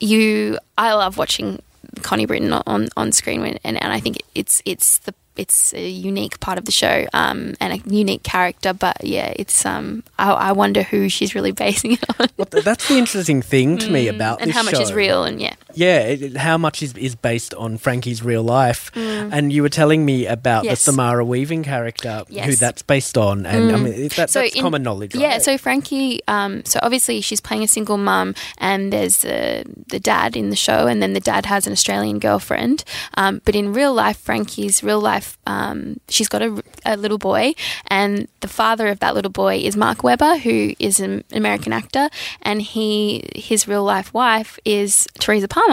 you 0.00 0.58
I 0.76 0.94
love 0.94 1.16
watching 1.18 1.60
Connie 2.02 2.26
Britton 2.26 2.52
on 2.52 2.88
on 2.96 3.12
screen 3.12 3.40
when, 3.40 3.58
and 3.64 3.80
and 3.82 3.92
I 3.92 4.00
think 4.00 4.22
it's 4.34 4.62
it's 4.64 4.98
the 4.98 5.14
it's 5.36 5.74
a 5.74 5.88
unique 5.88 6.38
part 6.38 6.58
of 6.58 6.64
the 6.64 6.72
show 6.72 7.06
um, 7.12 7.54
and 7.60 7.72
a 7.72 7.88
unique 7.92 8.22
character. 8.22 8.72
But 8.72 9.02
yeah, 9.04 9.32
it's 9.36 9.66
um, 9.66 10.04
I, 10.18 10.30
I 10.32 10.52
wonder 10.52 10.82
who 10.82 11.08
she's 11.08 11.34
really 11.34 11.52
basing 11.52 11.92
it 11.92 12.04
on 12.20 12.28
Well, 12.36 12.46
that's 12.62 12.88
the 12.88 12.98
interesting 12.98 13.42
thing 13.42 13.78
to 13.78 13.90
me 13.90 14.08
about 14.14 14.38
Mm, 14.38 14.42
and 14.42 14.52
how 14.52 14.62
much 14.62 14.80
is 14.80 14.92
real. 14.92 15.24
And 15.24 15.40
yeah, 15.40 15.54
Yeah, 15.74 15.98
it, 16.00 16.36
how 16.36 16.56
much 16.58 16.82
is, 16.82 16.94
is 16.96 17.14
based 17.14 17.54
on 17.54 17.78
Frankie's 17.78 18.22
real 18.22 18.42
life. 18.42 18.90
And 18.96 19.52
you 19.52 19.62
were 19.62 19.68
telling 19.68 20.04
me 20.04 20.26
about 20.26 20.62
Mm. 20.64 20.66
Yes. 20.66 20.84
the 20.84 20.92
Samara 20.92 21.24
Weaving 21.24 21.64
character, 21.64 22.22
who 22.28 22.34
Yes. 22.34 22.56
Mm. 22.56 22.58
that's 22.60 22.82
based 22.82 23.18
on. 23.18 23.44
And 23.46 23.72
I 23.72 23.76
mean, 23.76 24.02
that, 24.08 24.12
that's 24.12 24.36
in- 24.36 24.62
common 24.62 24.82
knowledge, 24.82 25.14
right? 25.14 25.20
Yeah, 25.22 25.38
so 25.38 25.58
Frankie, 25.58 26.20
um, 26.28 26.64
so 26.64 26.78
obviously 26.82 27.20
she's 27.20 27.40
playing 27.40 27.62
a 27.64 27.68
single 27.68 27.96
mum, 27.98 28.34
and 28.58 28.92
there's 28.92 29.24
uh, 29.24 29.64
the 29.88 29.98
dad 29.98 30.36
in 30.36 30.50
the 30.50 30.56
show, 30.56 30.86
and 30.86 31.02
then 31.02 31.12
the 31.14 31.20
dad 31.20 31.46
has 31.46 31.66
an 31.66 31.72
Australian 31.72 32.18
girlfriend. 32.20 32.84
Um, 33.16 33.40
but 33.44 33.54
in 33.56 33.72
real 33.72 33.92
life, 33.92 34.18
Frankie's 34.18 34.82
real 34.84 35.00
life, 35.00 35.38
um, 35.46 35.98
she's 36.08 36.28
got 36.28 36.42
a, 36.42 36.62
a 36.84 36.96
little 36.96 37.18
boy, 37.18 37.54
and 37.88 38.28
the 38.40 38.48
father 38.48 38.88
of 38.88 39.00
that 39.00 39.14
little 39.14 39.32
boy 39.32 39.56
is 39.56 39.76
Mark 39.76 40.02
Webber, 40.04 40.36
who 40.38 40.74
is 40.78 41.00
an 41.00 41.24
American 41.32 41.72
actor, 41.72 42.08
and 42.42 42.62
he 42.62 43.24
his 43.34 43.66
real 43.66 43.82
life 43.84 44.12
wife 44.14 44.58
is 44.64 45.08
Teresa 45.18 45.48
Palmer, 45.48 45.63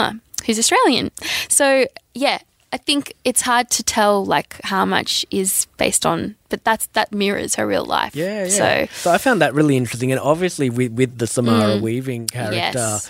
who's 0.46 0.60
Australian. 0.60 1.12
So 1.50 1.86
yeah. 2.14 2.40
I 2.74 2.78
think 2.78 3.14
it's 3.26 3.42
hard 3.42 3.70
to 3.72 3.84
tell 3.84 4.24
like 4.24 4.56
how 4.64 4.86
much 4.86 5.26
is 5.30 5.68
based 5.76 6.06
on, 6.06 6.36
but 6.48 6.64
that's 6.64 6.86
that 6.94 7.12
mirrors 7.14 7.56
her 7.56 7.68
real 7.68 7.84
life. 7.84 8.16
Yeah, 8.16 8.46
yeah. 8.46 8.48
So 8.48 8.88
So, 8.94 9.12
I 9.12 9.18
found 9.18 9.42
that 9.42 9.54
really 9.54 9.76
interesting, 9.76 10.10
and 10.14 10.22
obviously 10.22 10.70
with 10.70 10.94
with 10.94 11.18
the 11.18 11.28
Samara 11.28 11.80
Weaving 11.82 12.28
character, 12.28 12.56
Yes. 12.80 13.10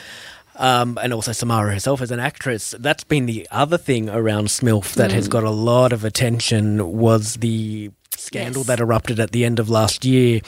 um, 0.56 0.98
and 1.04 1.14
also 1.14 1.32
Samara 1.32 1.72
herself 1.72 2.02
as 2.02 2.10
an 2.10 2.20
actress, 2.20 2.74
that's 2.80 3.04
been 3.04 3.28
the 3.28 3.48
other 3.52 3.78
thing 3.78 4.10
around 4.10 4.48
Smilf 4.48 4.96
that 4.96 5.12
has 5.12 5.28
got 5.28 5.44
a 5.44 5.52
lot 5.52 5.94
of 5.94 6.04
attention 6.04 6.98
was 6.98 7.36
the 7.36 7.92
scandal 8.22 8.62
Yes. 8.62 8.68
that 8.68 8.80
erupted 8.80 9.20
at 9.20 9.32
the 9.32 9.44
end 9.46 9.60
of 9.60 9.70
last 9.70 10.06
year. 10.06 10.42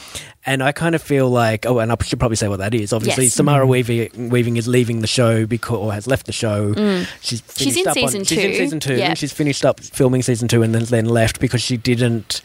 And 0.45 0.61
I 0.63 0.71
kind 0.71 0.95
of 0.95 1.01
feel 1.01 1.29
like, 1.29 1.65
oh, 1.65 1.79
and 1.79 1.91
I 1.91 1.95
should 2.03 2.19
probably 2.19 2.35
say 2.35 2.47
what 2.47 2.59
that 2.59 2.73
is. 2.73 2.91
Obviously, 2.93 3.25
Yes. 3.25 3.33
Samara 3.33 3.65
Weaving, 3.67 4.29
Weaving 4.29 4.57
is 4.57 4.67
leaving 4.67 5.01
the 5.01 5.07
show 5.07 5.45
because, 5.45 5.77
or 5.77 5.93
has 5.93 6.05
left 6.07 6.25
the 6.25 6.31
show. 6.33 6.73
She's 7.21 7.41
Mm. 7.41 7.57
She's 7.57 7.75
finished 7.75 7.77
in 7.79 7.87
up 7.87 7.97
on- 7.97 8.09
season 8.09 8.23
She's 8.25 8.37
in 8.45 8.53
season 8.53 8.79
two. 8.79 9.15
She's 9.15 9.31
finished 9.33 9.65
up 9.65 9.79
filming 9.79 10.21
season 10.21 10.47
two 10.47 10.61
and 10.63 10.73
then 10.75 10.83
then 10.85 11.05
left 11.05 11.39
because 11.39 11.61
she 11.61 11.77
didn't. 11.77 12.41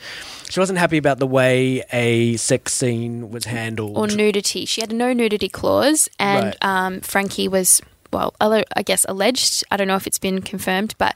She 0.50 0.58
wasn't 0.60 0.78
happy 0.78 0.96
about 0.96 1.18
the 1.18 1.26
way 1.26 1.82
a 1.92 2.36
sex 2.36 2.72
scene 2.72 3.30
was 3.30 3.44
handled. 3.44 3.96
or 3.98 4.06
nudity. 4.06 4.64
She 4.64 4.80
had 4.80 4.90
a 4.92 4.94
no 4.94 5.12
nudity 5.12 5.48
clause, 5.50 6.08
and 6.18 6.46
Right. 6.46 6.56
um, 6.62 7.00
Frankie 7.02 7.48
was 7.48 7.82
well, 8.10 8.34
I 8.40 8.82
guess 8.82 9.04
alleged. 9.06 9.62
I 9.70 9.76
don't 9.76 9.88
know 9.88 9.96
if 9.96 10.06
it's 10.06 10.18
been 10.18 10.40
confirmed, 10.40 10.94
but 10.96 11.14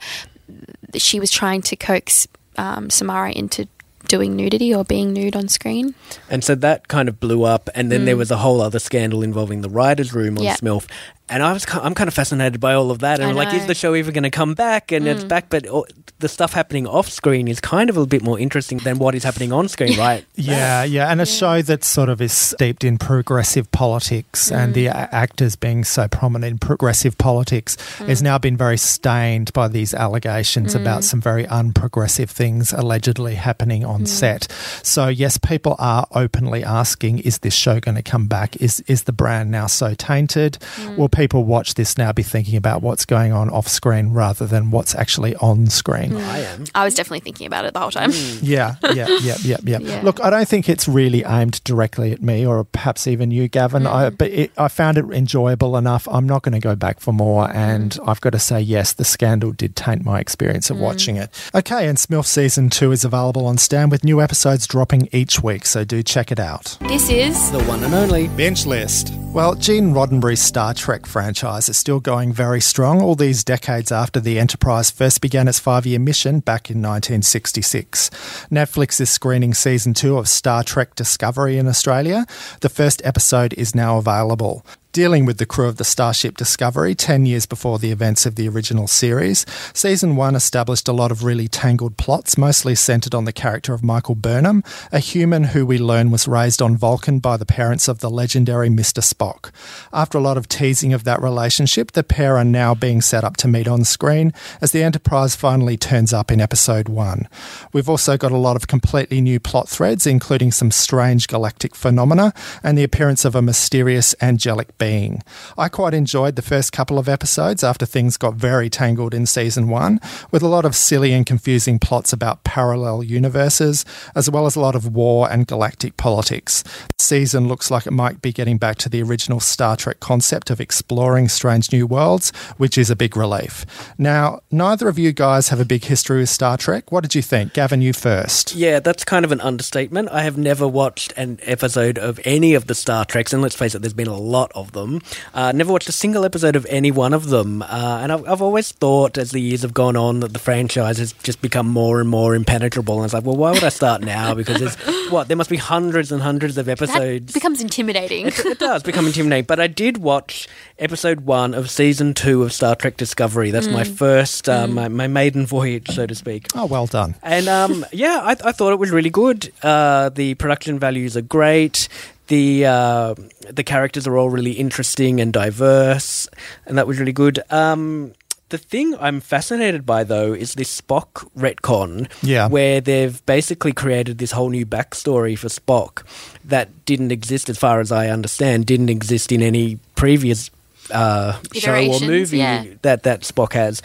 she 0.95 1.19
was 1.19 1.31
trying 1.31 1.61
to 1.63 1.75
coax 1.75 2.27
um, 2.57 2.91
Samara 2.91 3.31
into 3.31 3.67
doing 4.07 4.35
nudity 4.35 4.73
or 4.73 4.83
being 4.83 5.13
nude 5.13 5.35
on 5.35 5.47
screen. 5.47 5.95
And 6.29 6.43
so 6.43 6.55
that 6.55 6.87
kind 6.87 7.09
of 7.09 7.19
blew 7.19 7.43
up, 7.43 7.69
and 7.75 7.91
then 7.91 8.05
there 8.05 8.17
was 8.17 8.31
a 8.31 8.37
whole 8.37 8.61
other 8.61 8.79
scandal 8.79 9.23
involving 9.23 9.61
the 9.61 9.69
writers' 9.69 10.13
room 10.13 10.37
on 10.37 10.43
Mm. 10.43 10.45
Yeah. 10.45 10.55
Smilf. 10.57 10.87
And 11.33 11.41
I 11.41 11.51
was 11.51 11.65
I'm 11.71 11.95
kind 11.95 12.07
of 12.07 12.13
fascinated 12.13 12.61
by 12.61 12.75
all 12.75 12.91
of 12.91 12.99
that. 12.99 13.19
And 13.19 13.31
I 13.31 13.33
like, 13.33 13.47
is 13.47 13.53
know. 13.53 13.63
Mm. 13.63 13.67
the 13.67 13.75
show 13.75 13.93
ever 13.93 14.11
going 14.11 14.23
to 14.23 14.29
come 14.29 14.53
back? 14.53 14.91
And 14.91 15.07
it's 15.07 15.23
mm. 15.23 15.29
back, 15.29 15.49
but 15.49 15.65
all, 15.65 15.87
the 16.19 16.29
stuff 16.29 16.53
happening 16.53 16.85
off 16.85 17.09
screen 17.09 17.47
is 17.47 17.59
kind 17.59 17.89
of 17.89 17.97
a 17.97 18.05
bit 18.05 18.21
more 18.21 18.39
interesting 18.39 18.77
than 18.77 18.99
what 18.99 19.15
is 19.15 19.23
happening 19.23 19.51
on 19.51 19.67
screen, 19.67 19.97
right? 19.99 20.23
Yeah, 20.35 20.83
yeah, 20.83 21.11
and 21.11 21.19
a 21.19 21.25
show 21.25 21.63
that 21.63 21.83
sort 21.83 22.09
of 22.09 22.21
is 22.21 22.31
steeped 22.33 22.83
in 22.83 22.99
progressive 22.99 23.71
politics 23.71 24.51
and 24.51 24.75
the 24.75 24.85
mm. 24.85 25.09
actors 25.11 25.55
being 25.55 25.83
so 25.83 26.07
prominent 26.07 26.51
in 26.51 26.59
progressive 26.59 27.17
politics 27.17 27.77
mm. 27.97 28.07
has 28.07 28.21
now 28.21 28.37
been 28.37 28.55
very 28.55 28.77
stained 28.77 29.51
by 29.53 29.67
these 29.67 29.93
allegations 29.95 30.75
about 30.75 31.03
some 31.03 31.19
very 31.19 31.45
unprogressive 31.45 32.29
things 32.29 32.71
allegedly 32.73 33.35
happening 33.35 33.83
on 33.83 34.05
set. 34.05 34.51
So 34.83 35.07
yes, 35.07 35.39
people 35.39 35.75
are 35.79 36.07
openly 36.11 36.63
asking, 36.63 37.19
is 37.19 37.39
this 37.39 37.55
show 37.55 37.79
going 37.79 37.95
to 37.95 38.03
come 38.03 38.27
back? 38.27 38.55
Is 38.57 38.81
is 38.81 39.03
the 39.03 39.13
brand 39.13 39.49
now 39.49 39.65
so 39.65 39.95
tainted? 39.95 40.59
Will 40.95 41.09
people 41.09 41.22
watch 41.31 41.75
this 41.75 41.97
now 41.97 42.11
be 42.11 42.23
thinking 42.23 42.55
about 42.57 42.81
what's 42.81 43.05
going 43.05 43.31
on 43.31 43.49
off 43.49 43.67
screen 43.67 44.09
rather 44.09 44.45
than 44.45 44.71
what's 44.71 44.93
actually 44.95 45.35
on 45.37 45.67
screen? 45.67 46.15
I 46.17 46.39
am. 46.39 46.65
I 46.75 46.83
was 46.83 46.93
definitely 46.95 47.21
thinking 47.21 47.47
about 47.47 47.65
it 47.65 47.73
the 47.73 47.79
whole 47.79 47.91
time. 47.91 48.11
Yeah, 48.41 48.75
yeah, 48.93 49.07
yeah, 49.21 49.35
yeah, 49.43 49.57
yeah, 49.63 49.77
Yeah. 49.81 50.01
Look, 50.03 50.21
I 50.23 50.29
don't 50.29 50.47
think 50.47 50.67
it's 50.67 50.87
really 50.87 51.23
aimed 51.23 51.63
directly 51.63 52.11
at 52.11 52.21
me 52.21 52.45
or 52.45 52.63
perhaps 52.63 53.07
even 53.07 53.31
you, 53.31 53.47
Gavin. 53.47 53.87
I, 53.87 54.09
Mm. 54.09 54.17
but 54.17 54.31
it, 54.31 54.51
I 54.57 54.67
found 54.67 54.97
it 54.97 55.05
enjoyable 55.11 55.77
enough. 55.77 56.07
I'm 56.09 56.27
not 56.27 56.41
going 56.43 56.53
to 56.53 56.59
go 56.59 56.75
back 56.75 56.99
for 56.99 57.13
more. 57.13 57.49
And 57.55 57.91
Mm. 57.93 58.09
I've 58.09 58.21
got 58.21 58.31
to 58.31 58.39
say, 58.39 58.59
yes, 58.59 58.93
the 58.93 59.05
scandal 59.05 59.51
did 59.51 59.75
taint 59.75 60.03
my 60.03 60.19
experience 60.19 60.69
of 60.69 60.77
watching 60.79 61.15
it. 61.17 61.29
Okay, 61.55 61.87
and 61.87 61.97
Smilf 61.97 62.25
Season 62.25 62.69
2 62.69 62.91
is 62.91 63.05
available 63.05 63.45
on 63.45 63.57
Stan 63.57 63.89
with 63.89 64.03
new 64.03 64.21
episodes 64.21 64.67
dropping 64.67 65.07
each 65.11 65.41
week. 65.43 65.65
So 65.65 65.83
do 65.83 66.01
check 66.03 66.31
it 66.31 66.39
out. 66.39 66.77
This 66.81 67.09
is 67.09 67.51
The 67.51 67.63
one 67.63 67.83
and 67.83 67.93
only. 67.93 68.27
Binge 68.29 68.65
List. 68.65 69.13
Well, 69.33 69.55
Gene 69.55 69.93
Roddenberry's 69.93 70.41
Star 70.41 70.73
Trek 70.73 71.02
franchise 71.07 71.69
is 71.69 71.77
still 71.77 71.99
going 71.99 72.33
very 72.33 72.61
strong, 72.61 73.01
all 73.01 73.15
these 73.15 73.43
decades 73.43 73.91
after 73.91 74.19
the 74.19 74.39
Enterprise 74.39 74.91
first 74.91 75.21
began 75.21 75.47
its 75.47 75.59
five 75.59 75.85
year 75.85 75.99
mission 75.99 76.39
back 76.39 76.69
in 76.69 76.77
1966. 76.77 78.09
Netflix 78.51 78.99
is 78.99 79.09
screening 79.09 79.53
season 79.53 79.93
two 79.93 80.17
of 80.17 80.27
Star 80.27 80.63
Trek 80.63 80.95
Discovery 80.95 81.57
in 81.57 81.67
Australia. 81.67 82.25
The 82.61 82.69
first 82.69 83.01
episode 83.05 83.53
is 83.53 83.73
now 83.75 83.97
available. 83.97 84.65
Dealing 84.93 85.25
with 85.25 85.39
the 85.39 85.47
crew 85.47 85.67
of 85.67 85.77
the 85.77 85.83
Starship 85.83 86.37
Discovery 86.37 86.93
10 86.93 87.25
years 87.25 87.47
before 87.47 87.79
the 87.79 87.89
events 87.89 88.27
of 88.27 88.35
the 88.35 88.47
original 88.47 88.85
series, 88.85 89.43
Season 89.73 90.15
1 90.15 90.35
established 90.35 90.87
a 90.87 90.93
lot 90.93 91.09
of 91.09 91.23
really 91.23 91.47
tangled 91.47 91.97
plots, 91.97 92.37
mostly 92.37 92.75
centred 92.75 93.15
on 93.15 93.25
the 93.25 93.33
character 93.33 93.73
of 93.73 93.83
Michael 93.83 94.13
Burnham, 94.13 94.63
a 94.91 94.99
human 94.99 95.45
who 95.45 95.65
we 95.65 95.79
learn 95.79 96.11
was 96.11 96.27
raised 96.27 96.61
on 96.61 96.77
Vulcan 96.77 97.17
by 97.17 97.37
the 97.37 97.45
parents 97.45 97.87
of 97.87 98.01
the 98.01 98.09
legendary 98.09 98.69
Mr. 98.69 99.01
Spock. 99.01 99.51
After 99.91 100.19
a 100.19 100.21
lot 100.21 100.37
of 100.37 100.47
teasing 100.47 100.93
of 100.93 101.05
that 101.05 101.23
relationship, 101.23 101.93
the 101.93 102.03
pair 102.03 102.37
are 102.37 102.45
now 102.45 102.75
being 102.75 103.01
set 103.01 103.23
up 103.23 103.35
to 103.37 103.47
meet 103.47 103.67
on 103.67 103.85
screen 103.85 104.31
as 104.61 104.73
the 104.73 104.83
Enterprise 104.83 105.35
finally 105.35 105.75
turns 105.75 106.13
up 106.13 106.29
in 106.29 106.39
Episode 106.39 106.87
1. 106.87 107.27
We've 107.73 107.89
also 107.89 108.15
got 108.15 108.31
a 108.31 108.37
lot 108.37 108.55
of 108.55 108.67
completely 108.67 109.21
new 109.21 109.39
plot 109.39 109.67
threads, 109.67 110.05
including 110.05 110.51
some 110.51 110.69
strange 110.69 111.27
galactic 111.27 111.73
phenomena 111.73 112.31
and 112.61 112.77
the 112.77 112.83
appearance 112.83 113.25
of 113.25 113.33
a 113.33 113.41
mysterious 113.41 114.13
angelic 114.21 114.77
being. 114.83 115.23
I 115.57 115.69
quite 115.69 115.93
enjoyed 115.93 116.35
the 116.35 116.41
first 116.41 116.73
couple 116.73 116.99
of 116.99 117.07
episodes 117.07 117.63
after 117.63 117.85
things 117.85 118.17
got 118.17 118.33
very 118.33 118.69
tangled 118.69 119.13
in 119.13 119.25
season 119.25 119.69
one, 119.69 120.01
with 120.29 120.43
a 120.43 120.49
lot 120.49 120.65
of 120.65 120.75
silly 120.75 121.13
and 121.13 121.25
confusing 121.25 121.79
plots 121.79 122.11
about 122.11 122.43
parallel 122.43 123.01
universes, 123.01 123.85
as 124.13 124.29
well 124.29 124.45
as 124.45 124.57
a 124.57 124.59
lot 124.59 124.75
of 124.75 124.93
war 124.93 125.31
and 125.31 125.47
galactic 125.47 125.95
politics. 125.95 126.65
Season 126.99 127.47
looks 127.47 127.71
like 127.71 127.87
it 127.87 127.91
might 127.91 128.21
be 128.21 128.33
getting 128.33 128.57
back 128.57 128.77
to 128.79 128.89
the 128.89 129.01
original 129.01 129.39
Star 129.39 129.77
Trek 129.77 130.01
concept 130.01 130.49
of 130.49 130.59
exploring 130.59 131.29
strange 131.29 131.71
new 131.71 131.87
worlds, 131.87 132.31
which 132.57 132.77
is 132.77 132.89
a 132.89 132.95
big 132.95 133.15
relief. 133.15 133.65
Now, 133.97 134.41
neither 134.51 134.89
of 134.89 134.99
you 134.99 135.13
guys 135.13 135.47
have 135.47 135.61
a 135.61 135.65
big 135.65 135.85
history 135.85 136.19
with 136.19 136.29
Star 136.29 136.57
Trek. 136.57 136.91
What 136.91 137.03
did 137.03 137.15
you 137.15 137.21
think? 137.21 137.53
Gavin, 137.53 137.81
you 137.81 137.93
first. 137.93 138.53
Yeah, 138.53 138.81
that's 138.81 139.05
kind 139.05 139.23
of 139.23 139.31
an 139.31 139.39
understatement. 139.39 140.09
I 140.11 140.23
have 140.23 140.37
never 140.37 140.67
watched 140.67 141.13
an 141.15 141.39
episode 141.43 141.97
of 141.97 142.19
any 142.25 142.53
of 142.53 142.67
the 142.67 142.75
Star 142.75 143.05
Treks, 143.05 143.31
and 143.31 143.41
let's 143.41 143.55
face 143.55 143.75
it, 143.75 143.81
there's 143.81 143.93
been 143.93 144.07
a 144.07 144.17
lot 144.17 144.51
of 144.53 144.72
them. 144.73 145.01
Uh, 145.33 145.51
never 145.53 145.71
watched 145.71 145.89
a 145.89 145.93
single 145.93 146.25
episode 146.25 146.55
of 146.55 146.65
any 146.69 146.91
one 146.91 147.13
of 147.13 147.29
them. 147.29 147.61
Uh, 147.61 147.99
and 148.01 148.11
I've, 148.11 148.27
I've 148.27 148.41
always 148.41 148.71
thought, 148.71 149.17
as 149.17 149.31
the 149.31 149.39
years 149.39 149.61
have 149.61 149.73
gone 149.73 149.95
on, 149.95 150.19
that 150.19 150.33
the 150.33 150.39
franchise 150.39 150.97
has 150.97 151.13
just 151.23 151.41
become 151.41 151.67
more 151.67 151.99
and 151.99 152.09
more 152.09 152.35
impenetrable. 152.35 152.97
And 152.97 153.05
it's 153.05 153.13
like, 153.13 153.23
well, 153.23 153.35
why 153.37 153.51
would 153.51 153.63
I 153.63 153.69
start 153.69 154.01
now? 154.01 154.33
Because 154.33 154.59
there's, 154.59 154.75
what, 155.11 155.27
there 155.27 155.37
must 155.37 155.49
be 155.49 155.57
hundreds 155.57 156.11
and 156.11 156.21
hundreds 156.21 156.57
of 156.57 156.65
that 156.65 156.81
episodes. 156.81 157.33
becomes 157.33 157.61
intimidating. 157.61 158.27
it 158.27 158.59
does 158.59 158.83
become 158.83 159.05
intimidating. 159.07 159.45
But 159.45 159.59
I 159.59 159.67
did 159.67 159.97
watch 159.97 160.47
episode 160.79 161.21
one 161.21 161.53
of 161.53 161.69
season 161.69 162.13
two 162.13 162.43
of 162.43 162.51
Star 162.51 162.75
Trek 162.75 162.97
Discovery. 162.97 163.51
That's 163.51 163.67
my 163.67 163.83
first, 163.83 164.49
uh, 164.49 164.67
my, 164.67 164.87
my 164.87 165.07
maiden 165.07 165.45
voyage, 165.45 165.87
so 165.89 166.05
to 166.05 166.15
speak. 166.15 166.47
Oh, 166.55 166.65
well 166.65 166.87
done. 166.87 167.15
And 167.21 167.47
um, 167.47 167.85
yeah, 167.91 168.19
I, 168.23 168.31
I 168.31 168.51
thought 168.51 168.73
it 168.73 168.79
was 168.79 168.91
really 168.91 169.09
good. 169.09 169.51
Uh, 169.61 170.09
the 170.09 170.33
production 170.35 170.79
values 170.79 171.15
are 171.15 171.21
great. 171.21 171.87
The 172.27 172.65
uh, 172.65 173.15
the 173.49 173.63
characters 173.63 174.07
are 174.07 174.17
all 174.17 174.29
really 174.29 174.51
interesting 174.53 175.19
and 175.19 175.33
diverse, 175.33 176.27
and 176.65 176.77
that 176.77 176.87
was 176.87 176.97
really 176.99 177.11
good. 177.13 177.39
Um, 177.49 178.13
the 178.49 178.57
thing 178.59 178.95
I'm 178.99 179.19
fascinated 179.19 179.83
by, 179.85 180.03
though, 180.03 180.31
is 180.31 180.53
this 180.53 180.79
Spock 180.79 181.27
retcon, 181.35 182.07
Yeah. 182.21 182.47
where 182.47 182.79
they've 182.79 183.25
basically 183.25 183.73
created 183.73 184.19
this 184.19 184.31
whole 184.31 184.49
new 184.49 184.65
backstory 184.65 185.35
for 185.37 185.47
Spock 185.47 186.03
that 186.45 186.85
didn't 186.85 187.11
exist, 187.11 187.49
as 187.49 187.57
far 187.57 187.79
as 187.79 187.91
I 187.91 188.09
understand, 188.09 188.67
didn't 188.67 188.89
exist 188.89 189.31
in 189.31 189.41
any 189.41 189.79
previous 189.95 190.51
uh, 190.91 191.39
show 191.53 191.73
or 191.75 191.99
movie 192.01 192.37
yeah. 192.37 192.63
that 192.83 193.03
that 193.03 193.21
Spock 193.21 193.53
has. 193.53 193.81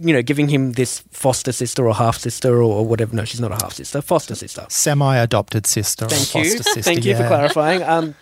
You 0.00 0.14
know, 0.14 0.22
giving 0.22 0.48
him 0.48 0.72
this 0.72 1.00
foster 1.10 1.52
sister 1.52 1.86
or 1.86 1.94
half 1.94 2.16
sister 2.18 2.56
or, 2.56 2.62
or 2.62 2.86
whatever. 2.86 3.14
No, 3.14 3.24
she's 3.24 3.40
not 3.40 3.52
a 3.52 3.56
half 3.62 3.74
sister, 3.74 4.00
foster 4.00 4.34
sister. 4.34 4.64
Semi 4.68 5.16
adopted 5.18 5.66
sister 5.66 6.06
or 6.06 6.08
Thank 6.08 6.34
you, 6.34 6.56
foster 6.56 6.62
sister. 6.74 6.82
thank 6.82 7.04
you 7.04 7.16
for 7.16 7.26
clarifying. 7.26 7.82
Um, 7.82 8.14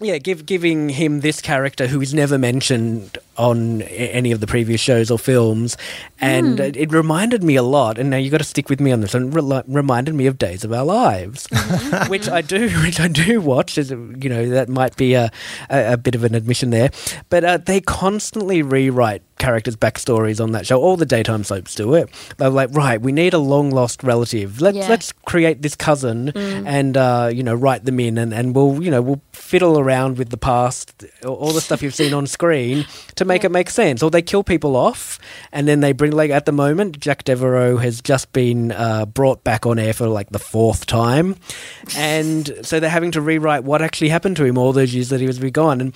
yeah, 0.00 0.18
give, 0.18 0.44
giving 0.44 0.88
him 0.88 1.20
this 1.20 1.40
character 1.40 1.86
who 1.86 2.00
is 2.00 2.12
never 2.12 2.36
mentioned 2.36 3.16
on 3.36 3.82
any 3.82 4.32
of 4.32 4.40
the 4.40 4.46
previous 4.46 4.80
shows 4.80 5.08
or 5.08 5.20
films, 5.20 5.76
and 6.20 6.58
it, 6.58 6.76
it 6.76 6.92
reminded 6.92 7.44
me 7.44 7.54
a 7.54 7.62
lot. 7.62 7.96
And 7.96 8.10
now 8.10 8.16
you've 8.16 8.32
got 8.32 8.38
to 8.38 8.44
stick 8.44 8.68
with 8.68 8.80
me 8.80 8.90
on 8.90 9.02
this. 9.02 9.14
And 9.14 9.32
re- 9.32 9.62
reminded 9.68 10.14
me 10.16 10.26
of 10.26 10.36
Days 10.36 10.64
of 10.64 10.72
Our 10.72 10.84
Lives, 10.84 11.46
which 12.08 12.28
I 12.28 12.42
do, 12.42 12.68
which 12.82 12.98
I 12.98 13.06
do 13.06 13.40
watch. 13.40 13.78
As 13.78 13.90
you 13.90 14.28
know, 14.28 14.48
that 14.50 14.68
might 14.68 14.96
be 14.96 15.14
a, 15.14 15.30
a, 15.70 15.92
a 15.92 15.96
bit 15.96 16.16
of 16.16 16.24
an 16.24 16.34
admission 16.34 16.70
there, 16.70 16.90
but 17.28 17.44
uh, 17.44 17.56
they 17.58 17.80
constantly 17.80 18.62
rewrite 18.62 19.22
characters' 19.38 19.76
backstories 19.76 20.40
on 20.42 20.52
that 20.52 20.66
show. 20.66 20.80
All 20.80 20.96
the 20.96 21.04
daytime 21.06 21.42
soaps 21.44 21.74
do 21.74 21.94
it. 21.94 22.08
They're 22.36 22.50
like, 22.50 22.70
right, 22.72 23.00
we 23.00 23.10
need 23.12 23.34
a 23.34 23.38
long 23.38 23.70
lost 23.70 24.02
relative. 24.02 24.60
Let's 24.60 24.76
Yeah. 24.76 24.88
let's 24.88 25.12
create 25.12 25.62
this 25.62 25.74
cousin 25.74 26.28
and 26.36 26.96
uh, 26.96 27.30
you 27.32 27.42
know 27.42 27.54
write 27.54 27.84
them 27.84 27.98
in, 28.00 28.16
and, 28.18 28.32
and 28.32 28.54
we'll 28.54 28.82
you 28.82 28.90
know 28.90 29.02
we'll 29.02 29.20
fiddle 29.32 29.78
around 29.78 30.18
with 30.18 30.30
the 30.30 30.36
past, 30.36 31.04
all 31.26 31.52
the 31.52 31.60
stuff 31.60 31.82
you've 31.82 31.94
seen 31.94 32.14
on 32.14 32.26
screen 32.26 32.86
to 33.16 33.24
make 33.24 33.44
it 33.44 33.50
make 33.50 33.70
sense. 33.70 34.02
Or 34.02 34.10
they 34.10 34.22
kill 34.22 34.44
people 34.44 34.76
off, 34.76 35.18
and 35.52 35.66
then 35.68 35.80
they 35.80 35.92
bring 35.92 36.12
like 36.12 36.30
at 36.30 36.46
the 36.46 36.52
moment, 36.52 37.00
Jack 37.00 37.24
Deveraux 37.24 37.80
has 37.82 38.00
just 38.00 38.32
been 38.32 38.72
uh, 38.72 39.04
brought 39.06 39.42
back 39.44 39.66
on 39.66 39.78
air 39.78 39.92
for 39.92 40.06
like 40.08 40.30
the 40.30 40.38
fourth 40.38 40.86
time, 40.86 41.36
and 41.96 42.52
so 42.62 42.80
they're 42.80 42.90
having 42.90 43.10
to 43.12 43.20
rewrite 43.20 43.64
what 43.64 43.82
actually 43.82 44.08
happened 44.10 44.36
to 44.36 44.44
him 44.44 44.56
all 44.58 44.72
those 44.72 44.94
years 44.94 45.08
that 45.08 45.20
he 45.20 45.26
was 45.26 45.38
be 45.38 45.50
gone, 45.50 45.80
and 45.80 45.94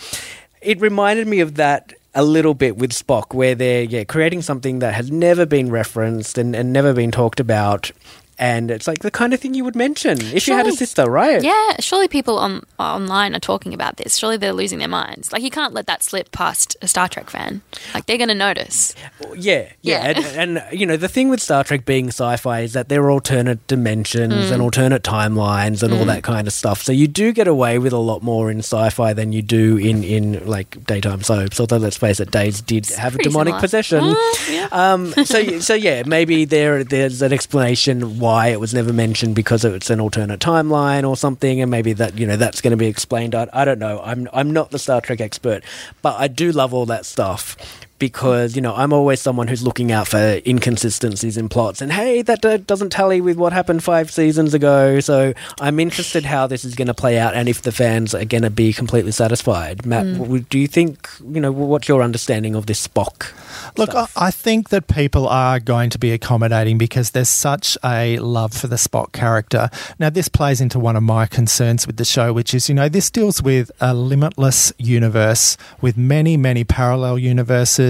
it 0.60 0.80
reminded 0.80 1.26
me 1.28 1.40
of 1.40 1.54
that 1.54 1.92
a 2.14 2.24
little 2.24 2.54
bit 2.54 2.76
with 2.76 2.92
Spock, 2.92 3.34
where 3.34 3.54
they're 3.54 3.82
yeah 3.82 4.04
creating 4.04 4.42
something 4.42 4.78
that 4.80 4.94
has 4.94 5.10
never 5.10 5.46
been 5.46 5.70
referenced 5.70 6.38
and, 6.38 6.54
and 6.54 6.72
never 6.72 6.92
been 6.92 7.10
talked 7.10 7.40
about. 7.40 7.90
And 8.38 8.70
it's 8.70 8.86
like 8.86 9.00
the 9.00 9.10
kind 9.10 9.32
of 9.34 9.40
thing 9.40 9.54
you 9.54 9.64
would 9.64 9.74
mention 9.76 10.20
if 10.34 10.46
you 10.46 10.54
had 10.54 10.66
a 10.66 10.72
sister, 10.72 11.04
right? 11.10 11.42
Yeah, 11.42 11.76
surely 11.80 12.08
people 12.08 12.38
on 12.38 12.64
online 12.78 13.34
are 13.34 13.40
talking 13.40 13.74
about 13.74 13.96
this. 13.96 14.16
Surely 14.16 14.36
they're 14.36 14.52
losing 14.52 14.78
their 14.78 14.88
minds. 14.88 15.32
Like 15.32 15.42
you 15.42 15.50
can't 15.50 15.74
let 15.74 15.86
that 15.86 16.02
slip 16.02 16.30
past 16.32 16.76
a 16.82 16.88
Star 16.88 17.08
Trek 17.08 17.30
fan. 17.30 17.62
Like 17.94 18.06
they're 18.06 18.16
going 18.18 18.28
to 18.28 18.34
notice. 18.34 18.94
Yeah, 19.36 19.68
yeah, 19.82 20.10
Yeah. 20.10 20.22
And, 20.38 20.58
and 20.58 20.80
you 20.80 20.86
know 20.86 20.96
the 20.96 21.08
thing 21.08 21.28
with 21.28 21.40
Star 21.42 21.64
Trek 21.64 21.84
being 21.84 22.08
sci-fi 22.08 22.60
is 22.60 22.72
that 22.74 22.88
there 22.88 23.02
are 23.02 23.10
alternate 23.10 23.66
dimensions 23.66 24.28
Mm. 24.34 24.52
and 24.52 24.62
alternate 24.62 25.02
timelines 25.02 25.82
and 25.82 25.92
all 25.94 26.04
that 26.04 26.22
kind 26.22 26.46
of 26.46 26.52
stuff. 26.52 26.82
So 26.82 26.92
you 26.92 27.08
do 27.08 27.32
get 27.32 27.48
away 27.48 27.78
with 27.78 27.92
a 27.92 27.98
lot 27.98 28.22
more 28.22 28.50
in 28.50 28.58
sci-fi 28.58 29.12
than 29.14 29.32
you 29.32 29.42
do 29.42 29.76
in 29.76 30.04
in 30.04 30.46
like 30.46 30.84
daytime 30.86 31.22
soaps. 31.22 31.58
Although 31.60 31.78
let's 31.78 31.96
face 31.96 32.20
it, 32.20 32.30
Days 32.30 32.60
did 32.60 32.86
have 32.90 33.14
a 33.14 33.18
demonic 33.18 33.52
similar. 33.52 33.60
possession. 33.60 34.00
Mm, 34.04 34.52
yeah. 34.52 34.68
Um, 34.70 35.12
so 35.24 35.58
so 35.60 35.74
yeah, 35.74 36.02
maybe 36.06 36.44
there 36.44 36.84
there's 36.84 37.22
an 37.22 37.32
explanation 37.32 38.18
why 38.18 38.27
it 38.28 38.60
was 38.60 38.74
never 38.74 38.92
mentioned 38.92 39.34
because 39.34 39.64
it's 39.64 39.90
an 39.90 40.00
alternate 40.00 40.40
timeline 40.40 41.08
or 41.08 41.16
something, 41.16 41.60
and 41.60 41.70
maybe 41.70 41.92
that 41.94 42.18
you 42.18 42.26
know 42.26 42.36
that's 42.36 42.60
going 42.60 42.72
to 42.72 42.76
be 42.76 42.86
explained. 42.86 43.34
I, 43.34 43.48
I 43.52 43.64
don't 43.64 43.78
know. 43.78 44.00
I'm 44.02 44.28
I'm 44.32 44.52
not 44.52 44.70
the 44.70 44.78
Star 44.78 45.00
Trek 45.00 45.20
expert, 45.20 45.64
but 46.02 46.18
I 46.18 46.28
do 46.28 46.52
love 46.52 46.74
all 46.74 46.86
that 46.86 47.06
stuff 47.06 47.56
because 47.98 48.56
you 48.56 48.62
know 48.62 48.74
I'm 48.74 48.92
always 48.92 49.20
someone 49.20 49.48
who's 49.48 49.62
looking 49.62 49.92
out 49.92 50.08
for 50.08 50.40
inconsistencies 50.46 51.36
in 51.36 51.48
plots, 51.48 51.80
and 51.80 51.92
hey, 51.92 52.22
that 52.22 52.44
uh, 52.44 52.58
doesn't 52.58 52.90
tally 52.90 53.20
with 53.20 53.36
what 53.36 53.52
happened 53.52 53.82
five 53.82 54.10
seasons 54.10 54.54
ago. 54.54 55.00
So 55.00 55.34
I'm 55.60 55.80
interested 55.80 56.24
how 56.24 56.46
this 56.46 56.64
is 56.64 56.74
going 56.74 56.88
to 56.88 56.94
play 56.94 57.18
out, 57.18 57.34
and 57.34 57.48
if 57.48 57.62
the 57.62 57.72
fans 57.72 58.14
are 58.14 58.24
going 58.24 58.42
to 58.42 58.50
be 58.50 58.72
completely 58.72 59.12
satisfied. 59.12 59.86
Matt, 59.86 60.06
w- 60.18 60.44
do 60.48 60.58
you 60.58 60.68
think 60.68 61.08
you 61.20 61.40
know 61.40 61.52
what's 61.52 61.88
your 61.88 62.02
understanding 62.02 62.54
of 62.54 62.66
this 62.66 62.86
Spock? 62.86 63.32
Look, 63.76 63.94
I, 63.94 64.06
I 64.16 64.30
think 64.30 64.70
that 64.70 64.88
people 64.88 65.28
are 65.28 65.60
going 65.60 65.90
to 65.90 65.98
be 65.98 66.12
accommodating 66.12 66.78
because 66.78 67.10
there's 67.10 67.28
such 67.28 67.76
a 67.84 68.18
love 68.18 68.52
for 68.52 68.66
the 68.66 68.76
Spock 68.76 69.12
character. 69.12 69.70
Now, 69.98 70.10
this 70.10 70.28
plays 70.28 70.60
into 70.60 70.78
one 70.78 70.96
of 70.96 71.02
my 71.02 71.26
concerns 71.26 71.86
with 71.86 71.96
the 71.96 72.04
show, 72.04 72.32
which 72.32 72.54
is, 72.54 72.68
you 72.68 72.74
know, 72.74 72.88
this 72.88 73.10
deals 73.10 73.42
with 73.42 73.70
a 73.80 73.94
limitless 73.94 74.72
universe 74.78 75.56
with 75.80 75.96
many, 75.96 76.36
many 76.36 76.64
parallel 76.64 77.18
universes. 77.18 77.87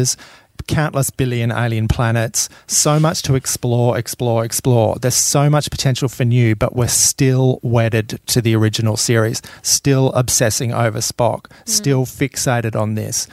Countless 0.66 1.08
billion 1.10 1.50
alien 1.50 1.88
planets, 1.88 2.48
so 2.66 3.00
much 3.00 3.22
to 3.22 3.36
explore, 3.36 3.96
explore, 3.96 4.44
explore. 4.44 4.96
There's 4.96 5.14
so 5.14 5.48
much 5.48 5.70
potential 5.70 6.08
for 6.08 6.24
new, 6.24 6.56
but 6.56 6.76
we're 6.76 6.88
still 6.88 7.58
wedded 7.62 8.20
to 8.26 8.42
the 8.42 8.54
original 8.54 8.96
series, 8.96 9.40
still 9.62 10.12
obsessing 10.12 10.74
over 10.74 10.98
Spock, 10.98 11.50
hmm. 11.50 11.62
still 11.64 12.04
fixated 12.04 12.78
on 12.78 12.96
this 12.96 13.28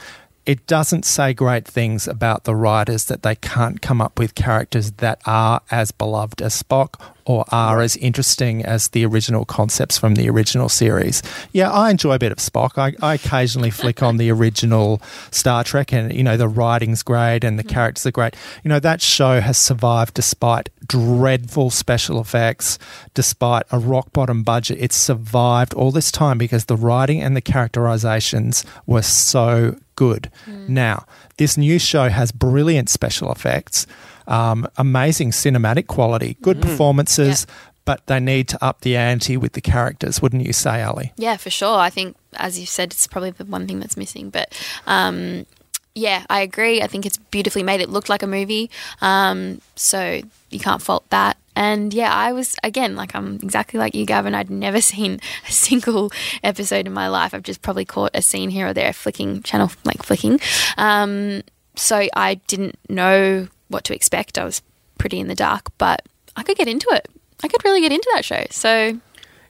it 0.46 0.64
doesn't 0.68 1.04
say 1.04 1.34
great 1.34 1.66
things 1.66 2.06
about 2.06 2.44
the 2.44 2.54
writers 2.54 3.06
that 3.06 3.24
they 3.24 3.34
can't 3.34 3.82
come 3.82 4.00
up 4.00 4.16
with 4.16 4.36
characters 4.36 4.92
that 4.92 5.20
are 5.26 5.60
as 5.72 5.90
beloved 5.90 6.40
as 6.40 6.62
Spock 6.62 7.00
or 7.26 7.44
are 7.50 7.82
as 7.82 7.96
interesting 7.96 8.64
as 8.64 8.88
the 8.88 9.04
original 9.04 9.44
concepts 9.44 9.98
from 9.98 10.14
the 10.14 10.30
original 10.30 10.68
series. 10.68 11.22
Yeah, 11.52 11.70
I 11.70 11.90
enjoy 11.90 12.14
a 12.14 12.18
bit 12.18 12.32
of 12.32 12.38
Spock. 12.38 12.78
I, 12.78 12.94
I 13.04 13.14
occasionally 13.14 13.70
flick 13.70 14.02
on 14.02 14.16
the 14.16 14.30
original 14.30 15.02
Star 15.32 15.64
Trek 15.64 15.92
and, 15.92 16.14
you 16.14 16.22
know, 16.22 16.36
the 16.36 16.48
writing's 16.48 17.02
great 17.02 17.42
and 17.42 17.58
the 17.58 17.64
mm-hmm. 17.64 17.74
characters 17.74 18.06
are 18.06 18.12
great. 18.12 18.36
You 18.62 18.68
know, 18.68 18.78
that 18.78 19.02
show 19.02 19.40
has 19.40 19.58
survived 19.58 20.14
despite 20.14 20.70
dreadful 20.86 21.70
special 21.70 22.20
effects, 22.20 22.78
despite 23.12 23.64
a 23.72 23.78
rock 23.78 24.12
bottom 24.12 24.44
budget. 24.44 24.78
It's 24.80 24.96
survived 24.96 25.74
all 25.74 25.90
this 25.90 26.12
time 26.12 26.38
because 26.38 26.66
the 26.66 26.76
writing 26.76 27.20
and 27.20 27.36
the 27.36 27.40
characterizations 27.40 28.64
were 28.86 29.02
so 29.02 29.76
good. 29.96 30.30
Mm. 30.46 30.68
Now, 30.68 31.06
this 31.38 31.56
new 31.56 31.78
show 31.78 32.08
has 32.08 32.30
brilliant 32.30 32.88
special 32.88 33.32
effects, 33.32 33.86
um, 34.26 34.66
amazing 34.76 35.30
cinematic 35.30 35.86
quality, 35.86 36.36
good 36.42 36.60
performances, 36.60 37.46
but 37.84 38.06
they 38.06 38.20
need 38.20 38.48
to 38.48 38.64
up 38.64 38.80
the 38.80 38.96
ante 38.96 39.36
with 39.36 39.52
the 39.52 39.60
characters, 39.60 40.20
wouldn't 40.20 40.44
you 40.44 40.52
say, 40.52 40.82
Ali? 40.82 41.12
Yeah, 41.16 41.36
for 41.36 41.50
sure. 41.50 41.78
I 41.78 41.88
think, 41.88 42.16
as 42.34 42.58
you 42.58 42.66
said, 42.66 42.92
it's 42.92 43.06
probably 43.06 43.30
the 43.30 43.44
one 43.44 43.66
thing 43.66 43.80
that's 43.80 43.96
missing. 43.96 44.28
But 44.30 44.60
um, 44.86 45.46
yeah, 45.94 46.26
I 46.28 46.40
agree. 46.40 46.82
I 46.82 46.88
think 46.88 47.06
it's 47.06 47.16
beautifully 47.16 47.62
made. 47.62 47.80
It 47.80 47.88
looked 47.88 48.08
like 48.08 48.22
a 48.22 48.26
movie, 48.26 48.70
um, 49.00 49.62
so 49.76 50.20
you 50.50 50.60
can't 50.60 50.82
fault 50.82 51.08
that. 51.10 51.38
And 51.54 51.94
yeah, 51.94 52.12
I 52.14 52.32
was 52.32 52.54
again 52.62 52.96
like 52.96 53.14
I'm 53.14 53.36
exactly 53.36 53.78
like 53.78 53.94
you, 53.94 54.04
Gavin. 54.04 54.34
I'd 54.34 54.50
never 54.50 54.80
seen 54.92 55.20
a 55.48 55.52
single 55.52 56.12
episode 56.44 56.86
in 56.86 56.92
my 56.92 57.08
life. 57.08 57.32
I've 57.32 57.42
just 57.42 57.62
probably 57.62 57.86
caught 57.86 58.10
a 58.14 58.20
scene 58.20 58.50
here 58.50 58.66
or 58.66 58.74
there, 58.74 58.92
flicking 58.92 59.42
channel 59.42 59.70
like 59.84 60.02
flicking. 60.02 60.38
Um, 60.76 61.42
so 61.76 62.06
I 62.14 62.34
didn't 62.46 62.78
know 62.88 63.48
what 63.68 63.84
to 63.84 63.94
expect. 63.94 64.38
I 64.38 64.44
was 64.44 64.62
pretty 64.98 65.18
in 65.20 65.28
the 65.28 65.34
dark, 65.34 65.70
but 65.78 66.02
I 66.36 66.42
could 66.42 66.56
get 66.56 66.68
into 66.68 66.88
it. 66.92 67.08
I 67.42 67.48
could 67.48 67.64
really 67.64 67.80
get 67.80 67.92
into 67.92 68.10
that 68.14 68.24
show. 68.24 68.44
So 68.50 68.98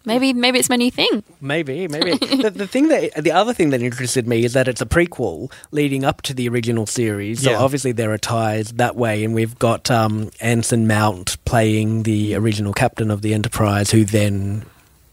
maybe 0.04 0.32
maybe 0.32 0.58
it's 0.58 0.68
my 0.68 0.76
new 0.76 0.90
thing. 0.90 1.22
Maybe, 1.40 1.86
maybe. 1.88 2.16
the, 2.42 2.50
the 2.50 2.66
thing 2.66 2.88
that 2.88 3.14
the 3.22 3.32
other 3.32 3.52
thing 3.54 3.70
that 3.70 3.80
interested 3.82 4.26
me 4.26 4.44
is 4.44 4.52
that 4.54 4.66
it's 4.68 4.80
a 4.80 4.86
prequel 4.86 5.52
leading 5.70 6.04
up 6.04 6.22
to 6.22 6.34
the 6.34 6.48
original 6.48 6.86
series. 6.86 7.42
So 7.42 7.50
Yeah. 7.50 7.58
obviously 7.58 7.92
there 7.92 8.12
are 8.12 8.18
ties 8.18 8.72
that 8.72 8.96
way, 8.96 9.24
and 9.24 9.34
we've 9.34 9.58
got 9.58 9.90
um, 9.90 10.30
Anson 10.40 10.86
Mount 10.86 11.42
playing 11.44 12.02
the 12.04 12.34
original 12.34 12.72
captain 12.72 13.10
of 13.10 13.22
the 13.22 13.34
Enterprise, 13.34 13.90
who 13.90 14.04
then. 14.04 14.64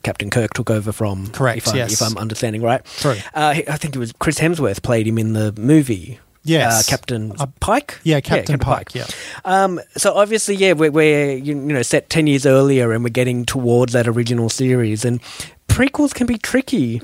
Captain 0.03 0.29
Kirk 0.29 0.53
took 0.53 0.69
over 0.69 0.91
from. 0.91 1.27
Correct, 1.27 1.59
If 1.59 1.69
I'm, 1.69 1.75
yes. 1.77 1.93
if 1.93 2.01
I'm 2.05 2.17
understanding 2.17 2.61
right. 2.61 2.83
True. 2.97 3.15
Uh, 3.33 3.55
I 3.69 3.77
think 3.77 3.95
it 3.95 3.99
was 3.99 4.11
Chris 4.19 4.37
Hemsworth 4.37 4.81
played 4.83 5.07
him 5.07 5.17
in 5.17 5.31
the 5.31 5.53
movie. 5.57 6.19
Yes. 6.43 6.87
Uh, 6.87 6.89
Captain 6.89 7.33
Uh, 7.39 7.45
Pike. 7.59 7.99
Yeah, 8.03 8.19
Captain, 8.19 8.59
Pike. 8.59 8.93
Yeah. 8.93 9.05
Um, 9.45 9.79
so 9.95 10.13
obviously, 10.13 10.55
yeah, 10.55 10.73
we're, 10.73 10.91
we're 10.91 11.33
you 11.35 11.55
know 11.55 11.81
set 11.81 12.09
ten 12.09 12.27
years 12.27 12.45
earlier, 12.45 12.91
and 12.91 13.03
we're 13.03 13.09
getting 13.09 13.45
towards 13.45 13.93
that 13.93 14.07
original 14.07 14.49
series. 14.49 15.05
And 15.05 15.21
prequels 15.67 16.13
can 16.13 16.27
be 16.27 16.37
tricky 16.37 17.01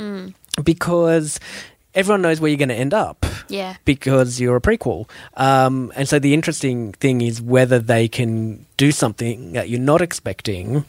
because 0.64 1.40
everyone 1.96 2.22
knows 2.22 2.40
where 2.40 2.50
you're 2.50 2.58
going 2.58 2.70
to 2.70 2.76
end 2.76 2.94
up. 2.94 3.26
Yeah. 3.48 3.76
Because 3.84 4.40
you're 4.40 4.58
a 4.58 4.62
prequel. 4.62 5.10
Um, 5.36 5.92
and 5.96 6.08
so 6.08 6.20
the 6.20 6.34
interesting 6.36 6.92
thing 6.94 7.22
is 7.22 7.42
whether 7.42 7.80
they 7.80 8.08
can 8.08 8.66
do 8.78 8.92
something 8.92 9.54
that 9.54 9.70
you're 9.70 9.80
not 9.80 10.02
expecting 10.02 10.86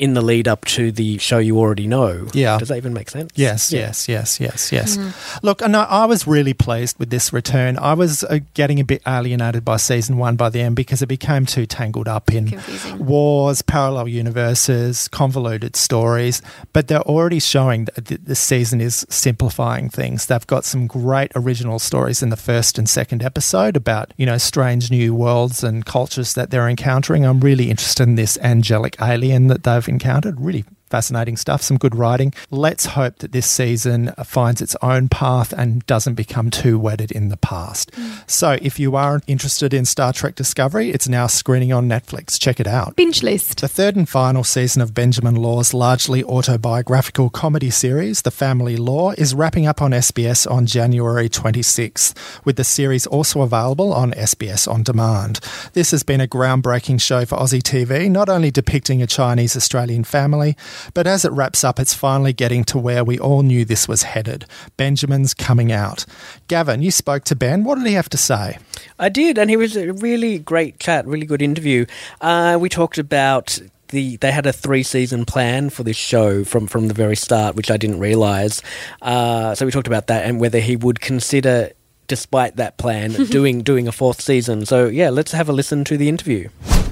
in 0.00 0.14
the 0.14 0.22
lead 0.22 0.48
up 0.48 0.64
to 0.64 0.90
the 0.90 1.18
show 1.18 1.38
you 1.38 1.58
already 1.58 1.86
know. 1.86 2.26
Yeah. 2.32 2.58
Does 2.58 2.68
that 2.68 2.76
even 2.78 2.92
make 2.94 3.10
sense? 3.10 3.30
Yes, 3.36 3.70
Yeah. 3.72 3.80
yes, 3.80 4.08
yes, 4.08 4.40
yes, 4.40 4.72
yes. 4.72 4.98
Look, 5.42 5.60
no, 5.68 5.80
I 5.82 6.06
was 6.06 6.26
really 6.26 6.54
pleased 6.54 6.98
with 6.98 7.10
this 7.10 7.32
return. 7.32 7.76
I 7.78 7.92
was 7.94 8.24
uh, 8.24 8.38
getting 8.54 8.80
a 8.80 8.84
bit 8.84 9.02
alienated 9.06 9.64
by 9.64 9.76
season 9.76 10.16
one 10.16 10.36
by 10.36 10.48
the 10.48 10.60
end 10.62 10.74
because 10.74 11.02
it 11.02 11.06
became 11.06 11.44
too 11.44 11.66
tangled 11.66 12.08
up 12.08 12.32
in 12.32 12.48
Confusing. 12.48 13.04
wars, 13.06 13.60
parallel 13.62 14.08
universes, 14.08 15.06
convoluted 15.08 15.76
stories. 15.76 16.40
But 16.72 16.88
they're 16.88 17.02
already 17.02 17.38
showing 17.40 17.84
that 17.84 18.06
th- 18.06 18.20
this 18.24 18.40
season 18.40 18.80
is 18.80 19.06
simplifying 19.10 19.90
things. 19.90 20.26
They've 20.26 20.46
got 20.46 20.64
some 20.64 20.86
great 20.86 21.30
original 21.36 21.78
stories 21.78 22.22
in 22.22 22.30
the 22.30 22.36
first 22.36 22.78
and 22.78 22.88
second 22.88 23.22
episode 23.22 23.76
about, 23.76 24.14
you 24.16 24.24
know, 24.24 24.38
strange 24.38 24.90
new 24.90 25.14
worlds 25.14 25.62
and 25.62 25.84
cultures 25.84 26.34
that 26.34 26.50
they're 26.50 26.68
encountering. 26.68 27.26
I'm 27.26 27.40
really 27.40 27.70
interested 27.70 28.08
in 28.08 28.14
this 28.14 28.38
angelic 28.38 28.96
alien 29.02 29.48
that 29.48 29.64
they've 29.64 29.89
encountered. 29.90 30.40
Really 30.40 30.64
fascinating 30.90 31.36
stuff, 31.36 31.62
some 31.62 31.78
good 31.78 31.94
writing. 31.94 32.34
Let's 32.50 32.86
hope 32.86 33.18
that 33.18 33.32
this 33.32 33.46
season 33.46 34.12
finds 34.24 34.60
its 34.60 34.76
own 34.82 35.08
path 35.08 35.52
and 35.52 35.86
doesn't 35.86 36.14
become 36.14 36.50
too 36.50 36.78
wedded 36.78 37.12
in 37.12 37.28
the 37.28 37.36
past. 37.36 37.92
Mm. 37.92 38.30
So, 38.30 38.58
if 38.60 38.78
you 38.78 38.96
are 38.96 39.20
interested 39.26 39.72
in 39.72 39.84
Star 39.84 40.12
Trek 40.12 40.34
Discovery, 40.34 40.90
it's 40.90 41.08
now 41.08 41.26
screening 41.28 41.72
on 41.72 41.88
Netflix. 41.88 42.38
Check 42.38 42.60
it 42.60 42.66
out. 42.66 42.96
Binge 42.96 43.22
list. 43.22 43.60
The 43.60 43.68
third 43.68 43.96
and 43.96 44.08
final 44.08 44.44
season 44.44 44.82
of 44.82 44.92
Benjamin 44.92 45.36
Law's 45.36 45.72
largely 45.72 46.24
autobiographical 46.24 47.30
comedy 47.30 47.70
series, 47.70 48.22
The 48.22 48.30
Family 48.30 48.76
Law, 48.76 49.12
is 49.12 49.34
wrapping 49.34 49.66
up 49.66 49.80
on 49.80 49.92
SBS 49.92 50.50
on 50.50 50.66
January 50.66 51.28
26th, 51.28 52.44
with 52.44 52.56
the 52.56 52.64
series 52.64 53.06
also 53.06 53.42
available 53.42 53.92
on 53.92 54.12
SBS 54.12 54.70
On 54.70 54.82
Demand. 54.82 55.40
This 55.72 55.92
has 55.92 56.02
been 56.02 56.20
a 56.20 56.26
groundbreaking 56.26 57.00
show 57.00 57.24
for 57.24 57.38
Aussie 57.38 57.62
TV, 57.62 58.10
not 58.10 58.28
only 58.28 58.50
depicting 58.50 59.02
a 59.02 59.06
Chinese 59.06 59.56
Australian 59.56 60.04
family, 60.04 60.56
but 60.94 61.06
as 61.06 61.24
it 61.24 61.32
wraps 61.32 61.64
up, 61.64 61.78
it's 61.78 61.94
finally 61.94 62.32
getting 62.32 62.64
to 62.64 62.78
where 62.78 63.04
we 63.04 63.18
all 63.18 63.42
knew 63.42 63.64
this 63.64 63.88
was 63.88 64.02
headed. 64.02 64.46
Benjamin's 64.76 65.34
coming 65.34 65.72
out. 65.72 66.06
Gavin, 66.48 66.82
you 66.82 66.90
spoke 66.90 67.24
to 67.24 67.36
Ben. 67.36 67.64
What 67.64 67.78
did 67.78 67.86
he 67.86 67.94
have 67.94 68.08
to 68.10 68.16
say? 68.16 68.58
I 68.98 69.08
did, 69.08 69.38
and 69.38 69.50
he 69.50 69.56
was 69.56 69.76
a 69.76 69.92
really 69.92 70.38
great 70.38 70.78
chat, 70.78 71.06
really 71.06 71.26
good 71.26 71.42
interview. 71.42 71.86
Uh, 72.20 72.58
we 72.60 72.68
talked 72.68 72.98
about 72.98 73.58
the 73.90 74.16
they 74.18 74.32
had 74.32 74.46
a 74.46 74.52
three 74.52 74.82
season 74.82 75.24
plan 75.24 75.70
for 75.70 75.82
this 75.82 75.96
show 75.96 76.44
from 76.44 76.66
from 76.66 76.88
the 76.88 76.94
very 76.94 77.16
start, 77.16 77.56
which 77.56 77.70
I 77.70 77.76
didn't 77.76 78.00
realize. 78.00 78.62
Uh, 79.02 79.54
so 79.54 79.66
we 79.66 79.72
talked 79.72 79.86
about 79.86 80.06
that 80.06 80.24
and 80.24 80.40
whether 80.40 80.60
he 80.60 80.76
would 80.76 81.00
consider, 81.00 81.72
despite 82.06 82.56
that 82.56 82.78
plan, 82.78 83.12
doing 83.30 83.62
doing 83.62 83.86
a 83.86 83.92
fourth 83.92 84.20
season. 84.20 84.64
So 84.66 84.86
yeah, 84.86 85.10
let's 85.10 85.32
have 85.32 85.48
a 85.48 85.52
listen 85.52 85.84
to 85.84 85.96
the 85.96 86.08
interview. 86.08 86.48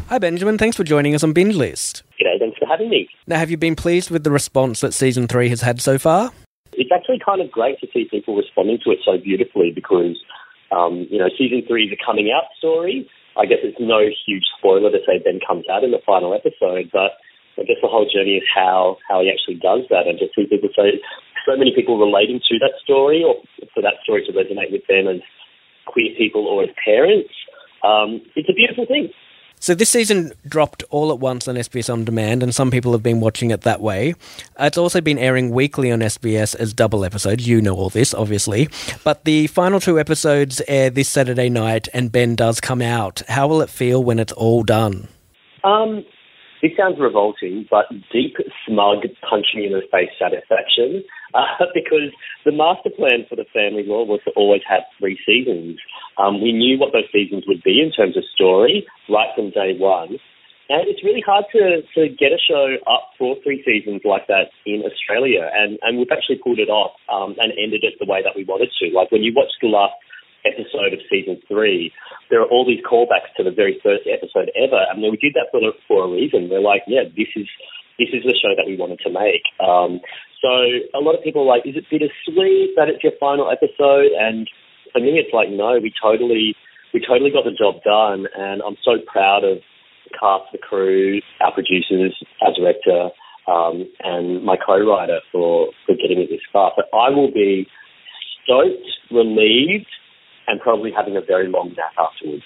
Hi 0.09 0.19
Benjamin, 0.19 0.59
thanks 0.59 0.77
for 0.77 0.85
joining 0.85 1.15
us 1.15 1.23
on 1.23 1.33
Binge 1.33 1.55
List. 1.55 2.03
G'day, 2.69 2.79
thanks 2.79 2.85
for 2.85 2.85
having 2.85 2.91
me. 2.91 3.09
Now, 3.27 3.39
have 3.39 3.51
you 3.51 3.57
been 3.57 3.77
pleased 3.77 4.11
with 4.11 4.25
the 4.25 4.31
response 4.31 4.81
that 4.81 4.95
season 4.95 5.27
three 5.27 5.49
has 5.49 5.63
had 5.63 5.81
so 5.81 5.99
far? 5.99 6.31
It's 6.73 6.91
actually 6.95 7.19
kind 7.25 7.41
of 7.41 7.51
great 7.51 7.81
to 7.81 7.87
see 7.93 8.07
people 8.11 8.37
responding 8.37 8.79
to 8.85 8.91
it 8.91 8.99
so 9.05 9.19
beautifully 9.19 9.73
because, 9.75 10.17
um, 10.71 11.07
you 11.11 11.19
know, 11.19 11.29
season 11.37 11.63
three 11.67 11.87
is 11.87 11.93
a 11.93 12.05
coming 12.05 12.31
out 12.31 12.45
story. 12.59 13.09
I 13.37 13.47
guess 13.47 13.59
it's 13.63 13.79
no 13.81 14.01
huge 14.27 14.45
spoiler 14.59 14.91
to 14.91 14.99
say 15.07 15.19
Ben 15.23 15.41
comes 15.47 15.65
out 15.71 15.85
in 15.85 15.91
the 15.91 16.03
final 16.05 16.35
episode, 16.35 16.91
but 16.93 17.19
I 17.59 17.63
guess 17.67 17.79
the 17.83 17.89
whole 17.89 18.07
journey 18.07 18.39
is 18.39 18.47
how 18.55 18.99
how 19.09 19.23
he 19.23 19.31
actually 19.31 19.59
does 19.63 19.87
that, 19.91 20.07
and 20.07 20.19
to 20.19 20.27
see 20.35 20.47
people 20.47 20.71
so 20.75 20.91
so 21.47 21.57
many 21.57 21.75
people 21.75 21.99
relating 21.99 22.41
to 22.51 22.59
that 22.59 22.75
story, 22.83 23.23
or 23.23 23.39
for 23.75 23.83
that 23.83 24.03
story 24.03 24.27
to 24.27 24.33
resonate 24.33 24.71
with 24.71 24.87
them 24.87 25.09
as 25.09 25.23
queer 25.87 26.15
people 26.19 26.47
or 26.47 26.63
as 26.63 26.71
parents. 26.85 27.35
Um, 27.83 28.23
it's 28.35 28.51
a 28.51 28.55
beautiful 28.55 28.87
thing. 28.87 29.11
So 29.61 29.75
this 29.75 29.91
season 29.91 30.33
dropped 30.47 30.85
all 30.91 31.11
at 31.11 31.19
once 31.19 31.49
on 31.49 31.57
SBS 31.57 31.93
On 31.93 32.05
Demand, 32.05 32.43
and 32.43 32.55
some 32.55 32.71
people 32.71 32.93
have 32.93 33.03
been 33.03 33.21
watching 33.21 33.51
it 33.51 33.63
that 33.63 33.81
way. 33.81 34.15
It's 34.59 34.79
also 34.79 35.01
been 35.01 35.19
airing 35.19 35.51
weekly 35.51 35.91
on 35.91 36.01
SBS 36.01 36.55
as 36.55 36.73
double 36.73 37.05
episodes. 37.05 37.49
You 37.49 37.61
know 37.61 37.75
all 37.75 37.91
this, 37.91 38.15
obviously. 38.15 38.69
But 39.05 39.25
the 39.25 39.49
final 39.49 39.81
two 39.81 39.99
episodes 39.99 40.63
air 40.69 40.91
this 40.91 41.09
Saturday 41.09 41.49
night, 41.49 41.89
and 41.93 42.13
Ben 42.13 42.37
does 42.37 42.61
come 42.61 42.81
out. 42.83 43.23
How 43.29 43.49
will 43.49 43.61
it 43.61 43.71
feel 43.71 44.03
when 44.03 44.19
it's 44.19 44.33
all 44.33 44.63
done? 44.63 45.09
Um, 45.65 46.05
this 46.63 46.73
sounds 46.77 46.99
revolting, 46.99 47.67
but 47.71 47.87
deep, 48.13 48.37
smug, 48.67 49.07
punching 49.23 49.65
in 49.65 49.73
the 49.73 49.83
face 49.91 50.11
satisfaction. 50.19 51.05
Uh, 51.35 51.65
because 51.75 52.11
the 52.45 52.53
master 52.53 52.91
plan 52.91 53.27
for 53.29 53.37
the 53.37 53.47
family 53.53 53.85
law 53.85 54.05
was 54.05 54.21
to 54.25 54.33
always 54.35 54.63
have 54.69 54.83
three 54.99 55.19
seasons. 55.27 55.79
Um, 56.17 56.43
we 56.43 56.53
knew 56.53 56.79
what 56.79 56.93
those 56.93 57.09
seasons 57.13 57.45
would 57.47 57.63
be 57.63 57.81
in 57.81 57.93
terms 57.93 58.17
of 58.17 58.25
story 58.35 58.87
right 59.09 59.31
from 59.37 59.51
day 59.51 59.77
one. 59.79 60.19
And 60.69 60.85
it's 60.85 61.01
really 61.01 61.25
hard 61.25 61.49
to, 61.57 61.81
to 61.97 62.13
get 62.13 62.29
a 62.29 62.37
show 62.37 62.77
up 62.85 63.17
for 63.17 63.37
three 63.41 63.65
seasons 63.65 64.03
like 64.05 64.29
that 64.29 64.53
in 64.67 64.85
Australia. 64.85 65.49
And, 65.49 65.79
and 65.81 65.97
we've 65.97 66.13
actually 66.13 66.45
pulled 66.45 66.61
it 66.61 66.69
off 66.69 66.93
um, 67.09 67.37
and 67.41 67.57
ended 67.57 67.89
it 67.89 67.97
the 67.97 68.05
way 68.05 68.21
that 68.21 68.37
we 68.37 68.45
wanted 68.45 68.69
to. 68.85 68.93
Like 68.93 69.11
when 69.11 69.25
you 69.25 69.33
watch 69.33 69.49
the 69.63 69.73
last 69.73 69.97
episode 70.49 70.97
of 70.97 71.01
season 71.13 71.37
three, 71.47 71.93
there 72.31 72.41
are 72.41 72.49
all 72.49 72.65
these 72.65 72.81
callbacks 72.81 73.29
to 73.37 73.45
the 73.45 73.53
very 73.53 73.79
first 73.85 74.09
episode 74.09 74.49
ever. 74.57 74.81
I 74.89 74.97
mean, 74.97 75.13
we 75.13 75.21
did 75.21 75.37
that 75.37 75.53
for, 75.53 75.61
for 75.87 76.09
a 76.09 76.11
reason. 76.11 76.49
We're 76.49 76.65
like, 76.65 76.83
yeah, 76.89 77.05
this 77.05 77.29
is 77.37 77.47
this 77.99 78.09
is 78.15 78.23
the 78.23 78.39
show 78.39 78.55
that 78.55 78.67
we 78.67 78.79
wanted 78.79 79.01
to 79.03 79.11
make. 79.11 79.43
Um, 79.59 80.01
so 80.41 80.51
a 80.95 81.03
lot 81.03 81.19
of 81.19 81.23
people 81.27 81.43
are 81.43 81.51
like, 81.51 81.67
is 81.67 81.75
it 81.75 81.91
bittersweet 81.91 82.79
that 82.79 82.87
it's 82.87 83.03
your 83.03 83.19
final 83.19 83.51
episode? 83.51 84.15
And 84.15 84.47
for 84.95 85.03
me, 85.03 85.19
it's 85.19 85.35
like, 85.35 85.51
no, 85.51 85.83
we 85.83 85.93
totally, 86.01 86.55
we 86.95 87.03
totally 87.03 87.35
got 87.35 87.43
the 87.43 87.59
job 87.59 87.83
done, 87.83 88.31
and 88.39 88.63
I'm 88.63 88.79
so 88.87 89.03
proud 89.11 89.43
of 89.43 89.59
the 90.07 90.15
cast, 90.15 90.55
the 90.55 90.63
crew, 90.63 91.21
our 91.43 91.53
producers, 91.53 92.15
our 92.41 92.55
director, 92.55 93.11
um, 93.51 93.91
and 94.05 94.45
my 94.45 94.57
co-writer 94.57 95.21
for 95.33 95.75
for 95.85 95.95
getting 95.97 96.23
it 96.23 96.31
this 96.31 96.45
far. 96.53 96.73
But 96.77 96.87
I 96.95 97.11
will 97.11 97.33
be 97.33 97.67
stoked, 98.45 98.87
relieved, 99.11 99.91
and 100.49 100.61
probably 100.61 100.91
having 100.91 101.17
a 101.17 101.21
very 101.21 101.47
long 101.49 101.69
nap 101.77 101.93
afterwards. 101.99 102.45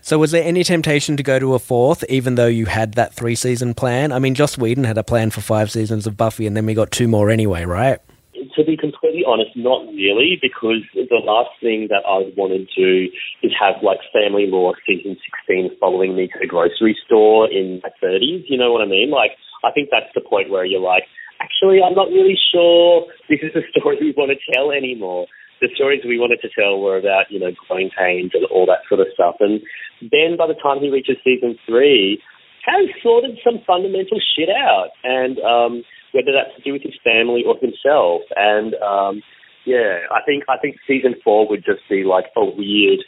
So, 0.00 0.18
was 0.18 0.32
there 0.32 0.44
any 0.44 0.64
temptation 0.64 1.16
to 1.16 1.22
go 1.22 1.38
to 1.38 1.54
a 1.54 1.58
fourth, 1.58 2.04
even 2.10 2.34
though 2.34 2.46
you 2.46 2.66
had 2.66 2.92
that 2.92 3.14
three 3.14 3.34
season 3.34 3.72
plan? 3.72 4.12
I 4.12 4.18
mean, 4.18 4.34
Joss 4.34 4.58
Whedon 4.58 4.84
had 4.84 4.98
a 4.98 5.02
plan 5.02 5.30
for 5.30 5.40
five 5.40 5.70
seasons 5.70 6.06
of 6.06 6.16
Buffy, 6.16 6.46
and 6.46 6.54
then 6.54 6.66
we 6.66 6.74
got 6.74 6.90
two 6.90 7.08
more 7.08 7.30
anyway, 7.30 7.64
right? 7.64 8.00
To 8.34 8.64
be 8.64 8.76
completely 8.76 9.24
honest, 9.26 9.56
not 9.56 9.86
really, 9.88 10.38
because 10.42 10.84
the 10.92 11.22
last 11.24 11.56
thing 11.60 11.88
that 11.88 12.04
I 12.06 12.18
would 12.18 12.36
want 12.36 12.52
to 12.52 12.66
do 12.76 13.08
is 13.42 13.52
have 13.58 13.82
like 13.82 13.98
Family 14.12 14.46
Law 14.46 14.74
season 14.86 15.16
16 15.48 15.78
following 15.80 16.14
me 16.14 16.28
to 16.28 16.38
the 16.38 16.46
grocery 16.46 16.96
store 17.06 17.50
in 17.50 17.80
my 17.82 17.88
30s. 18.04 18.44
You 18.46 18.58
know 18.58 18.72
what 18.72 18.82
I 18.82 18.86
mean? 18.86 19.10
Like, 19.10 19.32
I 19.64 19.72
think 19.72 19.88
that's 19.90 20.12
the 20.14 20.20
point 20.20 20.50
where 20.50 20.66
you're 20.66 20.84
like, 20.84 21.04
actually, 21.40 21.80
I'm 21.82 21.94
not 21.94 22.08
really 22.08 22.36
sure 22.52 23.06
this 23.30 23.40
is 23.42 23.54
the 23.54 23.62
story 23.72 23.96
we 24.00 24.12
want 24.14 24.36
to 24.36 24.52
tell 24.52 24.70
anymore 24.70 25.26
the 25.60 25.68
stories 25.74 26.02
we 26.04 26.18
wanted 26.18 26.40
to 26.42 26.48
tell 26.50 26.80
were 26.80 26.98
about, 26.98 27.30
you 27.30 27.38
know, 27.38 27.52
growing 27.68 27.90
pains 27.96 28.32
and 28.34 28.44
all 28.46 28.66
that 28.66 28.82
sort 28.88 29.00
of 29.00 29.06
stuff. 29.14 29.36
And 29.40 29.60
then 30.00 30.36
by 30.36 30.46
the 30.46 30.58
time 30.60 30.80
he 30.80 30.90
reaches 30.90 31.16
season 31.24 31.58
three, 31.66 32.20
has 32.66 32.88
sorted 33.02 33.38
some 33.44 33.60
fundamental 33.66 34.18
shit 34.36 34.48
out. 34.48 34.90
And 35.04 35.38
um, 35.40 35.84
whether 36.14 36.30
that's 36.32 36.54
to 36.56 36.62
do 36.62 36.72
with 36.72 36.82
his 36.82 36.94
family 37.02 37.42
or 37.44 37.58
himself. 37.60 38.22
And 38.36 38.74
um, 38.76 39.22
yeah, 39.66 40.06
I 40.10 40.20
think 40.24 40.44
I 40.48 40.56
think 40.62 40.76
season 40.86 41.14
four 41.22 41.48
would 41.48 41.64
just 41.64 41.82
be 41.90 42.04
like 42.04 42.26
a 42.36 42.44
weird, 42.44 43.00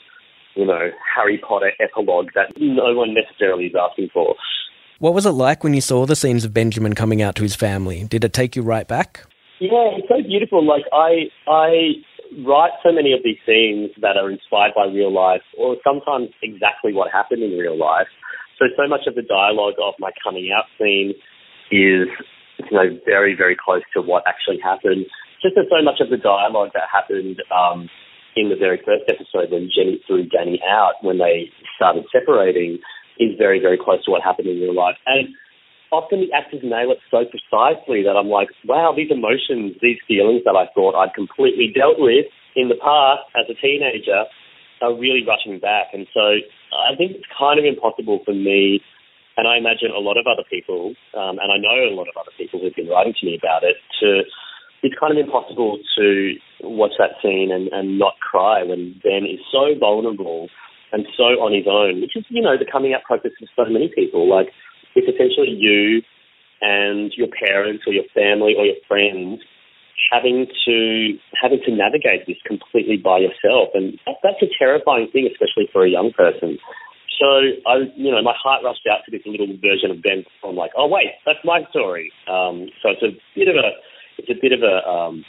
you 0.54 0.66
know, 0.66 0.90
Harry 1.14 1.38
Potter 1.38 1.72
epilogue 1.78 2.30
that 2.34 2.52
no 2.58 2.94
one 2.94 3.14
necessarily 3.14 3.66
is 3.66 3.74
asking 3.78 4.08
for. 4.12 4.34
What 4.98 5.14
was 5.14 5.24
it 5.24 5.30
like 5.30 5.62
when 5.62 5.74
you 5.74 5.80
saw 5.80 6.04
the 6.04 6.16
scenes 6.16 6.44
of 6.44 6.52
Benjamin 6.52 6.94
coming 6.94 7.22
out 7.22 7.36
to 7.36 7.42
his 7.42 7.54
family? 7.54 8.04
Did 8.04 8.24
it 8.24 8.32
take 8.32 8.56
you 8.56 8.62
right 8.62 8.88
back? 8.88 9.24
Yeah, 9.60 9.96
it's 9.96 10.08
so 10.08 10.22
beautiful. 10.22 10.66
Like 10.66 10.84
I, 10.92 11.30
I 11.46 11.92
write 12.44 12.72
so 12.82 12.92
many 12.92 13.12
of 13.12 13.20
these 13.24 13.40
scenes 13.46 13.90
that 14.00 14.16
are 14.16 14.30
inspired 14.30 14.72
by 14.76 14.86
real 14.86 15.12
life 15.12 15.44
or 15.56 15.76
sometimes 15.84 16.28
exactly 16.42 16.92
what 16.92 17.10
happened 17.10 17.42
in 17.42 17.56
real 17.56 17.78
life. 17.78 18.08
So, 18.58 18.66
so 18.76 18.88
much 18.88 19.06
of 19.06 19.14
the 19.14 19.22
dialogue 19.22 19.74
of 19.82 19.94
my 19.98 20.10
coming 20.24 20.50
out 20.52 20.64
scene 20.78 21.14
is, 21.70 22.08
you 22.58 22.72
know, 22.72 22.98
very, 23.04 23.34
very 23.36 23.56
close 23.56 23.82
to 23.94 24.02
what 24.02 24.24
actually 24.26 24.60
happened. 24.62 25.06
Just 25.40 25.56
as 25.56 25.66
so 25.68 25.82
much 25.84 26.00
of 26.00 26.10
the 26.10 26.16
dialogue 26.16 26.70
that 26.74 26.88
happened 26.92 27.40
um, 27.52 27.88
in 28.36 28.48
the 28.48 28.56
very 28.56 28.80
first 28.84 29.04
episode 29.08 29.52
when 29.52 29.70
Jenny 29.72 30.00
threw 30.06 30.28
Danny 30.28 30.60
out 30.68 31.00
when 31.00 31.18
they 31.18 31.52
started 31.76 32.04
separating 32.12 32.78
is 33.18 33.32
very, 33.38 33.60
very 33.60 33.78
close 33.80 34.04
to 34.04 34.10
what 34.10 34.22
happened 34.22 34.48
in 34.48 34.60
real 34.60 34.74
life. 34.74 34.96
And 35.06 35.28
often 35.92 36.20
the 36.20 36.32
actors 36.32 36.62
nail 36.62 36.90
it 36.90 36.98
so 37.10 37.24
precisely 37.26 38.02
that 38.02 38.18
I'm 38.18 38.28
like, 38.28 38.48
wow, 38.66 38.92
these 38.96 39.10
emotions, 39.10 39.76
these 39.80 39.98
feelings 40.06 40.42
that 40.44 40.56
I 40.56 40.66
thought 40.74 40.94
I'd 40.94 41.14
completely 41.14 41.70
dealt 41.72 41.98
with 41.98 42.26
in 42.54 42.68
the 42.68 42.78
past 42.80 43.28
as 43.36 43.46
a 43.50 43.56
teenager 43.60 44.24
are 44.82 44.94
really 44.94 45.24
rushing 45.26 45.58
back. 45.58 45.92
And 45.92 46.06
so 46.12 46.42
I 46.74 46.96
think 46.96 47.12
it's 47.16 47.28
kind 47.32 47.58
of 47.58 47.64
impossible 47.64 48.20
for 48.24 48.34
me, 48.34 48.80
and 49.36 49.46
I 49.46 49.56
imagine 49.56 49.92
a 49.94 50.00
lot 50.00 50.16
of 50.16 50.26
other 50.26 50.44
people, 50.48 50.94
um, 51.14 51.38
and 51.38 51.52
I 51.52 51.58
know 51.60 51.86
a 51.86 51.94
lot 51.94 52.08
of 52.08 52.16
other 52.16 52.32
people 52.36 52.60
who've 52.60 52.74
been 52.74 52.88
writing 52.88 53.14
to 53.20 53.26
me 53.26 53.38
about 53.38 53.62
it, 53.62 53.76
to 54.00 54.24
it's 54.82 54.94
kind 55.00 55.16
of 55.16 55.18
impossible 55.18 55.78
to 55.96 56.34
watch 56.62 56.92
that 56.98 57.16
scene 57.22 57.50
and, 57.50 57.68
and 57.72 57.98
not 57.98 58.14
cry 58.20 58.62
when 58.62 59.00
Ben 59.02 59.24
is 59.24 59.40
so 59.50 59.72
vulnerable 59.78 60.48
and 60.92 61.06
so 61.16 61.40
on 61.42 61.52
his 61.52 61.66
own, 61.66 62.00
which 62.00 62.16
is, 62.16 62.24
you 62.28 62.42
know, 62.42 62.56
the 62.56 62.68
coming 62.70 62.94
out 62.94 63.02
process 63.02 63.32
for 63.38 63.48
so 63.56 63.70
many 63.70 63.90
people. 63.92 64.28
Like, 64.28 64.52
it's 64.96 65.06
essentially 65.06 65.52
you 65.52 66.02
and 66.60 67.12
your 67.16 67.28
parents 67.28 67.84
or 67.86 67.92
your 67.92 68.08
family 68.14 68.56
or 68.56 68.64
your 68.64 68.80
friends 68.88 69.44
having 70.12 70.46
to 70.64 71.18
having 71.40 71.60
to 71.64 71.72
navigate 71.72 72.26
this 72.26 72.36
completely 72.46 72.96
by 72.96 73.18
yourself, 73.18 73.70
and 73.74 73.98
that, 74.06 74.16
that's 74.22 74.42
a 74.42 74.50
terrifying 74.58 75.08
thing, 75.12 75.28
especially 75.30 75.68
for 75.72 75.84
a 75.84 75.90
young 75.90 76.12
person. 76.12 76.58
So 77.18 77.26
I, 77.64 77.88
you 77.96 78.12
know, 78.12 78.20
my 78.22 78.36
heart 78.36 78.62
rushed 78.62 78.84
out 78.90 79.00
to 79.06 79.10
this 79.10 79.24
little 79.24 79.48
version 79.60 79.90
of 79.90 80.02
Ben. 80.02 80.24
I'm 80.44 80.54
like, 80.54 80.72
oh 80.76 80.86
wait, 80.86 81.16
that's 81.24 81.40
my 81.44 81.64
story. 81.70 82.12
Um, 82.28 82.68
so 82.82 82.92
it's 82.92 83.02
a 83.02 83.16
bit 83.34 83.48
of 83.48 83.56
a, 83.56 83.68
it's 84.18 84.28
a 84.28 84.36
bit 84.40 84.52
of 84.52 84.60
a, 84.60 84.84
um, 84.86 85.24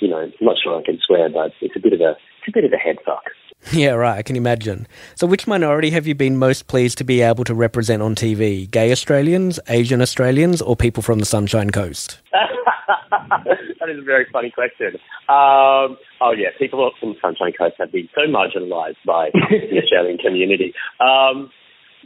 you 0.00 0.08
know, 0.08 0.30
I'm 0.30 0.32
not 0.40 0.56
sure 0.62 0.78
I 0.78 0.86
can 0.86 0.98
swear, 1.04 1.28
but 1.28 1.50
it's 1.60 1.74
a 1.74 1.82
bit 1.82 1.92
of 1.92 2.00
a, 2.00 2.14
it's 2.38 2.48
a 2.48 2.54
bit 2.54 2.64
of 2.64 2.72
a 2.72 2.78
head 2.78 2.96
fuck. 3.04 3.26
Yeah, 3.72 3.90
right, 3.90 4.16
I 4.16 4.22
can 4.22 4.36
imagine. 4.36 4.86
So, 5.14 5.26
which 5.26 5.46
minority 5.46 5.90
have 5.90 6.06
you 6.06 6.14
been 6.14 6.36
most 6.36 6.68
pleased 6.68 6.96
to 6.98 7.04
be 7.04 7.20
able 7.20 7.44
to 7.44 7.54
represent 7.54 8.02
on 8.02 8.14
TV? 8.14 8.70
Gay 8.70 8.90
Australians, 8.92 9.60
Asian 9.68 10.00
Australians, 10.00 10.62
or 10.62 10.74
people 10.74 11.02
from 11.02 11.18
the 11.18 11.26
Sunshine 11.26 11.70
Coast? 11.70 12.18
that 12.32 13.90
is 13.90 13.98
a 13.98 14.04
very 14.04 14.26
funny 14.32 14.50
question. 14.50 14.94
Um, 15.28 15.98
oh, 16.20 16.32
yeah, 16.36 16.48
people 16.58 16.90
from 16.98 17.10
the 17.10 17.18
Sunshine 17.20 17.52
Coast 17.58 17.74
have 17.78 17.92
been 17.92 18.08
so 18.14 18.22
marginalised 18.22 19.02
by 19.04 19.30
the 19.32 19.78
Australian 19.82 20.18
community. 20.18 20.72
Um, 21.00 21.50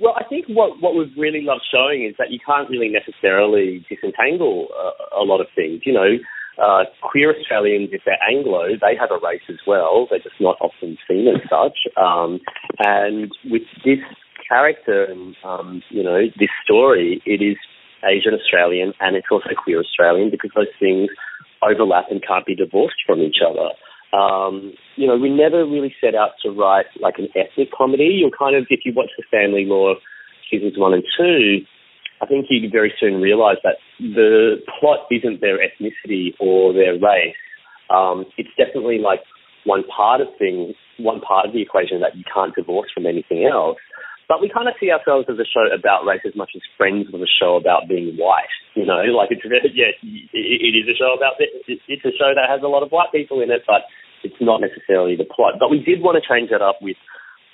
well, 0.01 0.15
I 0.17 0.25
think 0.25 0.47
what, 0.49 0.81
what 0.81 0.97
we've 0.97 1.15
really 1.17 1.43
loved 1.43 1.63
showing 1.71 2.05
is 2.05 2.15
that 2.19 2.31
you 2.31 2.39
can't 2.45 2.69
really 2.71 2.89
necessarily 2.89 3.85
disentangle 3.89 4.69
a, 4.75 5.21
a 5.21 5.25
lot 5.25 5.41
of 5.41 5.47
things. 5.55 5.83
You 5.85 5.93
know, 5.93 6.11
uh, 6.59 6.85
queer 7.01 7.35
Australians, 7.37 7.91
if 7.93 8.03
they're 8.05 8.23
Anglo, 8.29 8.69
they 8.81 8.97
have 8.99 9.11
a 9.11 9.25
race 9.25 9.43
as 9.49 9.59
well. 9.67 10.07
They're 10.11 10.19
just 10.19 10.41
not 10.41 10.57
often 10.61 10.99
seen 11.09 11.29
as 11.29 11.41
such. 11.49 11.79
Um, 11.97 12.41
and 12.79 13.31
with 13.51 13.63
this 13.85 14.01
character 14.47 15.05
and, 15.05 15.35
um, 15.45 15.83
you 15.91 16.03
know, 16.03 16.27
this 16.39 16.51
story, 16.65 17.23
it 17.25 17.43
is 17.43 17.57
Asian 18.05 18.35
Australian 18.35 18.93
and 19.01 19.17
it's 19.17 19.29
also 19.31 19.51
queer 19.57 19.81
Australian 19.81 20.31
because 20.31 20.51
those 20.55 20.73
things 20.79 21.09
overlap 21.63 22.07
and 22.11 22.23
can't 22.27 22.45
be 22.45 22.55
divorced 22.55 23.01
from 23.07 23.21
each 23.21 23.39
other. 23.41 23.71
Um, 24.13 24.75
you 24.97 25.07
know, 25.07 25.17
we 25.17 25.31
never 25.31 25.65
really 25.65 25.95
set 26.01 26.15
out 26.15 26.33
to 26.43 26.51
write 26.51 26.87
like 27.01 27.15
an 27.17 27.29
ethnic 27.35 27.73
comedy. 27.73 28.21
You'll 28.21 28.37
kind 28.37 28.57
of, 28.57 28.67
if 28.69 28.81
you 28.85 28.93
watch 28.95 29.11
the 29.17 29.25
Family 29.31 29.65
Law 29.65 29.95
seasons 30.51 30.75
one 30.77 30.93
and 30.93 31.05
two, 31.17 31.65
I 32.23 32.27
think 32.27 32.47
you 32.49 32.71
very 32.71 32.95
soon 33.01 33.21
realise 33.21 33.59
that 33.65 33.83
the 33.99 34.63
plot 34.79 35.11
isn't 35.11 35.41
their 35.41 35.59
ethnicity 35.59 36.39
or 36.39 36.73
their 36.73 36.95
race. 36.95 37.35
Um, 37.91 38.27
it's 38.39 38.55
definitely 38.57 39.03
like 39.03 39.21
one 39.67 39.83
part 39.91 40.21
of 40.21 40.29
things, 40.39 40.79
one 40.99 41.21
part 41.21 41.47
of 41.47 41.53
the 41.53 41.61
equation 41.61 41.99
that 42.01 42.15
you 42.15 42.23
can't 42.33 42.55
divorce 42.55 42.91
from 42.95 43.07
anything 43.07 43.43
else. 43.45 43.79
But 44.31 44.41
we 44.41 44.49
kind 44.49 44.71
of 44.71 44.79
see 44.79 44.95
ourselves 44.95 45.27
as 45.29 45.37
a 45.43 45.45
show 45.45 45.67
about 45.75 46.07
race 46.07 46.23
as 46.25 46.39
much 46.39 46.55
as 46.55 46.63
Friends 46.79 47.11
was 47.11 47.27
a 47.27 47.29
show 47.29 47.59
about 47.59 47.91
being 47.91 48.15
white. 48.15 48.55
You 48.79 48.87
know, 48.87 49.03
like 49.19 49.35
it's 49.35 49.43
yes, 49.75 49.99
it 50.01 50.75
is 50.79 50.87
a 50.87 50.97
show 50.97 51.19
about 51.19 51.43
it's 51.43 52.07
a 52.07 52.15
show 52.15 52.31
that 52.39 52.47
has 52.47 52.63
a 52.63 52.71
lot 52.71 52.87
of 52.87 52.95
white 52.95 53.11
people 53.11 53.43
in 53.43 53.51
it, 53.51 53.67
but 53.67 53.83
it's 54.23 54.39
not 54.41 54.63
necessarily 54.63 55.19
the 55.19 55.27
plot. 55.27 55.59
But 55.59 55.75
we 55.75 55.83
did 55.83 56.01
want 56.01 56.23
to 56.23 56.25
change 56.25 56.55
that 56.55 56.63
up 56.63 56.79
with 56.81 56.97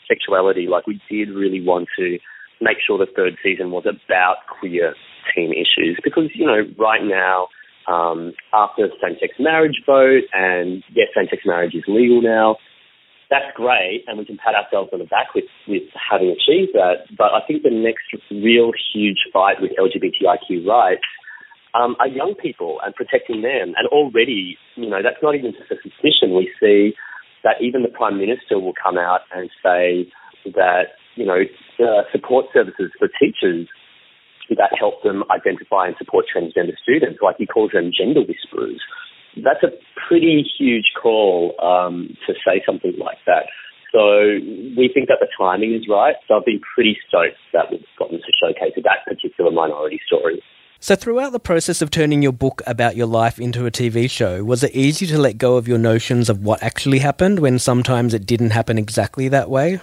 sexuality, 0.04 0.68
like 0.68 0.86
we 0.86 1.00
did 1.08 1.32
really 1.32 1.64
want 1.64 1.88
to 1.96 2.20
make 2.60 2.78
sure 2.84 2.98
the 2.98 3.10
third 3.14 3.36
season 3.42 3.70
was 3.70 3.84
about 3.86 4.36
queer 4.60 4.94
teen 5.34 5.52
issues 5.52 5.98
because, 6.02 6.30
you 6.34 6.46
know, 6.46 6.62
right 6.78 7.02
now, 7.02 7.48
um, 7.86 8.32
after 8.52 8.88
same-sex 9.00 9.34
marriage 9.38 9.80
vote 9.86 10.24
and 10.32 10.82
yes, 10.94 11.08
same-sex 11.16 11.42
marriage 11.46 11.74
is 11.74 11.84
legal 11.88 12.20
now, 12.20 12.56
that's 13.30 13.48
great 13.54 14.04
and 14.06 14.18
we 14.18 14.24
can 14.24 14.36
pat 14.36 14.54
ourselves 14.54 14.90
on 14.92 14.98
the 15.00 15.04
back 15.04 15.34
with, 15.34 15.44
with 15.66 15.82
having 15.94 16.28
achieved 16.28 16.72
that. 16.74 17.08
But 17.16 17.32
I 17.32 17.40
think 17.46 17.62
the 17.62 17.70
next 17.70 18.08
real 18.30 18.72
huge 18.92 19.18
fight 19.32 19.60
with 19.60 19.72
LGBTIQ 19.78 20.66
rights 20.66 21.04
um, 21.74 21.96
are 22.00 22.08
young 22.08 22.34
people 22.34 22.78
and 22.84 22.94
protecting 22.94 23.42
them. 23.42 23.74
And 23.76 23.86
already, 23.88 24.56
you 24.76 24.88
know, 24.88 25.02
that's 25.02 25.22
not 25.22 25.34
even 25.34 25.52
just 25.52 25.70
a 25.70 25.76
suspicion. 25.76 26.34
We 26.34 26.50
see 26.60 26.94
that 27.44 27.60
even 27.60 27.82
the 27.82 27.88
Prime 27.88 28.18
Minister 28.18 28.58
will 28.58 28.74
come 28.74 28.98
out 28.98 29.20
and 29.34 29.50
say 29.62 30.10
that, 30.54 30.97
you 31.18 31.26
know, 31.26 31.42
uh, 31.82 32.02
support 32.12 32.46
services 32.54 32.90
for 32.98 33.08
teachers 33.20 33.68
that 34.50 34.70
help 34.78 35.02
them 35.02 35.24
identify 35.30 35.86
and 35.86 35.96
support 35.98 36.24
transgender 36.34 36.78
students, 36.80 37.18
like 37.20 37.36
he 37.36 37.46
calls 37.46 37.72
them 37.72 37.90
gender 37.92 38.20
whisperers. 38.20 38.80
That's 39.36 39.62
a 39.62 39.74
pretty 40.08 40.46
huge 40.58 40.94
call 41.00 41.54
um, 41.60 42.16
to 42.26 42.34
say 42.46 42.62
something 42.64 42.94
like 42.98 43.18
that. 43.26 43.44
So 43.92 44.40
we 44.76 44.90
think 44.92 45.08
that 45.08 45.18
the 45.20 45.28
timing 45.36 45.74
is 45.74 45.86
right. 45.88 46.14
So 46.26 46.36
I've 46.36 46.44
been 46.44 46.60
pretty 46.74 46.96
stoked 47.08 47.36
that 47.52 47.70
we've 47.70 47.84
gotten 47.98 48.18
to 48.18 48.32
showcase 48.40 48.72
that 48.76 49.04
particular 49.06 49.50
minority 49.50 50.00
story. 50.06 50.42
So, 50.80 50.94
throughout 50.94 51.32
the 51.32 51.40
process 51.40 51.82
of 51.82 51.90
turning 51.90 52.22
your 52.22 52.30
book 52.30 52.62
about 52.64 52.94
your 52.94 53.08
life 53.08 53.40
into 53.40 53.66
a 53.66 53.70
TV 53.70 54.08
show, 54.08 54.44
was 54.44 54.62
it 54.62 54.70
easy 54.76 55.06
to 55.06 55.18
let 55.18 55.36
go 55.36 55.56
of 55.56 55.66
your 55.66 55.78
notions 55.78 56.30
of 56.30 56.44
what 56.44 56.62
actually 56.62 57.00
happened 57.00 57.40
when 57.40 57.58
sometimes 57.58 58.14
it 58.14 58.24
didn't 58.24 58.50
happen 58.50 58.78
exactly 58.78 59.26
that 59.26 59.50
way? 59.50 59.80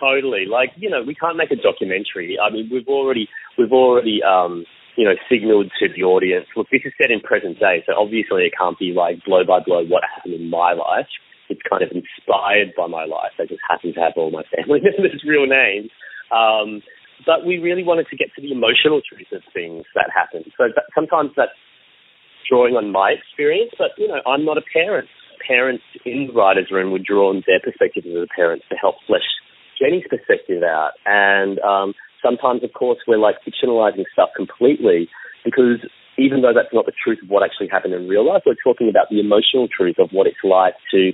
Totally. 0.00 0.44
Like, 0.44 0.70
you 0.76 0.90
know, 0.90 1.02
we 1.02 1.14
can't 1.14 1.36
make 1.36 1.50
a 1.50 1.56
documentary. 1.56 2.36
I 2.36 2.52
mean, 2.52 2.68
we've 2.70 2.88
already, 2.88 3.28
we've 3.56 3.72
already, 3.72 4.20
um, 4.22 4.64
you 4.96 5.04
know, 5.04 5.14
signaled 5.28 5.70
to 5.78 5.88
the 5.88 6.02
audience, 6.02 6.46
look, 6.56 6.68
this 6.72 6.82
is 6.84 6.92
set 7.00 7.10
in 7.10 7.20
present 7.20 7.60
day, 7.60 7.84
so 7.84 7.92
obviously 7.96 8.44
it 8.48 8.52
can't 8.56 8.78
be 8.78 8.92
like 8.96 9.24
blow 9.24 9.44
by 9.44 9.60
blow 9.60 9.84
what 9.84 10.02
happened 10.04 10.34
in 10.34 10.48
my 10.48 10.72
life. 10.72 11.08
It's 11.48 11.60
kind 11.68 11.84
of 11.84 11.92
inspired 11.92 12.74
by 12.76 12.88
my 12.88 13.04
life. 13.04 13.36
I 13.38 13.44
just 13.44 13.62
happen 13.68 13.94
to 13.94 14.00
have 14.00 14.16
all 14.16 14.32
my 14.32 14.42
family 14.50 14.80
members' 14.84 15.22
real 15.24 15.46
names. 15.46 15.92
Um, 16.32 16.82
but 17.24 17.46
we 17.46 17.58
really 17.58 17.84
wanted 17.84 18.08
to 18.10 18.16
get 18.16 18.28
to 18.34 18.42
the 18.42 18.52
emotional 18.52 19.00
truth 19.00 19.30
of 19.32 19.40
things 19.54 19.84
that 19.94 20.10
happen. 20.12 20.44
So 20.58 20.68
that, 20.74 20.84
sometimes 20.92 21.30
that's 21.36 21.56
drawing 22.48 22.74
on 22.74 22.92
my 22.92 23.14
experience, 23.16 23.72
but 23.78 23.96
you 23.96 24.08
know, 24.08 24.20
I'm 24.26 24.44
not 24.44 24.58
a 24.58 24.64
parent. 24.72 25.08
Parents 25.46 25.84
in 26.04 26.28
the 26.28 26.34
writers' 26.34 26.68
room 26.72 26.90
would 26.92 27.04
draw 27.04 27.30
on 27.30 27.44
their 27.46 27.60
perspective 27.60 28.04
as 28.06 28.16
a 28.16 28.26
parent 28.34 28.62
to 28.68 28.76
help 28.76 28.96
flesh 29.06 29.28
Jenny's 29.78 30.04
perspective 30.08 30.62
out. 30.62 30.92
And 31.04 31.58
um, 31.60 31.94
sometimes, 32.22 32.64
of 32.64 32.72
course, 32.72 32.98
we're 33.06 33.18
like 33.18 33.36
fictionalizing 33.46 34.04
stuff 34.12 34.30
completely 34.36 35.08
because 35.44 35.84
even 36.18 36.42
though 36.42 36.52
that's 36.54 36.72
not 36.72 36.86
the 36.86 36.96
truth 36.96 37.18
of 37.22 37.28
what 37.28 37.44
actually 37.44 37.68
happened 37.68 37.94
in 37.94 38.08
real 38.08 38.26
life, 38.26 38.42
we're 38.46 38.58
talking 38.64 38.88
about 38.88 39.08
the 39.10 39.20
emotional 39.20 39.68
truth 39.68 39.96
of 39.98 40.10
what 40.10 40.26
it's 40.26 40.42
like 40.42 40.74
to 40.90 41.12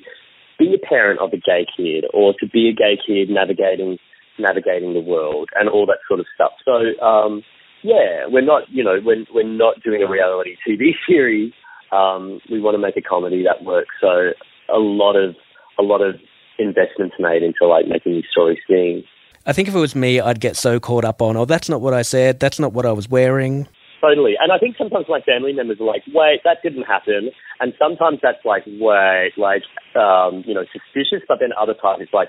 be 0.58 0.74
a 0.74 0.86
parent 0.86 1.20
of 1.20 1.32
a 1.32 1.36
gay 1.36 1.66
kid 1.76 2.04
or 2.14 2.34
to 2.38 2.46
be 2.46 2.68
a 2.68 2.74
gay 2.74 2.96
kid 2.96 3.28
navigating 3.28 3.98
navigating 4.38 4.94
the 4.94 5.00
world 5.00 5.50
and 5.54 5.68
all 5.68 5.84
that 5.86 5.98
sort 6.08 6.18
of 6.18 6.26
stuff. 6.34 6.52
So 6.64 6.96
um, 7.04 7.42
yeah, 7.82 8.26
we're 8.28 8.46
not 8.46 8.62
you 8.70 8.84
know 8.84 8.96
we're 9.04 9.24
we're 9.34 9.46
not 9.46 9.82
doing 9.84 10.02
a 10.02 10.10
reality 10.10 10.56
TV 10.66 10.92
series. 11.08 11.52
Um, 11.90 12.40
we 12.50 12.60
want 12.60 12.74
to 12.74 12.78
make 12.78 12.96
a 12.96 13.02
comedy 13.02 13.44
that 13.44 13.64
works. 13.64 13.90
So 14.00 14.32
a 14.72 14.78
lot 14.78 15.16
of 15.16 15.34
a 15.78 15.82
lot 15.82 16.00
of 16.00 16.14
investments 16.62 17.16
made 17.18 17.42
into 17.42 17.66
like 17.66 17.86
making 17.86 18.12
these 18.12 18.24
stories 18.30 18.58
sing. 18.66 19.04
I 19.44 19.52
think 19.52 19.68
if 19.68 19.74
it 19.74 19.78
was 19.78 19.94
me, 19.94 20.20
I'd 20.20 20.40
get 20.40 20.56
so 20.56 20.78
caught 20.78 21.04
up 21.04 21.20
on, 21.20 21.36
oh, 21.36 21.44
that's 21.44 21.68
not 21.68 21.80
what 21.80 21.94
I 21.94 22.02
said, 22.02 22.38
that's 22.38 22.60
not 22.60 22.72
what 22.72 22.86
I 22.86 22.92
was 22.92 23.08
wearing. 23.08 23.66
Totally. 24.00 24.34
And 24.40 24.50
I 24.50 24.58
think 24.58 24.76
sometimes 24.76 25.06
my 25.08 25.20
family 25.20 25.52
members 25.52 25.80
are 25.80 25.86
like, 25.86 26.02
wait, 26.12 26.40
that 26.44 26.58
didn't 26.62 26.84
happen. 26.84 27.30
And 27.60 27.72
sometimes 27.78 28.18
that's 28.22 28.44
like, 28.44 28.64
wait, 28.66 29.32
like, 29.36 29.62
um, 29.94 30.42
you 30.46 30.54
know, 30.54 30.64
suspicious. 30.72 31.24
But 31.28 31.38
then 31.40 31.50
other 31.60 31.74
times 31.74 32.02
it's 32.02 32.12
like, 32.12 32.28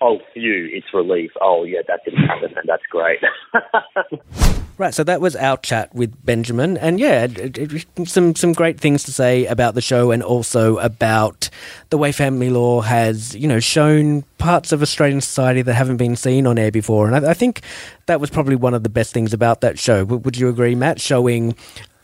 oh, 0.00 0.18
phew, 0.34 0.68
it's 0.72 0.88
relief. 0.92 1.30
Oh, 1.40 1.64
yeah, 1.64 1.80
that 1.86 2.00
didn't 2.04 2.26
happen, 2.26 2.54
and 2.56 2.68
that's 2.68 2.82
great. 2.90 3.20
Right, 4.78 4.94
so 4.94 5.04
that 5.04 5.20
was 5.20 5.36
our 5.36 5.58
chat 5.58 5.94
with 5.94 6.24
Benjamin, 6.24 6.76
and 6.78 6.98
yeah, 6.98 7.24
it, 7.24 7.58
it, 7.58 7.86
some 8.08 8.34
some 8.34 8.52
great 8.52 8.80
things 8.80 9.04
to 9.04 9.12
say 9.12 9.44
about 9.46 9.74
the 9.74 9.82
show, 9.82 10.10
and 10.10 10.22
also 10.22 10.78
about 10.78 11.50
the 11.90 11.98
way 11.98 12.10
family 12.10 12.48
law 12.50 12.80
has, 12.80 13.36
you 13.36 13.46
know, 13.46 13.60
shown 13.60 14.22
parts 14.38 14.72
of 14.72 14.80
Australian 14.82 15.20
society 15.20 15.62
that 15.62 15.74
haven't 15.74 15.98
been 15.98 16.16
seen 16.16 16.46
on 16.46 16.58
air 16.58 16.72
before, 16.72 17.06
and 17.06 17.14
I, 17.14 17.30
I 17.30 17.34
think 17.34 17.60
that 18.06 18.18
was 18.18 18.30
probably 18.30 18.56
one 18.56 18.72
of 18.74 18.82
the 18.82 18.88
best 18.88 19.12
things 19.12 19.32
about 19.32 19.60
that 19.60 19.78
show. 19.78 20.04
Would 20.04 20.36
you 20.36 20.48
agree, 20.48 20.74
Matt? 20.74 21.00
Showing 21.00 21.54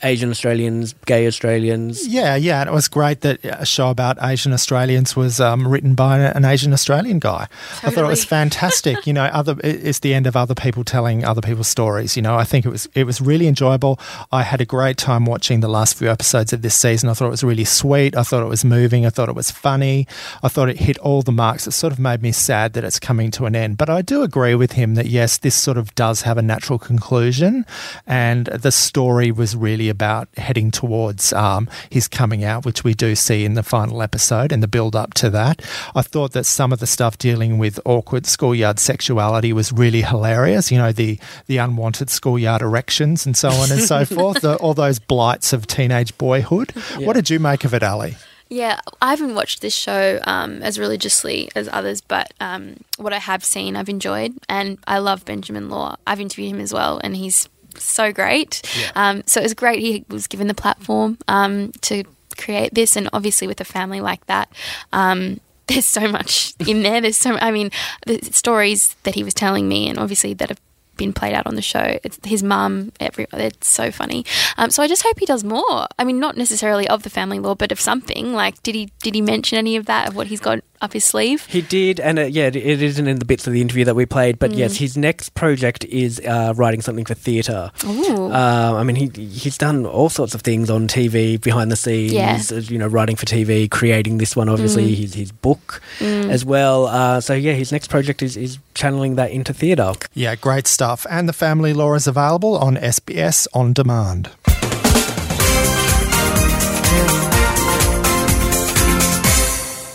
Asian 0.03 0.31
Australians, 0.31 0.95
gay 1.07 1.27
Australians. 1.27 2.07
Yeah, 2.07 2.37
yeah, 2.37 2.61
and 2.61 2.69
it 2.69 2.73
was 2.73 2.89
great 2.89 3.23
that 3.23 3.45
a 3.45 3.67
show 3.67 3.91
about 3.91 4.17
Asian 4.23 4.53
Australians 4.53 5.17
was 5.17 5.41
um, 5.41 5.67
written 5.67 5.95
by 5.95 6.19
an 6.19 6.45
Asian 6.45 6.73
Australian 6.73 7.19
guy. 7.19 7.49
I 7.83 7.91
thought 7.91 8.05
it 8.05 8.09
was 8.09 8.25
fantastic. 8.39 9.07
you 9.07 9.13
know, 9.13 9.25
other 9.25 9.57
it's 9.65 10.01
the 10.01 10.15
end 10.15 10.27
of 10.27 10.37
other 10.37 10.55
people 10.55 10.85
telling 10.85 11.25
other 11.25 11.41
people's 11.41 11.69
stories. 11.69 12.17
You 12.17 12.23
know, 12.23 12.37
I 12.37 12.45
think 12.45 12.65
it 12.65 12.71
was 12.71 12.89
it 12.95 13.05
was 13.05 13.21
really 13.21 13.49
enjoyable. 13.49 13.99
I 14.31 14.43
had 14.43 14.61
a 14.61 14.65
great 14.65 14.97
time 14.97 15.25
watching 15.25 15.61
the 15.61 15.69
last 15.69 15.97
few 15.97 16.09
episodes 16.09 16.53
of 16.53 16.63
this 16.63 16.75
season. 16.75 17.09
I 17.09 17.15
thought 17.15 17.27
it 17.27 17.31
was 17.31 17.45
really 17.45 17.65
sweet. 17.65 18.17
I 18.17 18.23
thought 18.23 18.43
it 18.43 18.49
was 18.49 18.65
moving. 18.65 19.05
I 19.05 19.11
thought 19.11 19.29
it 19.29 19.35
was 19.35 19.51
funny. 19.51 20.07
I 20.43 20.49
thought 20.49 20.69
it 20.69 20.79
hit 20.79 20.99
all 20.99 21.23
the 21.23 21.33
marks. 21.33 21.67
It 21.67 21.73
sort 21.73 21.93
of 21.93 21.99
made 21.99 22.23
me 22.23 22.33
sad 22.33 22.73
that 22.75 22.85
it's 22.85 23.01
coming 23.01 23.31
to 23.33 23.47
an 23.47 23.57
end. 23.57 23.79
But 23.79 23.91
I 23.91 24.03
do 24.03 24.23
agree 24.23 24.55
with 24.55 24.73
him 24.73 24.95
that 24.95 25.07
yes, 25.07 25.39
this 25.39 25.55
sort 25.55 25.77
of 25.77 25.95
does 25.95 26.23
have 26.23 26.39
a 26.39 26.43
natural 26.43 26.79
conclusion, 26.79 27.67
and 28.07 28.47
the 28.47 28.73
story 28.73 29.33
was 29.33 29.57
really 29.57 29.88
about 29.89 30.29
heading 30.37 30.71
towards 30.71 31.33
um, 31.33 31.69
his 31.91 32.09
coming 32.09 32.45
out, 32.45 32.65
which 32.65 32.85
we 32.85 32.95
do 32.95 33.15
see 33.15 33.45
in 33.45 33.55
the 33.55 33.63
final 33.63 34.03
episode 34.03 34.53
and 34.53 34.63
the 34.63 34.69
build 34.69 34.95
up 34.95 35.15
to 35.15 35.31
that. 35.31 35.63
I 35.95 36.03
thought 36.03 36.33
that 36.33 36.45
some 36.45 36.73
of 36.73 36.81
the 36.81 36.87
stuff 36.87 37.19
dealing 37.19 37.59
with 37.59 37.81
awkward 37.85 38.27
schoolyard 38.27 38.79
sexuality 38.79 39.53
was 39.53 39.73
really 39.73 40.03
hilarious. 40.03 40.71
You 40.71 40.79
know, 40.79 40.93
the 40.93 41.19
the 41.47 41.59
unwanted 41.59 42.11
schoolyard 42.11 42.63
erections 42.63 43.27
and 43.27 43.37
so 43.37 43.51
on 43.51 43.71
and 43.73 43.81
so 43.81 44.05
forth, 44.05 44.43
the, 44.43 44.57
all 44.57 44.75
those 44.75 44.99
blights 44.99 45.53
of 45.53 45.67
teenage 45.67 46.17
boyhood. 46.19 46.73
Yeah. 46.99 47.07
What 47.07 47.15
did 47.15 47.31
you 47.31 47.39
make 47.39 47.65
of 47.65 47.75
it, 47.75 47.83
Ali? 47.83 48.17
Yeah, 48.51 48.81
I 49.03 49.11
haven't 49.11 49.35
watched 49.35 49.61
this 49.61 49.75
show 49.75 50.21
um, 50.25 50.63
as 50.63 50.79
religiously 50.79 51.51
as 51.55 51.69
others, 51.71 52.01
but 52.01 52.33
um, 52.41 52.79
what 52.97 53.13
I 53.13 53.19
have 53.19 53.45
seen, 53.45 53.77
I've 53.77 53.91
enjoyed, 53.91 54.35
and 54.49 54.79
I 54.87 54.99
love 54.99 55.27
Benjamin 55.27 55.69
Law. 55.69 55.97
I've 56.07 56.21
interviewed 56.21 56.55
him 56.55 56.61
as 56.61 56.73
well, 56.73 56.99
and 57.05 57.15
he's 57.15 57.49
so 57.85 58.13
great. 58.13 58.63
Yeah. 58.79 58.91
Um, 58.95 59.23
so 59.27 59.41
it 59.41 59.45
was 59.45 59.55
great 59.55 59.81
he 59.81 60.05
was 60.09 60.27
given 60.27 60.47
the 60.47 60.55
platform 60.55 61.19
um, 61.29 61.73
to 61.83 62.05
create 62.37 62.75
this, 62.75 62.97
and 62.97 63.09
obviously 63.13 63.47
with 63.47 63.61
a 63.61 63.65
family 63.65 64.01
like 64.01 64.25
that. 64.27 64.51
Um, 64.93 65.41
there's 65.69 65.87
so 65.87 66.09
much 66.09 66.55
in 66.67 66.83
there. 66.83 67.01
There's 67.01 67.19
so, 67.19 67.37
I 67.37 67.51
mean, 67.51 67.71
the 68.07 68.25
stories 68.33 68.97
that 69.03 69.15
he 69.15 69.23
was 69.23 69.35
telling 69.35 69.69
me, 69.69 69.89
and 69.89 69.99
obviously 69.99 70.33
that 70.35 70.49
have 70.49 70.61
been 70.99 71.15
played 71.15 71.35
out 71.35 71.47
on 71.47 71.55
the 71.55 71.63
show. 71.63 71.99
It's 72.05 72.19
his 72.25 72.43
mum. 72.43 72.93
Every 73.01 73.27
it's 73.33 73.69
so 73.69 73.91
funny. 73.91 74.27
Um, 74.59 74.71
so 74.71 74.83
I 74.83 74.89
just 74.89 75.03
hope 75.03 75.19
he 75.19 75.25
does 75.25 75.45
more. 75.45 75.87
I 75.99 76.05
mean, 76.05 76.21
not 76.21 76.37
necessarily 76.37 76.87
of 76.89 77.03
the 77.05 77.11
family 77.11 77.39
law, 77.39 77.55
but 77.55 77.73
of 77.73 77.81
something. 77.81 78.35
Like, 78.35 78.63
did 78.63 78.75
he 78.75 78.93
did 79.03 79.15
he 79.15 79.23
mention 79.23 79.57
any 79.57 79.77
of 79.77 79.87
that 79.87 80.09
of 80.09 80.17
what 80.17 80.27
he's 80.27 80.41
got 80.41 80.61
up 80.81 80.93
his 80.93 81.05
sleeve? 81.05 81.47
He 81.47 81.63
did, 81.63 82.01
and 82.01 82.19
uh, 82.19 82.23
yeah, 82.23 82.47
it 82.47 82.57
isn't 82.57 83.07
in 83.07 83.19
the 83.19 83.25
bits 83.25 83.47
of 83.47 83.53
the 83.53 83.61
interview 83.61 83.85
that 83.85 83.95
we 83.95 84.07
played. 84.07 84.39
But 84.39 84.51
mm. 84.51 84.59
yes, 84.59 84.77
his 84.77 84.97
next 84.97 85.35
project 85.35 85.85
is 85.87 86.21
uh, 86.21 86.53
writing 86.57 86.83
something 86.83 87.05
for 87.05 87.15
theatre. 87.15 87.71
Uh, 87.85 88.75
I 88.77 88.83
mean, 88.83 88.97
he 88.97 89.09
he's 89.09 89.57
done 89.59 89.87
all 89.87 90.09
sorts 90.09 90.35
of 90.35 90.43
things 90.43 90.71
on 90.71 90.89
TV, 90.89 91.41
behind 91.41 91.71
the 91.71 91.77
scenes. 91.77 92.13
Yeah. 92.13 92.39
You 92.59 92.79
know, 92.79 92.89
writing 92.89 93.17
for 93.17 93.27
TV, 93.27 93.71
creating 93.71 94.19
this 94.19 94.37
one. 94.37 94.49
Obviously, 94.49 94.93
mm. 94.93 94.97
his 94.97 95.15
his 95.15 95.33
book 95.33 95.81
mm. 95.99 96.31
as 96.31 96.45
well. 96.45 96.87
Uh, 96.87 97.21
so 97.21 97.35
yeah, 97.35 97.53
his 97.53 97.73
next 97.73 97.89
project 97.89 98.23
is 98.23 98.37
is 98.37 98.59
channeling 98.75 99.17
that 99.17 99.31
into 99.31 99.53
theatre. 99.53 99.93
Yeah, 100.15 100.35
great 100.37 100.67
stuff. 100.67 100.88
And 101.11 101.29
the 101.29 101.33
family 101.33 101.73
law 101.73 101.95
is 101.95 102.07
available 102.07 102.57
on 102.57 102.77
SBS 102.77 103.47
on 103.53 103.73
demand. 103.73 104.31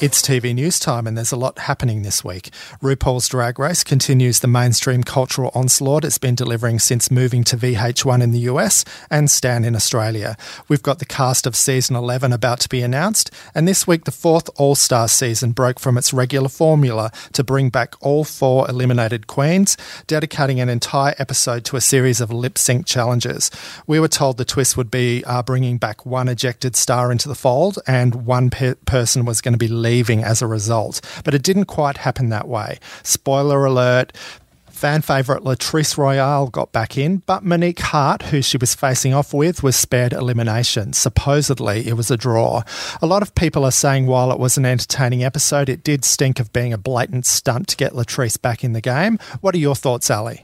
It's 0.04 0.22
TV 0.22 0.54
news 0.54 0.82
time, 0.82 1.08
and 1.08 1.16
there's 1.16 1.32
a 1.32 1.38
lot 1.38 1.60
happening 1.60 2.02
this 2.02 2.26
week. 2.26 2.50
RuPaul's 2.82 3.30
Drag 3.30 3.58
Race 3.58 3.86
continues 3.86 4.42
the 4.42 4.50
mainstream 4.50 5.02
cultural 5.02 5.50
onslaught 5.56 6.04
it's 6.04 6.18
been 6.18 6.36
delivering 6.36 6.80
since 6.80 7.10
moving 7.10 7.46
to 7.46 7.56
VH1 7.56 8.22
in 8.22 8.32
the 8.32 8.40
US 8.40 8.84
and 9.10 9.32
Stan 9.32 9.64
in 9.64 9.78
Australia. 9.78 10.36
We've 10.68 10.84
got 10.84 11.00
the 11.00 11.06
cast 11.06 11.48
of 11.48 11.56
season 11.56 11.96
11 11.96 12.34
about 12.34 12.60
to 12.60 12.68
be 12.68 12.82
announced, 12.82 13.32
and 13.56 13.66
this 13.66 13.88
week 13.88 14.04
the 14.04 14.12
fourth 14.12 14.50
All 14.58 14.76
Star 14.76 15.08
season 15.08 15.54
broke 15.54 15.80
from 15.80 15.98
its 15.98 16.12
regular 16.12 16.50
formula 16.50 17.10
to 17.32 17.42
bring 17.42 17.70
back 17.70 17.96
all 18.02 18.26
four 18.26 18.70
eliminated 18.70 19.28
queens, 19.28 19.78
dedicating 20.06 20.60
an 20.60 20.68
entire 20.68 21.16
episode 21.18 21.64
to 21.64 21.78
a 21.78 21.82
series 21.82 22.20
of 22.20 22.30
lip 22.30 22.58
sync 22.58 22.86
challenges. 22.86 23.50
We 23.88 24.02
were 24.02 24.10
told 24.10 24.36
the 24.36 24.44
twist 24.44 24.76
would 24.76 24.92
be 24.92 25.24
uh, 25.24 25.44
bringing 25.44 25.78
back 25.78 26.06
one 26.06 26.28
ejected 26.28 26.76
star 26.76 27.10
into 27.10 27.30
the 27.30 27.36
fold, 27.36 27.80
and 27.88 28.26
one 28.26 28.50
pe- 28.50 28.76
person 28.86 29.24
was 29.24 29.40
going 29.40 29.54
to 29.54 29.58
be 29.58 29.70
leading 29.70 29.93
leaving 29.94 30.24
as 30.24 30.42
a 30.42 30.48
result. 30.48 31.00
But 31.24 31.36
it 31.36 31.44
didn't 31.44 31.66
quite 31.66 31.98
happen 31.98 32.30
that 32.30 32.48
way. 32.48 32.80
Spoiler 33.04 33.64
alert. 33.64 34.12
Fan 34.72 35.04
favourite 35.04 35.44
Latrice 35.44 35.98
Royale 35.98 36.48
got 36.48 36.72
back 36.72 36.98
in, 36.98 37.18
but 37.28 37.46
Monique 37.46 37.80
Heart, 37.80 38.24
who 38.24 38.42
she 38.42 38.58
was 38.58 38.74
facing 38.74 39.14
off 39.14 39.34
with, 39.34 39.62
was 39.62 39.76
spared 39.76 40.12
elimination. 40.12 40.92
Supposedly, 40.94 41.88
it 41.88 41.94
was 41.94 42.10
a 42.10 42.18
draw. 42.18 42.64
A 43.02 43.06
lot 43.06 43.22
of 43.22 43.36
people 43.36 43.64
are 43.64 43.72
saying 43.72 44.08
while 44.08 44.32
it 44.32 44.40
was 44.40 44.58
an 44.58 44.66
entertaining 44.66 45.24
episode, 45.24 45.70
it 45.70 45.84
did 45.84 46.04
stink 46.04 46.40
of 46.40 46.52
being 46.52 46.74
a 46.74 46.78
blatant 46.78 47.28
stunt 47.28 47.68
to 47.70 47.78
get 47.78 47.94
Latrice 47.94 48.42
back 48.42 48.64
in 48.64 48.74
the 48.74 48.82
game. 48.82 49.20
What 49.42 49.54
are 49.54 49.60
your 49.60 49.76
thoughts, 49.76 50.10
Ali? 50.10 50.44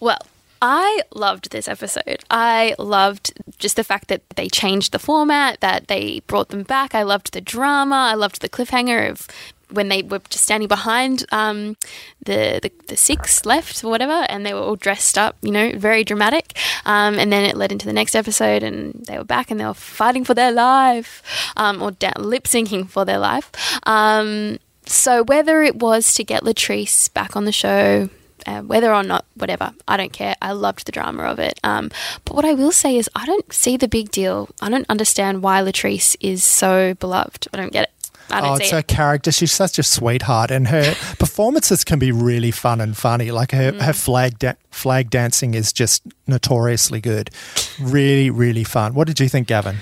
Well, 0.00 0.18
I 0.66 1.02
loved 1.14 1.50
this 1.50 1.68
episode. 1.68 2.24
I 2.30 2.74
loved 2.78 3.38
just 3.58 3.76
the 3.76 3.84
fact 3.84 4.08
that 4.08 4.22
they 4.34 4.48
changed 4.48 4.92
the 4.92 4.98
format, 4.98 5.60
that 5.60 5.88
they 5.88 6.20
brought 6.26 6.48
them 6.48 6.62
back. 6.62 6.94
I 6.94 7.02
loved 7.02 7.34
the 7.34 7.42
drama. 7.42 7.96
I 7.96 8.14
loved 8.14 8.40
the 8.40 8.48
cliffhanger 8.48 9.10
of 9.10 9.28
when 9.68 9.90
they 9.90 10.00
were 10.00 10.20
just 10.30 10.44
standing 10.44 10.68
behind 10.68 11.26
um, 11.32 11.76
the, 12.24 12.60
the, 12.62 12.72
the 12.88 12.96
six 12.96 13.44
left 13.44 13.84
or 13.84 13.90
whatever, 13.90 14.24
and 14.30 14.46
they 14.46 14.54
were 14.54 14.60
all 14.60 14.76
dressed 14.76 15.18
up, 15.18 15.36
you 15.42 15.50
know, 15.50 15.72
very 15.76 16.02
dramatic. 16.02 16.56
Um, 16.86 17.18
and 17.18 17.30
then 17.30 17.44
it 17.44 17.58
led 17.58 17.70
into 17.70 17.84
the 17.84 17.92
next 17.92 18.14
episode, 18.14 18.62
and 18.62 19.04
they 19.06 19.18
were 19.18 19.24
back 19.24 19.50
and 19.50 19.60
they 19.60 19.66
were 19.66 19.74
fighting 19.74 20.24
for 20.24 20.32
their 20.32 20.50
life, 20.50 21.22
um, 21.58 21.82
or 21.82 21.90
da- 21.90 22.18
lip 22.18 22.44
syncing 22.44 22.88
for 22.88 23.04
their 23.04 23.18
life. 23.18 23.50
Um, 23.86 24.56
so 24.86 25.22
whether 25.24 25.62
it 25.62 25.76
was 25.76 26.14
to 26.14 26.24
get 26.24 26.42
Latrice 26.42 27.12
back 27.12 27.36
on 27.36 27.44
the 27.44 27.52
show. 27.52 28.08
Uh, 28.46 28.60
whether 28.62 28.92
or 28.94 29.02
not, 29.02 29.24
whatever, 29.34 29.72
I 29.88 29.96
don't 29.96 30.12
care. 30.12 30.34
I 30.42 30.52
loved 30.52 30.86
the 30.86 30.92
drama 30.92 31.24
of 31.24 31.38
it. 31.38 31.58
Um, 31.64 31.90
but 32.24 32.34
what 32.34 32.44
I 32.44 32.54
will 32.54 32.72
say 32.72 32.96
is, 32.96 33.08
I 33.14 33.26
don't 33.26 33.52
see 33.52 33.76
the 33.76 33.88
big 33.88 34.10
deal. 34.10 34.48
I 34.60 34.68
don't 34.70 34.86
understand 34.88 35.42
why 35.42 35.60
Latrice 35.62 36.16
is 36.20 36.44
so 36.44 36.94
beloved. 36.94 37.48
I 37.52 37.56
don't 37.56 37.72
get 37.72 37.84
it. 37.84 37.90
I 38.30 38.40
don't 38.40 38.50
Oh, 38.50 38.54
it's 38.54 38.68
it. 38.68 38.72
her 38.76 38.82
character. 38.82 39.30
She's 39.30 39.52
such 39.52 39.78
a 39.78 39.82
sweetheart, 39.82 40.50
and 40.50 40.68
her 40.68 40.94
performances 41.18 41.84
can 41.84 41.98
be 41.98 42.10
really 42.10 42.50
fun 42.50 42.80
and 42.80 42.96
funny. 42.96 43.30
Like 43.30 43.52
her, 43.52 43.72
Mm. 43.72 43.80
her 43.82 43.92
flag 43.92 44.38
da- 44.38 44.54
flag 44.70 45.10
dancing 45.10 45.52
is 45.54 45.72
just 45.72 46.02
notoriously 46.26 47.00
good. 47.02 47.30
Really, 47.78 48.30
really 48.30 48.64
fun. 48.64 48.94
What 48.94 49.06
did 49.08 49.20
you 49.20 49.28
think, 49.28 49.46
Gavin? 49.48 49.76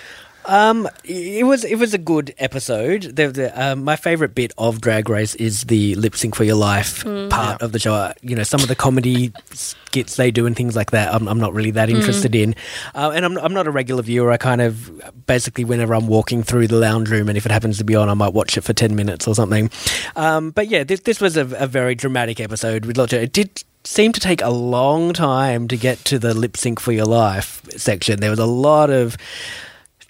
Um, 0.45 0.89
it 1.05 1.47
was 1.47 1.65
it 1.65 1.77
was 1.77 1.95
a 1.95 1.99
good 1.99 2.35
episode. 2.39 3.03
The, 3.17 3.29
the, 3.29 3.63
um, 3.63 3.85
my 3.85 3.97
favorite 3.97 4.35
bit 4.35 4.53
of 4.59 4.81
Drag 4.81 5.09
Race 5.09 5.35
is 5.37 5.63
the 5.65 5.95
lip 5.95 6.17
sync 6.17 6.35
for 6.35 6.45
your 6.45 6.57
life 6.57 7.05
part 7.31 7.63
of 7.63 7.73
the 7.73 7.79
show. 7.79 7.95
Uh, 7.95 8.13
You 8.23 8.37
know, 8.37 8.43
some 8.43 8.61
of 8.61 8.69
the 8.69 8.75
comedy 8.75 9.33
skits 9.53 10.17
they 10.17 10.31
do 10.31 10.47
and 10.47 10.57
things 10.57 10.75
like 10.75 10.91
that. 10.91 11.15
I'm, 11.15 11.29
I'm 11.29 11.39
not 11.39 11.55
really 11.55 11.71
that 11.73 11.91
interested 11.91 12.35
in, 12.35 12.55
uh, 12.95 13.13
and 13.15 13.25
I'm 13.25 13.39
I'm 13.39 13.55
not 13.55 13.67
a 13.67 13.71
regular 13.71 14.03
viewer. 14.03 14.33
I 14.33 14.37
kind 14.37 14.61
of 14.61 14.91
basically 15.27 15.65
whenever 15.65 15.95
I'm 15.95 16.07
walking 16.09 16.43
through 16.43 16.67
the 16.69 16.77
lounge 16.77 17.11
room, 17.11 17.29
and 17.29 17.39
if 17.39 17.47
it 17.47 17.53
happens 17.53 17.79
to 17.79 17.85
be 17.85 17.95
on, 17.95 18.09
I 18.09 18.15
might 18.15 18.33
watch 18.35 18.57
it 18.57 18.63
for 18.63 18.73
ten 18.73 18.97
minutes 18.97 19.29
or 19.29 19.35
something. 19.35 19.71
Um, 20.17 20.51
but 20.51 20.69
yeah, 20.69 20.85
this 20.85 21.01
this 21.01 21.21
was 21.21 21.37
a, 21.37 21.43
a 21.57 21.67
very 21.67 21.95
dramatic 21.95 22.41
episode 22.41 22.85
with 22.85 22.99
lots 22.99 23.13
of 23.13 23.23
it 23.23 23.33
did. 23.33 23.65
Seemed 23.85 24.15
to 24.15 24.21
take 24.21 24.41
a 24.43 24.51
long 24.51 25.13
time 25.13 25.67
to 25.67 25.77
get 25.77 26.05
to 26.05 26.17
the 26.17 26.35
lip 26.35 26.57
sync 26.57 26.79
for 26.79 26.93
your 26.93 27.05
life 27.05 27.63
section. 27.77 28.21
There 28.21 28.31
was 28.31 28.39
a 28.39 28.47
lot 28.47 28.91
of 28.91 29.17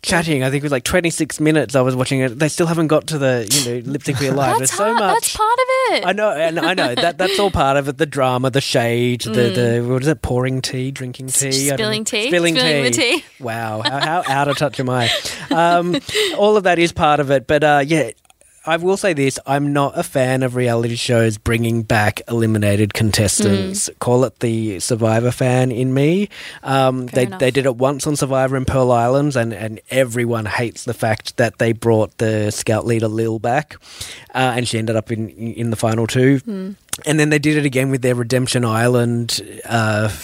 chatting. 0.02 0.42
I 0.42 0.50
think 0.50 0.62
it 0.62 0.64
was 0.64 0.72
like 0.72 0.84
26 0.84 1.40
minutes 1.40 1.74
I 1.74 1.80
was 1.80 1.96
watching 1.96 2.20
it. 2.20 2.38
They 2.38 2.48
still 2.48 2.66
haven't 2.66 2.88
got 2.88 3.06
to 3.08 3.18
the, 3.18 3.48
you 3.50 3.82
know, 3.82 3.90
lip 3.90 4.02
sync 4.02 4.20
life. 4.20 4.34
That's 4.34 4.58
There's 4.58 4.70
so 4.72 4.84
hard. 4.84 4.98
much. 4.98 5.14
That's 5.14 5.36
part 5.36 5.52
of 5.54 5.66
it. 5.94 6.06
I 6.06 6.12
know, 6.12 6.30
and 6.32 6.58
I 6.58 6.74
know 6.74 6.94
that 6.94 7.18
that's 7.18 7.38
all 7.38 7.50
part 7.50 7.76
of 7.76 7.88
it. 7.88 7.98
The 7.98 8.06
drama, 8.06 8.50
the 8.50 8.60
shade, 8.60 9.22
the 9.22 9.30
the 9.30 9.86
what 9.88 10.02
is 10.02 10.08
it? 10.08 10.22
Pouring 10.22 10.60
tea, 10.60 10.90
drinking 10.90 11.28
tea, 11.28 11.70
I 11.70 11.76
don't 11.76 11.78
know. 11.78 11.84
Spilling 11.84 12.04
tea? 12.04 12.26
spilling, 12.28 12.56
Spilling 12.56 12.84
the 12.84 12.90
tea. 12.90 13.24
Wow, 13.40 13.82
how, 13.82 14.00
how 14.00 14.22
out 14.28 14.48
of 14.48 14.56
touch 14.56 14.78
am 14.80 14.90
I? 14.90 15.10
Um, 15.50 15.96
all 16.36 16.56
of 16.56 16.64
that 16.64 16.78
is 16.78 16.92
part 16.92 17.20
of 17.20 17.30
it, 17.30 17.46
but 17.46 17.64
uh, 17.64 17.82
yeah. 17.86 18.10
I 18.64 18.76
will 18.76 18.96
say 18.96 19.12
this: 19.12 19.38
I'm 19.46 19.72
not 19.72 19.98
a 19.98 20.02
fan 20.02 20.42
of 20.42 20.54
reality 20.54 20.94
shows 20.94 21.36
bringing 21.38 21.82
back 21.82 22.22
eliminated 22.28 22.94
contestants. 22.94 23.88
Mm. 23.88 23.98
Call 23.98 24.24
it 24.24 24.38
the 24.40 24.78
Survivor 24.80 25.30
fan 25.30 25.72
in 25.72 25.92
me. 25.92 26.28
Um, 26.62 27.06
they 27.06 27.26
enough. 27.26 27.40
they 27.40 27.50
did 27.50 27.66
it 27.66 27.76
once 27.76 28.06
on 28.06 28.14
Survivor 28.16 28.56
in 28.56 28.64
Pearl 28.64 28.92
Islands, 28.92 29.36
and, 29.36 29.52
and 29.52 29.80
everyone 29.90 30.46
hates 30.46 30.84
the 30.84 30.94
fact 30.94 31.36
that 31.38 31.58
they 31.58 31.72
brought 31.72 32.18
the 32.18 32.50
scout 32.50 32.86
leader 32.86 33.08
Lil 33.08 33.38
back, 33.38 33.76
uh, 34.34 34.54
and 34.56 34.68
she 34.68 34.78
ended 34.78 34.96
up 34.96 35.10
in 35.10 35.28
in 35.28 35.70
the 35.70 35.76
final 35.76 36.06
two. 36.06 36.38
Hmm. 36.38 36.72
And 37.06 37.18
then 37.18 37.30
they 37.30 37.38
did 37.38 37.56
it 37.56 37.64
again 37.64 37.90
with 37.90 38.02
their 38.02 38.14
Redemption 38.14 38.64
Island 38.64 39.40
uh, 39.64 40.14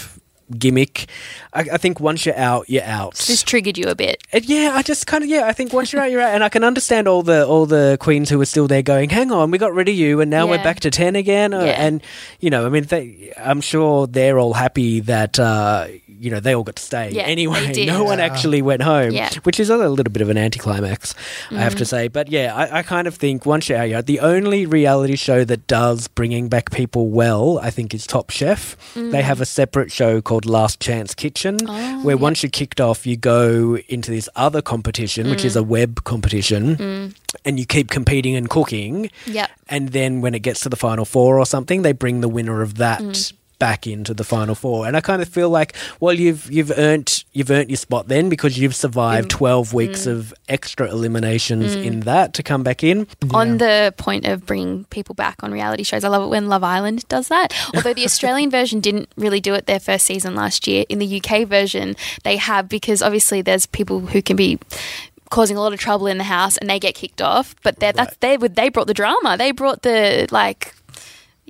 gimmick. 0.56 1.08
I, 1.52 1.60
I 1.72 1.76
think 1.76 2.00
once 2.00 2.24
you're 2.24 2.36
out, 2.36 2.68
you're 2.68 2.84
out. 2.84 3.14
This 3.14 3.42
triggered 3.42 3.76
you 3.76 3.86
a 3.88 3.94
bit. 3.94 4.22
And 4.32 4.44
yeah, 4.44 4.72
I 4.74 4.82
just 4.82 5.06
kind 5.06 5.24
of 5.24 5.30
yeah. 5.30 5.46
I 5.46 5.52
think 5.52 5.72
once 5.72 5.92
you're 5.92 6.02
out, 6.02 6.10
you're 6.10 6.20
out, 6.20 6.34
and 6.34 6.44
I 6.44 6.48
can 6.48 6.64
understand 6.64 7.08
all 7.08 7.22
the 7.22 7.46
all 7.46 7.66
the 7.66 7.96
queens 8.00 8.30
who 8.30 8.38
were 8.38 8.46
still 8.46 8.68
there 8.68 8.82
going, 8.82 9.10
"Hang 9.10 9.30
on, 9.32 9.50
we 9.50 9.58
got 9.58 9.74
rid 9.74 9.88
of 9.88 9.94
you, 9.94 10.20
and 10.20 10.30
now 10.30 10.46
we're 10.46 10.62
back 10.62 10.80
to 10.80 10.90
ten 10.90 11.16
again." 11.16 11.52
Uh, 11.54 11.64
Yeah. 11.64 11.72
And 11.86 12.02
you 12.40 12.50
know, 12.50 12.66
I 12.66 12.68
mean, 12.68 12.84
they, 12.84 13.32
I'm 13.36 13.60
sure 13.60 14.06
they're 14.06 14.38
all 14.38 14.54
happy 14.54 15.00
that 15.00 15.38
uh, 15.38 15.88
you 16.20 16.30
know 16.30 16.40
they 16.40 16.54
all 16.54 16.62
got 16.64 16.76
to 16.76 16.82
stay 16.82 17.10
Yeah, 17.10 17.22
anyway. 17.22 17.66
they 17.66 17.72
did. 17.84 17.86
No 17.88 18.04
one 18.04 18.20
actually 18.20 18.62
went 18.62 18.82
home, 18.82 19.12
Yeah. 19.12 19.28
Mm-hmm. 19.28 19.40
which 19.40 19.60
is 19.60 19.70
a 19.70 19.76
little 19.76 20.12
bit 20.12 20.22
of 20.22 20.28
an 20.28 20.36
anticlimax, 20.38 21.14
I 21.50 21.56
have 21.60 21.74
to 21.76 21.84
say. 21.84 22.08
But 22.08 22.28
yeah, 22.30 22.54
I, 22.54 22.78
I 22.78 22.82
kind 22.82 23.06
of 23.06 23.14
think 23.14 23.46
once 23.46 23.68
you're 23.68 23.78
out, 23.78 23.88
you're 23.88 23.98
out. 23.98 24.06
the 24.06 24.20
only 24.20 24.66
reality 24.66 25.16
show 25.16 25.44
that 25.44 25.66
does 25.66 26.08
bringing 26.08 26.48
back 26.48 26.70
people 26.70 27.08
well, 27.10 27.58
I 27.60 27.70
think, 27.70 27.94
is 27.94 28.06
Top 28.06 28.30
Chef. 28.30 28.76
They 28.94 29.22
have 29.22 29.40
a 29.40 29.46
separate 29.46 29.90
show 29.92 30.20
called 30.20 30.44
Last 30.46 30.80
Chance 30.80 31.14
Kitchen, 31.14 31.56
Mm. 31.58 31.66
Oh, 32.00 32.02
where 32.04 32.16
once 32.16 32.42
you're 32.42 32.50
kicked 32.50 32.80
off, 32.80 33.06
you 33.06 33.16
go 33.16 33.76
into 33.88 34.10
this 34.10 34.28
other 34.36 34.60
competition, 34.62 35.30
which 35.30 35.44
is 35.44 35.54
Mm. 35.54 35.60
a 35.60 35.62
web 35.62 36.04
competition, 36.04 37.14
and 37.44 37.58
you 37.58 37.66
keep 37.66 37.90
competing 37.90 38.34
and 38.36 38.48
cooking. 38.50 39.10
Yep. 39.26 39.50
And 39.68 39.90
then 39.90 40.20
when 40.20 40.34
it 40.34 40.40
gets 40.40 40.60
to 40.60 40.68
the 40.68 40.76
final 40.76 41.04
four 41.04 41.38
or 41.38 41.46
something, 41.46 41.82
they 41.82 41.92
bring 41.92 42.20
the 42.20 42.28
winner 42.28 42.62
of 42.62 42.76
that. 42.76 43.32
Mm. 43.58 43.66
Back 43.68 43.86
into 43.88 44.14
the 44.14 44.22
final 44.22 44.54
four, 44.54 44.86
and 44.86 44.96
I 44.96 45.00
kind 45.00 45.20
of 45.20 45.28
feel 45.28 45.50
like, 45.50 45.74
well, 45.98 46.14
you've 46.14 46.48
you've 46.50 46.70
earned 46.78 47.24
you've 47.32 47.50
earned 47.50 47.68
your 47.70 47.76
spot 47.76 48.06
then 48.06 48.28
because 48.28 48.56
you've 48.56 48.74
survived 48.76 49.30
twelve 49.30 49.74
weeks 49.74 50.02
Mm. 50.06 50.12
of 50.12 50.34
extra 50.48 50.88
eliminations 50.88 51.74
in 51.74 52.00
that 52.00 52.34
to 52.34 52.42
come 52.44 52.62
back 52.62 52.84
in. 52.84 53.06
On 53.32 53.58
the 53.58 53.92
point 53.96 54.26
of 54.26 54.46
bringing 54.46 54.84
people 54.90 55.14
back 55.16 55.42
on 55.42 55.50
reality 55.50 55.82
shows, 55.82 56.04
I 56.04 56.08
love 56.08 56.22
it 56.22 56.28
when 56.28 56.48
Love 56.48 56.62
Island 56.62 57.04
does 57.08 57.28
that. 57.28 57.52
Although 57.74 57.94
the 57.94 58.04
Australian 58.04 58.48
version 58.50 58.78
didn't 58.80 59.08
really 59.16 59.40
do 59.40 59.54
it 59.54 59.66
their 59.66 59.80
first 59.80 60.06
season 60.06 60.36
last 60.36 60.68
year, 60.68 60.84
in 60.88 61.00
the 61.00 61.20
UK 61.20 61.46
version, 61.48 61.96
they 62.22 62.36
have 62.36 62.68
because 62.68 63.02
obviously 63.02 63.42
there's 63.42 63.66
people 63.66 64.00
who 64.00 64.22
can 64.22 64.36
be 64.36 64.58
causing 65.30 65.56
a 65.56 65.60
lot 65.60 65.72
of 65.72 65.80
trouble 65.80 66.06
in 66.06 66.16
the 66.16 66.24
house 66.24 66.56
and 66.58 66.70
they 66.70 66.78
get 66.78 66.94
kicked 66.94 67.20
off. 67.20 67.56
But 67.64 67.80
they're, 67.80 67.92
that's 67.92 68.16
they 68.18 68.36
would 68.36 68.54
they 68.54 68.68
brought 68.68 68.86
the 68.86 68.94
drama. 68.94 69.36
They 69.36 69.50
brought 69.50 69.82
the 69.82 70.28
like. 70.30 70.74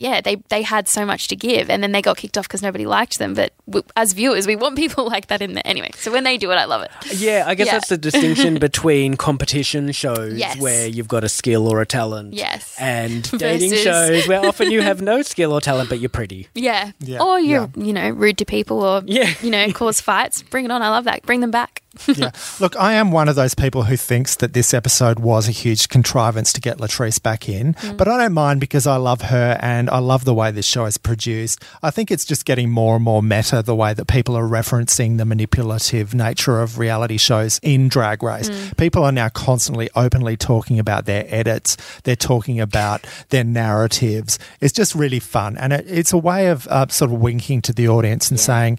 Yeah, 0.01 0.21
they 0.21 0.37
they 0.49 0.63
had 0.63 0.87
so 0.89 1.05
much 1.05 1.29
to 1.29 1.37
give, 1.37 1.69
and 1.69 1.83
then 1.83 1.93
they 1.93 2.01
got 2.03 2.17
kicked 2.17 2.39
off 2.39 2.47
because 2.47 2.63
nobody 2.63 2.87
liked 2.87 3.19
them. 3.19 3.35
But 3.35 3.53
w- 3.67 3.85
as 3.97 4.13
viewers, 4.13 4.47
we 4.47 4.55
want 4.57 4.77
people 4.77 5.05
like 5.15 5.27
that 5.27 5.43
in 5.43 5.55
there 5.55 5.63
anyway. 5.67 5.91
So 5.97 6.13
when 6.13 6.25
they 6.25 6.39
do 6.39 6.51
it, 6.53 6.55
I 6.55 6.65
love 6.67 6.83
it. 6.83 6.91
Yeah, 7.19 7.45
I 7.47 7.55
guess 7.55 7.67
Yeah. 7.67 7.73
that's 7.73 7.89
the 7.89 7.99
distinction 7.99 8.59
between 8.61 9.17
competition 9.17 9.91
shows 9.93 10.35
Yes. 10.39 10.57
where 10.59 10.87
you've 10.87 11.09
got 11.09 11.25
a 11.25 11.29
skill 11.29 11.67
or 11.67 11.81
a 11.81 11.87
talent. 11.87 12.35
Yes. 12.35 12.77
And 12.79 13.23
dating 13.39 13.71
Versus- 13.71 13.83
shows 13.85 14.29
where 14.29 14.45
often 14.47 14.71
you 14.71 14.83
have 14.83 15.03
no 15.03 15.23
skill 15.23 15.53
or 15.53 15.61
talent 15.61 15.89
but 15.89 15.99
you're 16.01 16.09
pretty. 16.09 16.49
Yeah. 16.55 16.93
Yeah, 17.01 17.23
Or 17.23 17.41
you're, 17.41 17.71
you 17.77 17.93
know, 17.93 18.09
rude 18.11 18.39
to 18.39 18.45
people 18.45 18.83
or, 18.83 19.03
Yeah. 19.07 19.33
you 19.43 19.51
know, 19.51 19.71
cause 19.73 20.01
fights. 20.01 20.43
Bring 20.43 20.65
it 20.65 20.71
on. 20.71 20.81
I 20.83 20.91
love 20.91 21.05
that. 21.05 21.23
Bring 21.23 21.41
them 21.41 21.51
back. 21.51 21.83
Yeah. 22.07 22.31
Look, 22.61 22.77
I 22.77 22.95
am 22.95 23.11
one 23.11 23.29
of 23.29 23.37
those 23.37 23.55
people 23.55 23.85
who 23.85 23.97
thinks 23.97 24.37
that 24.37 24.53
this 24.53 24.75
episode 24.75 25.19
was 25.19 25.49
a 25.49 25.53
huge 25.53 25.89
contrivance 25.89 26.53
to 26.53 26.61
get 26.61 26.79
Latrice 26.79 27.23
back 27.23 27.49
in, 27.49 27.75
but 27.97 28.07
I 28.07 28.19
don't 28.19 28.35
mind 28.35 28.61
because 28.61 28.87
I 28.87 28.97
love 28.97 29.23
her 29.23 29.59
and 29.61 29.89
I 29.89 29.99
love 29.99 30.25
the 30.25 30.35
way 30.35 30.51
this 30.51 30.67
show 30.67 30.85
is 30.85 30.99
produced. 30.99 31.63
I 31.83 31.91
think 31.91 32.11
it's 32.11 32.25
just 32.25 32.45
getting 32.45 32.71
more 32.71 32.97
and 32.97 33.05
more 33.05 33.23
meta 33.23 33.63
the 33.63 33.75
way 33.75 33.95
that 33.95 34.07
people 34.07 34.37
are 34.37 34.47
referencing 34.47 35.17
the 35.17 35.25
manipulative 35.25 36.15
nature 36.15 36.61
of 36.61 36.79
reality 36.79 37.17
shows 37.17 37.59
in 37.63 37.89
Drag 37.89 38.23
Race. 38.23 38.51
People 38.77 39.03
are 39.05 39.13
now 39.13 39.31
constantly 39.31 39.89
openly 39.97 40.37
talking 40.37 40.79
about 40.79 41.07
their 41.07 41.25
edits, 41.29 41.77
they're 42.05 42.17
talking 42.17 42.61
about 42.61 43.07
their 43.31 43.45
narratives. 43.45 44.39
It's 44.61 44.73
just 44.73 44.95
really 44.95 45.21
fun. 45.21 45.57
And 45.57 45.73
it, 45.73 45.87
it's 45.89 46.13
a 46.13 46.19
way 46.19 46.49
of 46.49 46.67
uh, 46.69 46.87
sort 46.89 47.13
of 47.13 47.19
winking 47.19 47.63
to 47.63 47.73
the 47.73 47.89
audience 47.89 48.31
and 48.31 48.39
saying, 48.39 48.79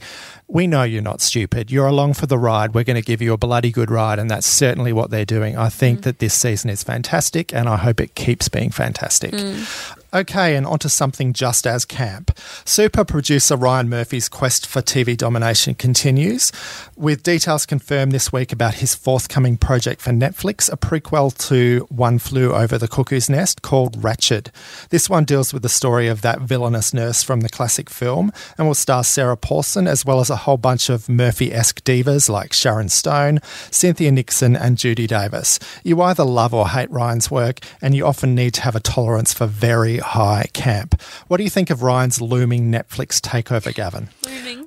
we 0.50 0.66
know 0.66 0.82
you're 0.82 1.02
not 1.04 1.22
stupid. 1.22 1.72
You're 1.72 1.88
along 1.88 2.16
for 2.16 2.26
the 2.26 2.38
ride. 2.38 2.74
We're 2.74 2.84
going 2.84 2.96
to 2.96 3.06
give 3.06 3.22
you 3.22 3.34
a 3.34 3.38
bloody 3.38 3.72
good 3.72 3.92
ride. 3.92 4.18
And 4.18 4.30
that's 4.32 4.48
certainly 4.48 4.92
what 4.92 5.12
they're 5.12 5.24
doing. 5.24 5.56
I 5.56 5.70
think 5.70 6.00
mm. 6.00 6.04
that 6.04 6.20
this 6.20 6.34
season 6.34 6.72
is 6.72 6.82
fantastic 6.82 7.54
and 7.54 7.70
I 7.70 7.78
hope 7.78 8.02
it 8.02 8.16
keeps 8.16 8.50
being 8.50 8.72
fantastic. 8.72 9.32
Mm. 9.32 9.96
Okay, 10.12 10.56
and 10.56 10.66
onto 10.66 10.90
something 10.90 11.34
just 11.34 11.68
as 11.68 11.86
camp. 11.86 12.36
Super 12.66 13.06
producer 13.06 13.56
Ryan 13.56 13.90
Murphy's 13.90 14.28
quest 14.28 14.66
for 14.66 14.82
TV 14.82 15.16
domination 15.16 15.76
continues, 15.76 16.52
with 16.96 17.22
details 17.22 17.68
confirmed 17.68 18.12
this 18.12 18.34
week 18.34 18.52
about 18.52 18.76
his 18.76 18.96
forthcoming 18.96 19.56
project 19.56 20.02
for 20.02 20.10
Netflix, 20.10 20.72
a 20.72 20.78
prequel 20.78 21.38
to 21.48 21.86
One 21.92 22.18
Flew 22.18 22.56
Over 22.56 22.80
the 22.80 22.88
Cuckoo's 22.88 23.30
Nest 23.30 23.62
called 23.62 24.02
Ratched. 24.02 24.50
This 24.90 25.12
one 25.12 25.26
deals 25.26 25.54
with 25.54 25.62
the 25.62 25.70
story 25.70 26.08
of 26.08 26.22
that 26.22 26.42
villainous 26.42 26.92
nurse 26.92 27.22
from 27.22 27.42
the 27.42 27.50
classic 27.50 27.88
film 27.88 28.32
and 28.58 28.66
will 28.66 28.74
star 28.74 29.04
Sarah 29.04 29.38
Paulson 29.38 29.88
as 29.88 30.06
well 30.06 30.20
as 30.20 30.32
a 30.32 30.38
whole 30.38 30.58
bunch 30.58 30.90
of 30.90 31.08
Murphy 31.08 31.54
esque 31.54 31.84
divas 31.84 32.32
like 32.32 32.52
Sharon 32.52 32.90
Stone, 32.90 33.42
Cynthia 33.70 34.12
Nixon, 34.12 34.56
and 34.56 34.76
Judy 34.76 35.06
Davis. 35.06 35.60
You 35.84 36.02
either 36.02 36.24
love 36.24 36.52
or 36.52 36.70
hate 36.70 36.90
Ryan's 36.90 37.30
work, 37.30 37.60
and 37.80 37.94
you 37.94 38.08
often 38.08 38.34
need 38.34 38.56
to 38.56 38.62
have 38.62 38.76
a 38.76 38.80
tolerance 38.80 39.34
for 39.34 39.46
very 39.46 39.99
high 40.00 40.48
camp. 40.54 41.02
What 41.28 41.38
do 41.38 41.44
you 41.44 41.50
think 41.50 41.70
of 41.70 41.84
Ryan's 41.84 42.22
looming 42.22 42.72
Netflix 42.72 43.20
takeover, 43.20 43.74
Gavin? 43.74 44.10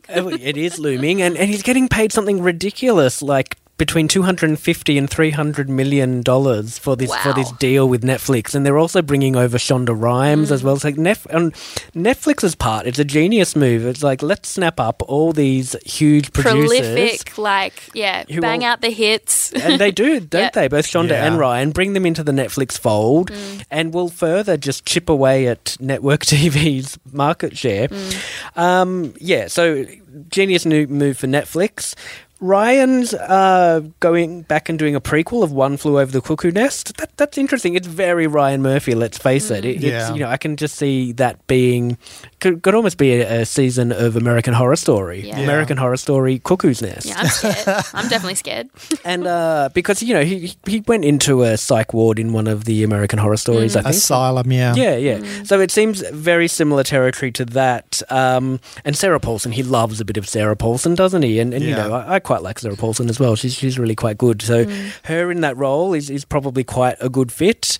Oh, 0.08 0.28
it 0.28 0.56
is 0.56 0.78
looming, 0.78 1.22
and, 1.22 1.36
and 1.36 1.48
he's 1.48 1.62
getting 1.62 1.88
paid 1.88 2.12
something 2.12 2.42
ridiculous, 2.42 3.22
like 3.22 3.56
between 3.78 4.06
250 4.06 4.96
and 4.98 5.10
300 5.10 5.68
million 5.68 6.20
dollars 6.22 6.78
for 6.78 6.94
this 6.94 7.12
for 7.16 7.32
this 7.32 7.50
deal 7.52 7.88
with 7.88 8.02
Netflix 8.02 8.54
and 8.54 8.64
they're 8.64 8.78
also 8.78 9.02
bringing 9.02 9.34
over 9.34 9.58
Shonda 9.58 9.98
Rhimes 10.00 10.52
as 10.52 10.62
well 10.62 10.74
it's 10.74 10.84
like 10.84 10.96
Nef- 10.98 11.26
on 11.34 11.50
Netflix's 11.92 12.54
part 12.54 12.86
it's 12.86 12.98
a 13.00 13.04
genius 13.04 13.56
move 13.56 13.84
it's 13.84 14.02
like 14.02 14.22
let's 14.22 14.48
snap 14.50 14.78
up 14.78 15.02
all 15.08 15.32
these 15.32 15.74
huge 15.84 16.32
producers 16.32 16.80
Prolific, 16.80 17.38
like 17.38 17.72
yeah, 17.94 18.22
bang 18.40 18.60
will- 18.60 18.66
out 18.66 18.82
the 18.82 18.90
hits. 18.90 19.52
and 19.52 19.80
they 19.80 19.90
do, 19.90 20.20
don't 20.34 20.42
Yeah. 20.42 20.50
they? 20.50 20.68
Both 20.68 20.86
Shonda 20.86 21.10
Yeah. 21.10 21.26
and 21.26 21.38
Ryan 21.38 21.70
bring 21.72 21.94
them 21.94 22.06
into 22.06 22.22
the 22.22 22.32
Netflix 22.32 22.78
fold, 22.78 23.30
Mm. 23.32 23.64
and 23.70 23.94
will 23.94 24.08
further 24.10 24.56
just 24.56 24.84
chip 24.86 25.08
away 25.08 25.48
at 25.48 25.76
network 25.80 26.20
TV's 26.26 26.98
market 27.12 27.56
share. 27.56 27.88
Mm. 27.88 28.58
Um, 28.58 29.14
yeah, 29.18 29.48
so 29.48 29.84
genius 30.28 30.64
new 30.66 30.86
move 30.86 31.18
for 31.18 31.26
Netflix. 31.26 31.94
Ryan's 32.42 33.14
uh, 33.14 33.82
going 34.00 34.42
back 34.42 34.68
and 34.68 34.76
doing 34.76 34.96
a 34.96 35.00
prequel 35.00 35.44
of 35.44 35.52
One 35.52 35.76
Flew 35.76 36.00
Over 36.00 36.10
the 36.10 36.20
Cuckoo 36.20 36.50
Nest. 36.50 36.96
That, 36.96 37.16
that's 37.16 37.38
interesting. 37.38 37.76
It's 37.76 37.86
very 37.86 38.26
Ryan 38.26 38.62
Murphy. 38.62 38.96
Let's 38.96 39.16
face 39.16 39.48
it. 39.50 39.64
it 39.64 39.80
Yeah. 39.80 40.08
It's, 40.08 40.10
you 40.16 40.20
know, 40.20 40.28
I 40.28 40.36
can 40.36 40.56
just 40.56 40.74
see 40.74 41.12
that 41.12 41.46
being 41.46 41.96
could, 42.42 42.60
could 42.62 42.74
almost 42.74 42.98
be 42.98 43.12
a, 43.12 43.42
a 43.42 43.46
season 43.46 43.92
of 43.92 44.16
American 44.16 44.52
Horror 44.52 44.74
Story. 44.74 45.20
Yeah. 45.28 45.38
American 45.38 45.76
Horror 45.76 45.96
Story 45.96 46.40
Cuckoo's 46.40 46.82
Nest 46.82 47.06
yeah, 47.06 47.14
I'm 47.18 47.28
scared. 47.28 47.84
I'm 47.94 48.08
definitely 48.08 48.34
scared. 48.34 48.68
and 49.04 49.28
uh, 49.28 49.68
because 49.72 50.02
you 50.02 50.12
know 50.12 50.24
he 50.24 50.52
he 50.66 50.80
went 50.80 51.04
into 51.04 51.42
a 51.42 51.56
psych 51.56 51.94
ward 51.94 52.18
in 52.18 52.32
one 52.32 52.48
of 52.48 52.64
the 52.64 52.82
American 52.82 53.20
Horror 53.20 53.36
Stories, 53.36 53.76
I 53.76 53.82
think. 53.82 53.94
Asylum, 53.94 54.50
yeah. 54.50 54.74
Yeah, 54.74 54.96
yeah. 54.96 55.44
So 55.44 55.60
it 55.60 55.70
seems 55.70 56.00
very 56.10 56.48
similar 56.48 56.82
territory 56.82 57.30
to 57.32 57.44
that. 57.44 58.02
Um, 58.10 58.58
and 58.84 58.96
Sarah 58.96 59.20
Paulson, 59.20 59.52
he 59.52 59.62
loves 59.62 60.00
a 60.00 60.04
bit 60.04 60.16
of 60.16 60.28
Sarah 60.28 60.56
Paulson, 60.56 60.96
doesn't 60.96 61.22
he? 61.22 61.38
And, 61.38 61.54
and 61.54 61.64
you 61.64 61.76
know, 61.76 61.92
I, 61.92 62.16
I 62.16 62.18
quite 62.18 62.42
like 62.42 62.58
Sarah 62.58 62.76
Paulson 62.76 63.08
as 63.08 63.20
well. 63.20 63.36
She's 63.36 63.54
she's 63.54 63.78
really 63.78 63.94
quite 63.94 64.18
good. 64.18 64.42
So 64.42 64.64
her 65.04 65.30
in 65.30 65.42
that 65.42 65.56
role 65.56 65.94
is, 65.94 66.10
is 66.10 66.24
probably 66.24 66.64
quite 66.64 66.96
a 67.00 67.08
good 67.08 67.30
fit. 67.30 67.78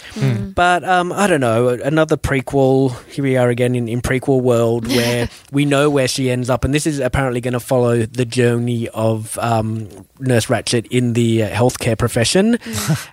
But 0.55 0.85
um, 0.85 1.11
I 1.13 1.27
don't 1.27 1.41
know. 1.41 1.71
Another 1.71 2.17
prequel. 2.17 2.97
Here 3.11 3.25
we 3.25 3.37
are 3.37 3.49
again 3.49 3.75
in, 3.75 3.89
in 3.89 4.01
prequel 4.01 4.41
world 4.41 4.52
where 4.87 5.29
we 5.51 5.65
know 5.65 5.91
where 5.91 6.09
she 6.09 6.31
ends 6.31 6.51
up, 6.51 6.65
and 6.65 6.75
this 6.75 6.87
is 6.87 6.99
apparently 6.99 7.41
going 7.41 7.53
to 7.53 7.61
follow 7.61 8.03
the 8.03 8.25
journey 8.25 8.89
of 8.89 9.39
um, 9.39 9.89
Nurse 10.21 10.47
Ratched 10.47 10.87
in 10.91 11.13
the 11.15 11.45
uh, 11.45 11.51
healthcare 11.51 11.99
profession, 11.99 12.59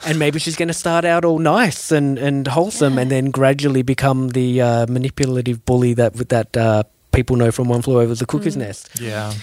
and 0.06 0.20
maybe 0.20 0.40
she's 0.40 0.56
going 0.56 0.68
to 0.68 0.74
start 0.74 1.06
out 1.06 1.26
all 1.26 1.40
nice 1.40 1.92
and, 1.92 2.18
and 2.18 2.48
wholesome, 2.48 2.98
and 2.98 3.10
then 3.12 3.32
gradually 3.32 3.82
become 3.82 4.30
the 4.30 4.62
uh, 4.62 4.86
manipulative 4.88 5.66
bully 5.66 5.94
that 5.94 6.14
that 6.30 6.56
uh, 6.58 6.84
people 7.12 7.36
know 7.36 7.52
from 7.52 7.68
One 7.68 7.82
Flew 7.82 8.00
Over 8.00 8.16
the 8.16 8.26
Cuckoo's 8.26 8.58
Nest. 8.58 8.90
Yeah. 9.00 9.34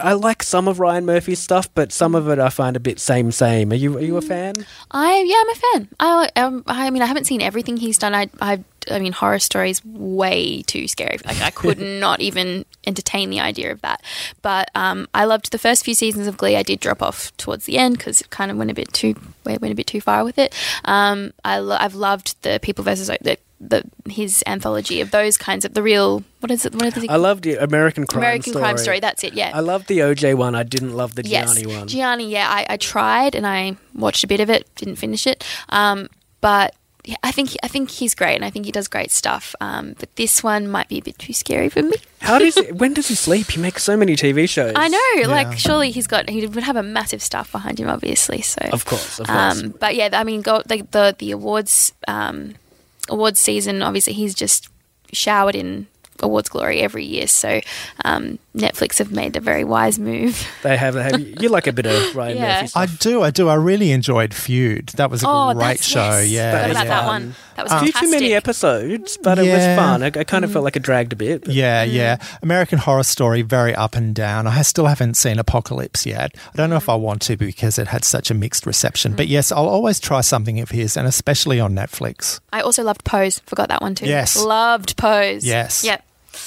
I 0.00 0.12
like 0.12 0.42
some 0.42 0.68
of 0.68 0.80
Ryan 0.80 1.06
Murphy's 1.06 1.38
stuff, 1.38 1.72
but 1.74 1.92
some 1.92 2.14
of 2.14 2.28
it 2.28 2.38
I 2.38 2.48
find 2.48 2.76
a 2.76 2.80
bit 2.80 2.98
same 2.98 3.32
same. 3.32 3.72
Are 3.72 3.76
you 3.76 3.96
are 3.98 4.02
you 4.02 4.16
a 4.16 4.22
fan? 4.22 4.54
I 4.90 5.22
yeah, 5.26 5.36
I'm 5.40 5.50
a 5.50 5.54
fan. 5.54 5.88
I 6.00 6.30
um, 6.36 6.64
I 6.66 6.90
mean, 6.90 7.02
I 7.02 7.06
haven't 7.06 7.24
seen 7.24 7.42
everything 7.42 7.76
he's 7.76 7.98
done. 7.98 8.14
I 8.14 8.28
I 8.40 8.64
I 8.90 8.98
mean, 8.98 9.12
horror 9.12 9.38
stories 9.38 9.84
way 9.84 10.62
too 10.62 10.88
scary. 10.88 11.18
Like 11.24 11.40
I 11.42 11.50
could 11.50 11.78
not 12.00 12.20
even 12.20 12.64
entertain 12.86 13.30
the 13.30 13.40
idea 13.40 13.72
of 13.72 13.80
that. 13.82 14.02
But 14.42 14.70
um, 14.74 15.08
I 15.14 15.24
loved 15.24 15.52
the 15.52 15.58
first 15.58 15.84
few 15.84 15.94
seasons 15.94 16.26
of 16.26 16.36
Glee. 16.36 16.56
I 16.56 16.62
did 16.62 16.80
drop 16.80 17.02
off 17.02 17.36
towards 17.36 17.66
the 17.66 17.78
end 17.78 17.98
because 17.98 18.20
it 18.20 18.30
kind 18.30 18.50
of 18.50 18.56
went 18.56 18.70
a 18.70 18.74
bit 18.74 18.92
too 18.92 19.14
went 19.44 19.64
a 19.64 19.74
bit 19.74 19.86
too 19.86 20.00
far 20.00 20.24
with 20.24 20.38
it. 20.38 20.54
Um, 20.84 21.32
I 21.44 21.58
lo- 21.58 21.76
I've 21.78 21.94
loved 21.94 22.40
the 22.42 22.58
People 22.62 22.84
versus 22.84 23.08
the, 23.08 23.38
the 23.60 23.82
his 24.08 24.42
anthology 24.46 25.00
of 25.00 25.10
those 25.10 25.36
kinds 25.36 25.64
of 25.64 25.74
the 25.74 25.82
real 25.82 26.22
what 26.40 26.50
is 26.50 26.64
it? 26.64 26.74
What 26.74 26.96
is 26.96 27.04
it? 27.04 27.10
I 27.10 27.16
loved 27.16 27.44
the 27.44 27.56
American 27.56 28.06
Crime 28.06 28.22
American 28.22 28.52
Story. 28.52 28.62
Crime 28.62 28.78
Story. 28.78 29.00
That's 29.00 29.24
it. 29.24 29.34
Yeah. 29.34 29.50
I 29.54 29.60
loved 29.60 29.88
the 29.88 29.98
OJ 29.98 30.36
one. 30.36 30.54
I 30.54 30.62
didn't 30.62 30.94
love 30.94 31.14
the 31.14 31.24
Yes, 31.24 31.54
Gianni 31.54 31.74
one. 31.74 31.88
Gianni, 31.88 32.30
yeah, 32.30 32.48
I, 32.48 32.66
I 32.70 32.76
tried 32.76 33.34
and 33.34 33.46
I 33.46 33.76
watched 33.94 34.22
a 34.24 34.26
bit 34.26 34.40
of 34.40 34.50
it, 34.50 34.72
didn't 34.76 34.96
finish 34.96 35.26
it. 35.26 35.44
Um, 35.70 36.08
but 36.40 36.74
yeah, 37.08 37.16
I 37.22 37.32
think 37.32 37.56
I 37.62 37.68
think 37.68 37.88
he's 37.90 38.14
great 38.14 38.34
and 38.34 38.44
I 38.44 38.50
think 38.50 38.66
he 38.66 38.70
does 38.70 38.86
great 38.86 39.10
stuff. 39.10 39.54
Um, 39.62 39.94
but 39.98 40.14
this 40.16 40.42
one 40.42 40.68
might 40.68 40.90
be 40.90 40.98
a 40.98 41.02
bit 41.02 41.18
too 41.18 41.32
scary 41.32 41.70
for 41.70 41.82
me. 41.82 41.96
How 42.20 42.38
does 42.38 42.54
he, 42.58 42.70
when 42.70 42.92
does 42.92 43.08
he 43.08 43.14
sleep? 43.14 43.50
He 43.50 43.58
makes 43.58 43.82
so 43.82 43.96
many 43.96 44.14
TV 44.14 44.46
shows. 44.46 44.74
I 44.76 44.88
know, 44.88 45.30
like 45.30 45.58
surely 45.58 45.90
he's 45.90 46.06
got 46.06 46.28
he 46.28 46.46
would 46.46 46.64
have 46.64 46.76
a 46.76 46.82
massive 46.82 47.22
staff 47.22 47.50
behind 47.50 47.80
him, 47.80 47.88
obviously. 47.88 48.42
So 48.42 48.60
Of 48.74 48.84
course, 48.84 49.20
of 49.20 49.26
course. 49.26 49.62
Um, 49.62 49.70
but 49.80 49.96
yeah, 49.96 50.10
I 50.12 50.22
mean, 50.22 50.42
go, 50.42 50.60
the, 50.66 50.86
the 50.90 51.16
the 51.18 51.30
awards 51.30 51.94
um, 52.06 52.56
awards 53.08 53.40
season. 53.40 53.80
Obviously, 53.80 54.12
he's 54.12 54.34
just 54.34 54.68
showered 55.10 55.54
in 55.56 55.86
awards 56.22 56.48
glory 56.48 56.80
every 56.80 57.04
year. 57.04 57.26
So 57.26 57.60
um, 58.04 58.38
Netflix 58.56 58.98
have 58.98 59.12
made 59.12 59.36
a 59.36 59.40
very 59.40 59.64
wise 59.64 59.98
move. 59.98 60.46
They 60.62 60.76
have. 60.76 60.94
They 60.94 61.02
have 61.04 61.20
you 61.42 61.48
like 61.48 61.66
a 61.66 61.72
bit 61.72 61.86
of 61.86 62.14
Ryan 62.16 62.36
Yeah. 62.36 62.60
Murphy 62.62 62.72
I 62.74 62.86
do, 62.86 63.22
I 63.22 63.30
do. 63.30 63.48
I 63.48 63.54
really 63.54 63.92
enjoyed 63.92 64.34
Feud. 64.34 64.88
That 64.96 65.10
was 65.10 65.22
a 65.22 65.28
oh, 65.28 65.54
great 65.54 65.80
show. 65.80 66.18
yes. 66.18 66.28
Yeah. 66.30 66.52
Forgot 66.52 66.70
about 66.70 66.84
yeah. 66.86 67.00
that 67.00 67.06
one. 67.06 67.34
That 67.56 67.62
was 67.64 67.72
a 67.72 67.78
few 67.80 67.92
fantastic. 67.92 68.08
too 68.08 68.10
many 68.10 68.34
episodes, 68.34 69.16
but 69.22 69.38
it 69.38 69.42
was 69.50 69.64
fun. 69.76 70.02
I, 70.02 70.06
I 70.06 70.24
kind 70.24 70.44
of 70.44 70.52
felt 70.52 70.64
like 70.64 70.76
it 70.76 70.82
dragged 70.82 71.12
a 71.12 71.16
bit. 71.16 71.44
but- 71.44 71.54
Yeah, 71.54 71.84
Mm. 71.86 71.92
yeah. 71.92 72.16
American 72.42 72.78
Horror 72.78 73.02
Story, 73.02 73.42
very 73.42 73.74
up 73.74 73.96
and 73.96 74.14
down. 74.14 74.46
I 74.46 74.62
still 74.62 74.86
haven't 74.86 75.14
seen 75.16 75.38
Apocalypse 75.38 76.06
yet. 76.06 76.34
I 76.52 76.56
don't 76.56 76.70
know 76.70 76.76
if 76.76 76.88
I 76.88 76.94
want 76.94 77.22
to 77.22 77.36
because 77.36 77.78
it 77.78 77.88
had 77.88 78.04
such 78.04 78.30
a 78.30 78.34
mixed 78.34 78.64
reception. 78.66 79.12
Mm. 79.12 79.16
But 79.16 79.26
yes, 79.28 79.50
I'll 79.52 79.68
always 79.68 79.98
try 80.00 80.20
something 80.20 80.60
of 80.60 80.70
his, 80.70 80.96
and 80.96 81.06
especially 81.06 81.58
on 81.60 81.74
Netflix. 81.74 82.40
I 82.52 82.60
also 82.60 82.82
loved 82.84 83.04
Pose. 83.04 83.40
Forgot 83.40 83.68
that 83.68 83.82
one 83.82 83.94
too. 83.94 84.06
Yes. 84.06 84.36
Loved 84.36 84.96
Pose. 84.96 85.44
Yes. 85.44 85.84
Yep. 85.84 86.04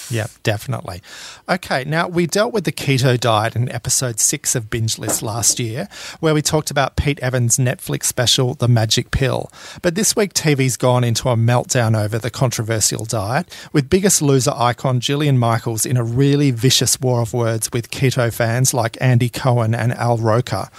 Yeah, 0.10 0.28
definitely. 0.44 1.02
Okay, 1.48 1.84
now 1.86 2.08
we 2.08 2.28
dealt 2.28 2.54
with 2.54 2.66
the 2.66 2.72
keto 2.72 3.20
diet 3.20 3.56
in 3.56 3.72
episode 3.72 4.20
six 4.20 4.56
of 4.56 4.70
Binge 4.70 4.98
List 5.00 5.22
last 5.22 5.60
year, 5.60 5.88
where 6.20 6.34
we 6.34 6.42
talked 6.42 6.72
about 6.72 6.96
Pete 6.96 7.20
Evans' 7.20 7.58
Netflix 7.58 8.04
special, 8.04 8.54
The 8.54 8.68
Magic 8.68 9.12
Pill. 9.12 9.52
But 9.82 9.96
this 9.96 10.16
week, 10.16 10.34
TV's 10.34 10.78
gone 10.78 11.04
into 11.04 11.30
a 11.30 11.36
meltdown 11.36 11.98
over 11.98 12.18
the 12.18 12.30
controversial 12.30 13.06
diet, 13.06 13.56
with 13.72 13.90
biggest 13.90 14.22
loser 14.22 14.54
icon 14.56 15.00
Jillian 15.00 15.38
Michaels 15.38 15.86
in 15.86 15.98
a 15.98 16.04
really 16.04 16.52
vicious 16.52 17.00
war 17.00 17.22
of 17.22 17.34
words 17.34 17.70
with 17.72 17.92
keto 17.92 18.34
fans 18.34 18.74
like 18.74 18.98
Andy 19.00 19.30
Cohen 19.30 19.74
and 19.74 19.94
Al 19.94 20.18
Roker. 20.18 20.70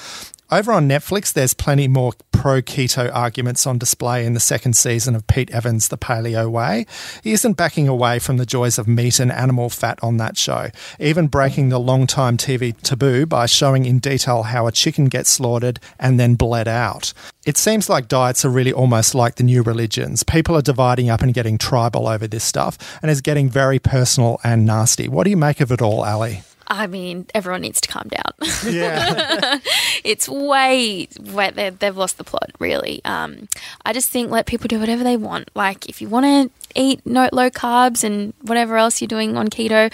Over 0.52 0.72
on 0.72 0.86
Netflix, 0.86 1.32
there's 1.32 1.54
plenty 1.54 1.88
more 1.88 2.12
pro 2.30 2.60
keto 2.60 3.10
arguments 3.14 3.66
on 3.66 3.78
display 3.78 4.26
in 4.26 4.34
the 4.34 4.38
second 4.38 4.74
season 4.74 5.16
of 5.16 5.26
Pete 5.26 5.50
Evans' 5.50 5.88
The 5.88 5.96
Paleo 5.96 6.50
Way. 6.50 6.84
He 7.24 7.32
isn't 7.32 7.54
backing 7.54 7.88
away 7.88 8.18
from 8.18 8.36
the 8.36 8.44
joys 8.44 8.78
of 8.78 8.86
meat 8.86 9.18
and 9.18 9.32
animal 9.32 9.70
fat 9.70 9.98
on 10.02 10.18
that 10.18 10.36
show, 10.36 10.68
even 11.00 11.28
breaking 11.28 11.70
the 11.70 11.80
long-time 11.80 12.36
TV 12.36 12.78
taboo 12.82 13.24
by 13.24 13.46
showing 13.46 13.86
in 13.86 13.98
detail 13.98 14.42
how 14.42 14.66
a 14.66 14.72
chicken 14.72 15.06
gets 15.06 15.30
slaughtered 15.30 15.80
and 15.98 16.20
then 16.20 16.34
bled 16.34 16.68
out. 16.68 17.14
It 17.46 17.56
seems 17.56 17.88
like 17.88 18.06
diets 18.06 18.44
are 18.44 18.50
really 18.50 18.74
almost 18.74 19.14
like 19.14 19.36
the 19.36 19.44
new 19.44 19.62
religions. 19.62 20.22
People 20.22 20.54
are 20.54 20.60
dividing 20.60 21.08
up 21.08 21.22
and 21.22 21.32
getting 21.32 21.56
tribal 21.56 22.06
over 22.06 22.26
this 22.26 22.44
stuff, 22.44 22.76
and 23.00 23.10
it's 23.10 23.22
getting 23.22 23.48
very 23.48 23.78
personal 23.78 24.38
and 24.44 24.66
nasty. 24.66 25.08
What 25.08 25.24
do 25.24 25.30
you 25.30 25.38
make 25.38 25.62
of 25.62 25.72
it 25.72 25.80
all, 25.80 26.04
Ali? 26.04 26.42
I 26.68 26.86
mean, 26.86 27.26
everyone 27.34 27.62
needs 27.62 27.80
to 27.80 27.88
calm 27.88 28.08
down. 28.08 28.32
Yeah. 28.72 29.58
it's 30.04 30.28
way, 30.28 31.08
way 31.20 31.50
they, 31.50 31.70
they've 31.70 31.96
lost 31.96 32.16
the 32.16 32.24
plot, 32.24 32.50
really. 32.58 33.00
Um, 33.04 33.48
I 33.84 33.92
just 33.92 34.08
think 34.08 34.30
let 34.30 34.46
people 34.46 34.68
do 34.68 34.78
whatever 34.78 35.02
they 35.02 35.16
want. 35.16 35.50
Like, 35.54 35.88
if 35.88 36.00
you 36.00 36.08
want 36.08 36.26
to 36.26 36.50
eat 36.80 37.04
no, 37.04 37.28
low 37.32 37.50
carbs 37.50 38.04
and 38.04 38.32
whatever 38.42 38.76
else 38.76 39.00
you're 39.00 39.08
doing 39.08 39.36
on 39.36 39.48
keto, 39.48 39.92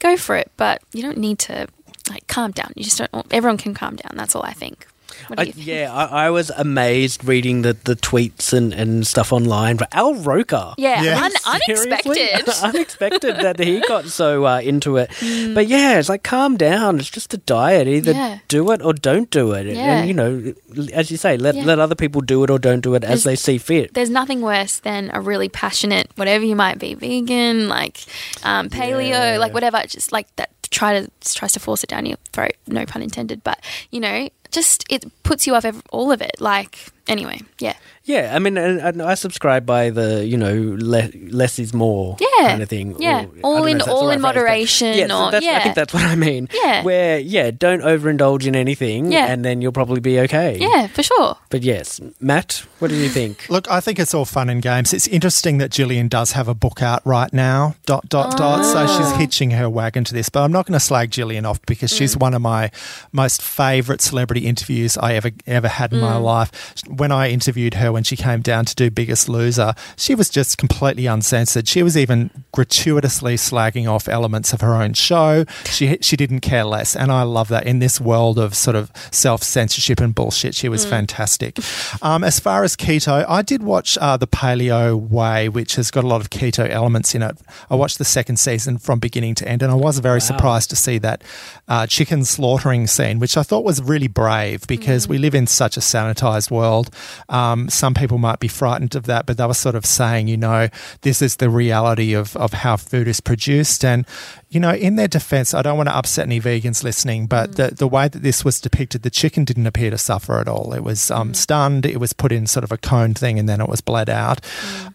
go 0.00 0.16
for 0.16 0.36
it. 0.36 0.50
But 0.56 0.82
you 0.92 1.02
don't 1.02 1.18
need 1.18 1.38
to, 1.40 1.68
like, 2.10 2.26
calm 2.26 2.50
down. 2.50 2.72
You 2.74 2.84
just 2.84 2.98
don't, 2.98 3.26
everyone 3.30 3.58
can 3.58 3.74
calm 3.74 3.96
down. 3.96 4.16
That's 4.16 4.34
all 4.34 4.42
I 4.42 4.52
think. 4.52 4.86
What 5.28 5.36
do 5.38 5.42
I, 5.42 5.44
think? 5.50 5.66
yeah, 5.66 5.92
I, 5.92 6.26
I 6.26 6.30
was 6.30 6.50
amazed 6.50 7.24
reading 7.24 7.62
the, 7.62 7.72
the 7.74 7.96
tweets 7.96 8.52
and, 8.52 8.72
and 8.72 9.06
stuff 9.06 9.32
online. 9.32 9.76
But 9.76 9.88
Al 9.92 10.14
Roker. 10.14 10.74
Yeah, 10.78 11.02
Yeah. 11.02 11.24
un- 11.24 11.32
unexpected. 11.46 12.48
unexpected 12.62 13.36
that 13.36 13.58
he 13.58 13.80
got 13.80 14.06
so 14.06 14.46
uh, 14.46 14.60
into 14.60 14.96
it. 14.96 15.10
But 15.54 15.66
yeah, 15.68 15.98
it's 15.98 16.08
like 16.08 16.22
calm 16.22 16.56
down. 16.56 16.98
It's 16.98 17.10
just 17.10 17.34
a 17.34 17.38
diet. 17.38 17.88
Either 17.88 18.12
Yeah. 18.12 18.38
do 18.48 18.70
it 18.72 18.82
or 18.82 18.92
don't 18.92 19.30
do 19.30 19.52
it. 19.52 19.66
Yeah. 19.66 19.98
And 20.00 20.08
you 20.08 20.14
know, 20.14 20.52
as 20.92 21.10
you 21.10 21.16
say, 21.16 21.36
let 21.36 21.54
Yeah. 21.54 21.64
let 21.64 21.78
other 21.78 21.94
people 21.94 22.20
do 22.20 22.42
it 22.44 22.50
or 22.50 22.58
don't 22.58 22.80
do 22.80 22.94
it 22.94 23.04
as 23.04 23.24
they 23.24 23.36
see 23.36 23.58
fit. 23.58 23.94
There's 23.94 24.10
nothing 24.10 24.40
worse 24.40 24.78
than 24.78 25.10
a 25.12 25.20
really 25.20 25.48
passionate, 25.48 26.10
whatever 26.16 26.44
you 26.44 26.56
might 26.56 26.78
be, 26.78 26.94
vegan, 26.94 27.68
like 27.68 28.04
um, 28.42 28.68
paleo, 28.70 29.08
Yeah. 29.08 29.36
like 29.38 29.52
whatever, 29.54 29.82
just 29.86 30.12
like 30.12 30.34
that 30.36 30.50
try 30.70 31.00
to 31.00 31.10
tries 31.34 31.52
to 31.52 31.58
force 31.60 31.82
it 31.82 31.90
down 31.90 32.06
your 32.06 32.16
throat. 32.32 32.52
No 32.68 32.86
pun 32.86 33.02
intended, 33.02 33.42
but 33.42 33.60
you 33.90 33.98
know, 34.00 34.28
just 34.50 34.84
it 34.90 35.04
puts 35.22 35.46
you 35.46 35.54
off 35.54 35.64
all 35.90 36.12
of 36.12 36.20
it. 36.22 36.40
Like 36.40 36.78
anyway, 37.08 37.40
yeah. 37.58 37.74
Yeah, 38.04 38.34
I 38.34 38.38
mean, 38.40 38.56
and, 38.56 38.80
and 38.80 39.02
I 39.02 39.14
subscribe 39.14 39.64
by 39.66 39.90
the 39.90 40.26
you 40.26 40.36
know 40.36 40.74
le- 40.78 41.10
less 41.30 41.58
is 41.58 41.72
more 41.74 42.16
Yeah. 42.18 42.48
kind 42.48 42.62
of 42.62 42.68
thing. 42.68 42.96
Yeah. 42.98 43.26
Or- 43.42 43.58
All 43.58 43.66
in- 43.66 43.76
if 43.76 43.84
that's 43.84 43.86
the 43.86 43.92
all 43.94 44.06
right 44.08 44.14
in 44.14 44.20
phrase, 44.20 44.22
but- 44.22 44.34
moderation 44.34 44.94
Yeah, 44.98 45.06
so 45.06 45.24
or- 45.26 45.30
that's, 45.30 45.46
I 45.46 45.60
think 45.60 45.74
that's 45.76 45.94
what 45.94 46.02
I 46.04 46.14
mean. 46.16 46.48
Yeah. 46.52 46.82
where 46.82 47.18
yeah, 47.18 47.50
don't 47.52 47.82
overindulge 47.82 48.46
in 48.46 48.56
anything, 48.56 49.12
Yeah. 49.12 49.26
and 49.26 49.44
then 49.44 49.60
you'll 49.62 49.70
probably 49.72 50.00
be 50.00 50.18
okay. 50.20 50.56
Yeah, 50.58 50.86
for 50.88 51.02
sure. 51.02 51.36
But 51.50 51.62
yes, 51.62 52.00
Matt, 52.20 52.64
what 52.78 52.88
do 52.90 52.96
you 52.96 53.08
think? 53.08 53.46
Look, 53.50 53.70
I 53.70 53.80
think 53.80 53.98
it's 53.98 54.14
all 54.14 54.24
fun 54.24 54.48
and 54.48 54.60
games. 54.62 54.92
It's 54.92 55.06
interesting 55.06 55.58
that 55.58 55.70
Jillian 55.70 56.08
does 56.08 56.32
have 56.32 56.48
a 56.48 56.54
book 56.54 56.82
out 56.82 57.02
right 57.06 57.32
now, 57.32 57.76
dot, 57.86 58.08
dot, 58.08 58.36
dot. 58.36 58.64
So 58.64 58.78
Ah. 58.78 58.86
she's 58.98 59.12
hitching 59.20 59.52
her 59.52 59.68
wagon 59.68 60.04
to 60.04 60.14
this. 60.14 60.28
But 60.30 60.42
I'm 60.42 60.52
not 60.52 60.66
going 60.66 60.72
to 60.78 60.84
slag 60.84 61.10
Jillian 61.10 61.44
off 61.48 61.60
because 61.66 61.94
she's 61.94 62.16
Mm. 62.16 62.20
one 62.20 62.34
of 62.34 62.42
my 62.42 62.70
most 63.12 63.40
favourite 63.42 64.00
celebrity 64.00 64.46
interviews 64.46 64.96
I 64.96 65.14
ever 65.14 65.30
ever 65.46 65.68
had 65.68 65.92
in 65.92 66.00
my 66.00 66.14
Mm. 66.14 66.22
life. 66.24 66.50
When 66.90 67.12
I 67.12 67.30
interviewed 67.30 67.74
her 67.74 67.92
when 67.92 68.04
she 68.04 68.16
came 68.16 68.40
down 68.40 68.64
to 68.66 68.74
do 68.74 68.90
Biggest 68.90 69.28
Loser, 69.28 69.74
she 69.96 70.14
was 70.14 70.28
just 70.28 70.58
completely 70.58 71.06
uncensored. 71.06 71.68
She 71.68 71.82
was 71.82 71.96
even 71.96 72.30
gratuitously 72.52 73.36
slagging 73.36 73.90
off 73.90 74.08
elements 74.08 74.52
of 74.52 74.60
her 74.60 74.74
own 74.74 74.94
show. 74.94 75.44
She, 75.66 75.98
she 76.00 76.16
didn't 76.16 76.40
care 76.40 76.64
less. 76.64 76.96
And 76.96 77.10
I 77.12 77.22
love 77.22 77.48
that 77.48 77.66
in 77.66 77.78
this 77.78 78.00
world 78.00 78.38
of 78.38 78.54
sort 78.54 78.76
of 78.76 78.90
self 79.12 79.42
censorship 79.42 80.00
and 80.00 80.14
bullshit. 80.14 80.54
She 80.54 80.68
was 80.68 80.84
fantastic. 80.84 81.58
Um, 82.02 82.24
as 82.24 82.40
far 82.40 82.64
as 82.64 82.76
keto, 82.76 83.24
I 83.28 83.42
did 83.42 83.62
watch 83.62 83.96
uh, 83.98 84.16
the 84.16 84.26
Paleo 84.26 84.98
Way, 84.98 85.48
which 85.48 85.76
has 85.76 85.90
got 85.90 86.04
a 86.04 86.06
lot 86.06 86.20
of 86.20 86.30
keto 86.30 86.68
elements 86.68 87.14
in 87.14 87.22
it. 87.22 87.36
I 87.70 87.74
watched 87.74 87.98
the 87.98 88.04
second 88.04 88.36
season 88.36 88.78
from 88.78 88.98
beginning 88.98 89.34
to 89.36 89.48
end, 89.48 89.62
and 89.62 89.70
I 89.70 89.74
was 89.74 89.98
very 89.98 90.20
surprised 90.20 90.70
to 90.70 90.76
see 90.76 90.98
that 90.98 91.22
uh, 91.68 91.86
chicken 91.86 92.24
slaughtering 92.24 92.86
scene, 92.86 93.18
which 93.18 93.36
I 93.36 93.42
thought 93.42 93.64
was 93.64 93.82
really 93.82 94.08
brave 94.08 94.66
because 94.66 95.08
we 95.08 95.18
live 95.18 95.34
in 95.34 95.46
such 95.46 95.76
a 95.76 95.80
sanitized 95.80 96.50
world. 96.50 96.79
Um, 97.28 97.68
some 97.68 97.94
people 97.94 98.18
might 98.18 98.40
be 98.40 98.48
frightened 98.48 98.94
of 98.94 99.04
that, 99.04 99.26
but 99.26 99.36
they 99.36 99.46
were 99.46 99.54
sort 99.54 99.74
of 99.74 99.84
saying, 99.84 100.28
you 100.28 100.36
know, 100.36 100.68
this 101.02 101.20
is 101.20 101.36
the 101.36 101.50
reality 101.50 102.14
of, 102.14 102.36
of 102.36 102.52
how 102.52 102.76
food 102.76 103.08
is 103.08 103.20
produced. 103.20 103.84
And, 103.84 104.06
you 104.48 104.60
know, 104.60 104.72
in 104.72 104.96
their 104.96 105.08
defense, 105.08 105.52
I 105.54 105.62
don't 105.62 105.76
want 105.76 105.88
to 105.88 105.96
upset 105.96 106.26
any 106.26 106.40
vegans 106.40 106.82
listening, 106.82 107.26
but 107.26 107.56
the, 107.56 107.68
the 107.68 107.88
way 107.88 108.08
that 108.08 108.22
this 108.22 108.44
was 108.44 108.60
depicted, 108.60 109.02
the 109.02 109.10
chicken 109.10 109.44
didn't 109.44 109.66
appear 109.66 109.90
to 109.90 109.98
suffer 109.98 110.38
at 110.38 110.48
all. 110.48 110.72
It 110.72 110.82
was 110.82 111.10
um, 111.10 111.34
stunned, 111.34 111.86
it 111.86 112.00
was 112.00 112.12
put 112.12 112.32
in 112.32 112.46
sort 112.46 112.64
of 112.64 112.72
a 112.72 112.78
cone 112.78 113.14
thing, 113.14 113.38
and 113.38 113.48
then 113.48 113.60
it 113.60 113.68
was 113.68 113.80
bled 113.80 114.08
out. 114.08 114.40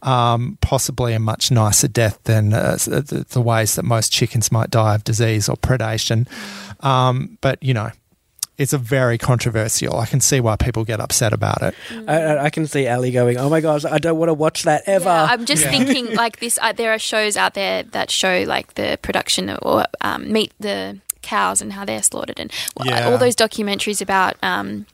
Um, 0.01 0.57
possibly 0.61 1.13
a 1.13 1.19
much 1.19 1.51
nicer 1.51 1.87
death 1.87 2.19
than 2.23 2.53
uh, 2.53 2.75
the, 2.75 3.25
the 3.29 3.41
ways 3.41 3.75
that 3.75 3.83
most 3.83 4.11
chickens 4.11 4.51
might 4.51 4.69
die 4.69 4.95
of 4.95 5.03
disease 5.03 5.49
or 5.49 5.55
predation. 5.55 6.27
Um, 6.83 7.37
but, 7.41 7.61
you 7.63 7.73
know, 7.73 7.91
it's 8.57 8.73
a 8.73 8.77
very 8.77 9.17
controversial. 9.17 9.97
I 9.99 10.05
can 10.05 10.21
see 10.21 10.39
why 10.39 10.55
people 10.55 10.83
get 10.85 10.99
upset 10.99 11.33
about 11.33 11.61
it. 11.61 11.75
I, 12.07 12.15
I- 12.21 12.43
I 12.45 12.49
can 12.49 12.67
see 12.67 12.87
Ali 12.87 13.11
going, 13.11 13.37
"Oh 13.37 13.49
my 13.49 13.61
gosh, 13.61 13.83
I 13.85 13.97
don't 13.97 14.17
want 14.17 14.29
to 14.29 14.33
watch 14.33 14.63
that 14.63 14.83
ever." 14.85 15.05
Yeah, 15.05 15.27
I'm 15.29 15.45
just 15.45 15.63
thinking 15.63 16.13
like 16.23 16.39
this. 16.39 16.57
Uh, 16.61 16.71
there 16.73 16.91
are 16.93 16.99
shows 16.99 17.35
out 17.37 17.53
there 17.53 17.83
that 17.83 18.09
show 18.11 18.43
like 18.47 18.75
the 18.75 18.97
production 19.01 19.49
or 19.61 19.85
um, 20.01 20.31
meet 20.31 20.53
the 20.59 20.99
cows 21.21 21.61
and 21.61 21.73
how 21.73 21.83
they're 21.85 22.03
slaughtered, 22.03 22.39
and 22.39 22.51
Yeah. 22.83 23.09
all 23.09 23.17
those 23.17 23.35
documentaries 23.35 24.01
about. 24.01 24.35
Um, 24.43 24.85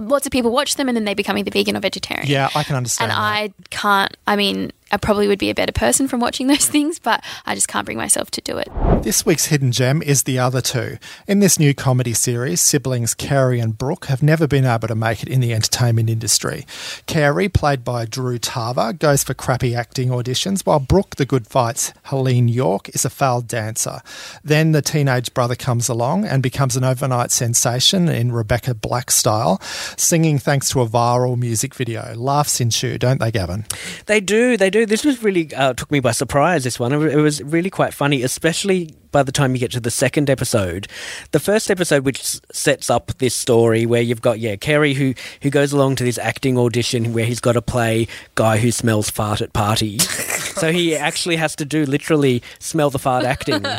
lots 0.00 0.24
of 0.26 0.32
people 0.32 0.50
watch 0.52 0.76
them 0.76 0.88
and 0.88 0.96
then 0.96 1.04
they 1.04 1.14
become 1.14 1.36
either 1.36 1.50
vegan 1.50 1.76
or 1.76 1.80
vegetarian. 1.80 2.26
Yeah, 2.28 2.48
I 2.54 2.62
can 2.62 2.76
understand. 2.76 3.10
and 3.12 3.16
that. 3.18 3.22
I 3.22 3.52
can't. 3.70 4.16
I 4.26 4.36
mean, 4.36 4.72
I 4.92 4.98
probably 4.98 5.26
would 5.26 5.40
be 5.40 5.50
a 5.50 5.54
better 5.54 5.72
person 5.72 6.06
from 6.06 6.20
watching 6.20 6.46
those 6.46 6.68
things, 6.68 6.98
but 6.98 7.24
I 7.44 7.54
just 7.54 7.68
can't 7.68 7.84
bring 7.84 7.98
myself 7.98 8.30
to 8.32 8.40
do 8.40 8.56
it. 8.58 8.68
This 9.02 9.26
week's 9.26 9.46
hidden 9.46 9.72
gem 9.72 10.00
is 10.02 10.22
The 10.22 10.38
Other 10.38 10.60
Two. 10.60 10.98
In 11.26 11.40
this 11.40 11.58
new 11.58 11.74
comedy 11.74 12.12
series, 12.12 12.60
siblings 12.60 13.14
Cary 13.14 13.58
and 13.60 13.76
Brooke 13.76 14.06
have 14.06 14.22
never 14.22 14.46
been 14.46 14.64
able 14.64 14.88
to 14.88 14.94
make 14.94 15.22
it 15.22 15.28
in 15.28 15.40
the 15.40 15.52
entertainment 15.52 16.08
industry. 16.08 16.66
Cary, 17.06 17.48
played 17.48 17.84
by 17.84 18.04
Drew 18.04 18.38
Tarver, 18.38 18.92
goes 18.92 19.24
for 19.24 19.34
crappy 19.34 19.74
acting 19.74 20.08
auditions, 20.10 20.64
while 20.64 20.80
Brooke, 20.80 21.16
the 21.16 21.26
good 21.26 21.46
fights, 21.46 21.92
Heléne 22.06 22.52
Yorke, 22.52 22.88
is 22.90 23.04
a 23.04 23.10
failed 23.10 23.48
dancer. 23.48 24.00
Then 24.44 24.72
the 24.72 24.82
teenage 24.82 25.34
brother 25.34 25.56
comes 25.56 25.88
along 25.88 26.24
and 26.24 26.42
becomes 26.42 26.76
an 26.76 26.84
overnight 26.84 27.30
sensation 27.30 28.08
in 28.08 28.32
Rebecca 28.32 28.74
Black 28.74 29.10
style, 29.10 29.60
singing 29.96 30.38
thanks 30.38 30.68
to 30.70 30.80
a 30.80 30.88
viral 30.88 31.36
music 31.36 31.74
video. 31.74 32.14
Laughs 32.14 32.60
ensue, 32.60 32.98
don't 32.98 33.20
they, 33.20 33.30
Gavin? 33.30 33.66
They 34.06 34.20
do, 34.20 34.56
they 34.56 34.70
do. 34.70 34.75
This 34.84 35.04
was 35.04 35.22
really 35.22 35.54
uh, 35.54 35.72
took 35.74 35.90
me 35.90 36.00
by 36.00 36.10
surprise. 36.10 36.64
This 36.64 36.78
one, 36.78 36.92
it 36.92 37.16
was 37.16 37.42
really 37.42 37.70
quite 37.70 37.94
funny, 37.94 38.22
especially 38.22 38.94
by 39.16 39.22
the 39.22 39.32
time 39.32 39.54
you 39.54 39.58
get 39.58 39.70
to 39.70 39.80
the 39.80 39.90
second 39.90 40.28
episode. 40.28 40.88
The 41.32 41.40
first 41.40 41.70
episode, 41.70 42.04
which 42.04 42.22
sets 42.52 42.90
up 42.90 43.16
this 43.16 43.34
story, 43.34 43.86
where 43.86 44.02
you've 44.02 44.20
got 44.20 44.40
yeah, 44.40 44.56
Cary 44.56 44.92
who 44.92 45.14
who 45.40 45.48
goes 45.48 45.72
along 45.72 45.96
to 45.96 46.04
this 46.04 46.18
acting 46.18 46.58
audition 46.58 47.14
where 47.14 47.24
he's 47.24 47.40
got 47.40 47.54
to 47.54 47.62
play 47.62 48.08
guy 48.34 48.58
who 48.58 48.70
smells 48.70 49.08
fart 49.08 49.40
at 49.40 49.54
parties. 49.54 50.06
so 50.60 50.70
he 50.70 50.94
actually 50.94 51.36
has 51.36 51.56
to 51.56 51.64
do 51.64 51.86
literally 51.86 52.42
smell 52.58 52.90
the 52.90 52.98
fart 52.98 53.24
acting. 53.24 53.64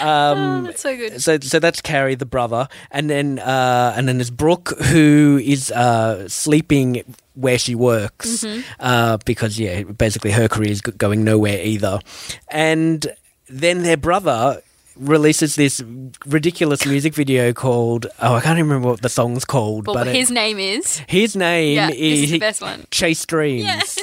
Um, 0.00 0.64
That's 0.64 0.82
so 0.82 0.96
good. 0.96 1.22
so 1.22 1.38
so 1.40 1.60
that's 1.60 1.80
Cary, 1.80 2.16
the 2.16 2.26
brother, 2.26 2.68
and 2.90 3.08
then 3.08 3.38
uh, 3.38 3.94
and 3.96 4.08
then 4.08 4.18
there's 4.18 4.28
Brooke, 4.28 4.70
who 4.86 5.40
is 5.42 5.70
uh, 5.70 6.28
sleeping 6.28 7.04
where 7.34 7.58
she 7.58 7.76
works 7.76 8.44
uh, 8.80 9.18
because 9.24 9.58
yeah, 9.58 9.84
basically 9.84 10.32
her 10.32 10.48
career 10.48 10.72
is 10.72 10.80
going 10.80 11.22
nowhere 11.22 11.60
either, 11.62 12.00
and 12.48 13.06
then 13.48 13.82
their 13.82 13.96
brother 13.96 14.60
releases 14.96 15.56
this 15.56 15.82
ridiculous 16.26 16.86
music 16.86 17.14
video 17.14 17.52
called 17.52 18.06
oh 18.20 18.34
I 18.34 18.40
can't 18.40 18.58
even 18.58 18.68
remember 18.70 18.88
what 18.90 19.02
the 19.02 19.08
song's 19.08 19.44
called, 19.44 19.84
But, 19.84 19.94
but 19.94 20.08
it- 20.08 20.14
his 20.16 20.30
name 20.30 20.58
is. 20.58 21.02
his 21.08 21.34
name 21.36 21.76
Yeah, 21.76 21.90
is, 21.90 22.22
is 22.24 22.30
the 22.30 22.38
best 22.38 22.60
one. 22.62 22.86
Chase 22.90 23.24
Dreams. 23.26 23.98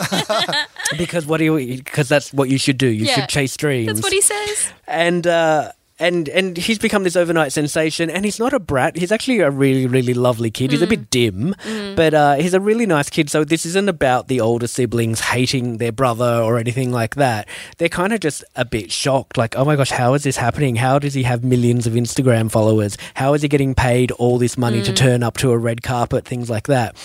because 0.98 1.26
what 1.26 1.38
do 1.38 1.58
you? 1.58 1.78
Because 1.78 2.10
that's 2.10 2.34
what 2.34 2.50
you 2.50 2.58
should 2.58 2.78
do. 2.78 2.88
You 2.88 3.06
Yeah, 3.06 3.16
should 3.16 3.30
chase 3.30 3.56
dreams 3.58 3.88
That's 3.88 4.02
what 4.04 4.14
he 4.14 4.22
says. 4.22 4.72
and 4.88 5.26
uh, 5.26 5.72
and 6.02 6.28
and 6.30 6.58
he's 6.58 6.80
become 6.80 7.04
this 7.04 7.16
overnight 7.16 7.54
sensation. 7.54 8.10
And 8.10 8.26
he's 8.26 8.40
not 8.40 8.54
a 8.54 8.60
brat. 8.60 8.98
He's 8.98 9.12
actually 9.12 9.40
a 9.40 9.52
really 9.52 9.88
really 9.88 10.14
lovely 10.14 10.52
kid. 10.52 10.72
He's 10.72 10.82
a 10.82 10.88
mm. 10.88 10.90
bit 10.90 11.10
dim, 11.10 11.56
mm. 11.64 11.96
but 11.96 12.14
uh, 12.14 12.36
he's 12.36 12.54
a 12.54 12.60
really 12.60 12.86
nice 12.86 13.10
kid. 13.10 13.30
So 13.30 13.44
this 13.46 13.66
isn't 13.66 13.88
about 13.88 14.28
the 14.28 14.42
older 14.42 14.68
siblings 14.68 15.22
hating 15.22 15.78
their 15.78 15.92
brother 15.92 16.42
or 16.42 16.58
anything 16.58 16.92
like 16.92 17.16
that. 17.16 17.48
They're 17.78 17.90
kind 17.90 18.12
of 18.12 18.20
just 18.20 18.44
a 18.56 18.66
bit 18.66 18.92
shocked, 18.92 19.38
like, 19.38 19.56
oh 19.56 19.64
my 19.64 19.76
gosh, 19.76 19.92
how 19.92 20.14
is 20.16 20.24
this 20.24 20.38
happening? 20.38 20.76
How 20.76 21.00
does 21.00 21.14
he 21.14 21.24
have 21.24 21.44
millions 21.44 21.86
of 21.86 21.94
Instagram 21.94 22.50
followers? 22.50 22.98
How 23.14 23.34
is 23.34 23.44
he 23.44 23.48
getting 23.48 23.76
paid 23.76 24.12
all 24.12 24.38
this 24.38 24.58
money 24.58 24.82
to 24.82 24.92
mm. 24.92 24.96
turn 24.96 25.24
up 25.24 25.38
to 25.38 25.52
a 25.52 25.58
red 25.58 25.84
carpet? 25.84 26.26
Things 26.26 26.50
like 26.50 26.68
that. 26.68 26.96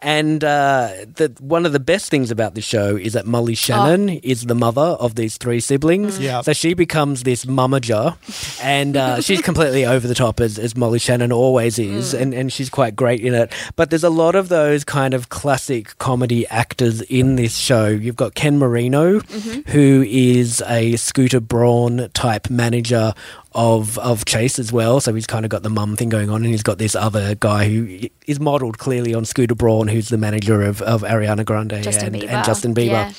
And 0.00 0.44
uh, 0.44 0.90
the, 1.16 1.34
one 1.40 1.66
of 1.66 1.72
the 1.72 1.80
best 1.80 2.08
things 2.08 2.30
about 2.30 2.54
this 2.54 2.64
show 2.64 2.94
is 2.94 3.14
that 3.14 3.26
Molly 3.26 3.56
Shannon 3.56 4.08
is 4.08 4.46
the 4.46 4.54
mother 4.54 4.80
of 4.80 5.16
these 5.16 5.38
three 5.38 5.58
siblings. 5.58 6.20
Yeah. 6.20 6.40
So 6.42 6.52
she 6.52 6.74
becomes 6.74 7.24
this 7.24 7.44
mummager, 7.44 8.16
and 8.62 8.96
uh, 8.96 9.20
she's 9.20 9.42
completely 9.42 9.84
over 9.84 10.06
the 10.06 10.14
top 10.14 10.40
as, 10.40 10.56
as 10.56 10.76
Molly 10.76 11.00
Shannon 11.00 11.32
always 11.32 11.80
is, 11.80 12.14
and, 12.14 12.32
and 12.32 12.52
she's 12.52 12.70
quite 12.70 12.94
great 12.94 13.22
in 13.22 13.34
it. 13.34 13.52
But 13.74 13.90
there's 13.90 14.04
a 14.04 14.10
lot 14.10 14.36
of 14.36 14.48
those 14.48 14.84
kind 14.84 15.14
of 15.14 15.30
classic 15.30 15.98
comedy 15.98 16.46
actors 16.46 17.02
in 17.02 17.34
this 17.34 17.56
show. 17.56 17.88
You've 17.88 18.16
got 18.16 18.34
Ken 18.34 18.58
Marino, 18.58 19.18
who 19.18 20.04
is 20.06 20.62
a 20.68 20.94
Scooter 20.94 21.40
Braun 21.40 22.08
type 22.14 22.50
manager 22.50 23.14
of 23.58 23.98
of 23.98 24.24
Chase 24.24 24.58
as 24.60 24.72
well. 24.72 25.00
So 25.00 25.12
he's 25.12 25.26
kind 25.26 25.44
of 25.44 25.50
got 25.50 25.62
the 25.64 25.68
mum 25.70 25.96
thing 25.96 26.08
going 26.08 26.30
on, 26.30 26.36
and 26.44 26.46
he's 26.46 26.62
got 26.62 26.78
this 26.78 26.94
other 26.94 27.34
guy 27.34 27.68
who 27.68 28.08
is 28.26 28.38
modelled 28.38 28.78
clearly 28.78 29.14
on 29.14 29.24
Scooter 29.24 29.56
Braun, 29.56 29.88
who's 29.88 30.08
the 30.10 30.16
manager 30.18 30.62
of, 30.62 30.80
of 30.82 31.02
Ariana 31.02 31.44
Grande 31.44 31.82
Justin 31.82 32.14
and, 32.14 32.24
and 32.24 32.46
Justin 32.46 32.72
Bieber 32.74 32.86
Yeah. 32.86 33.12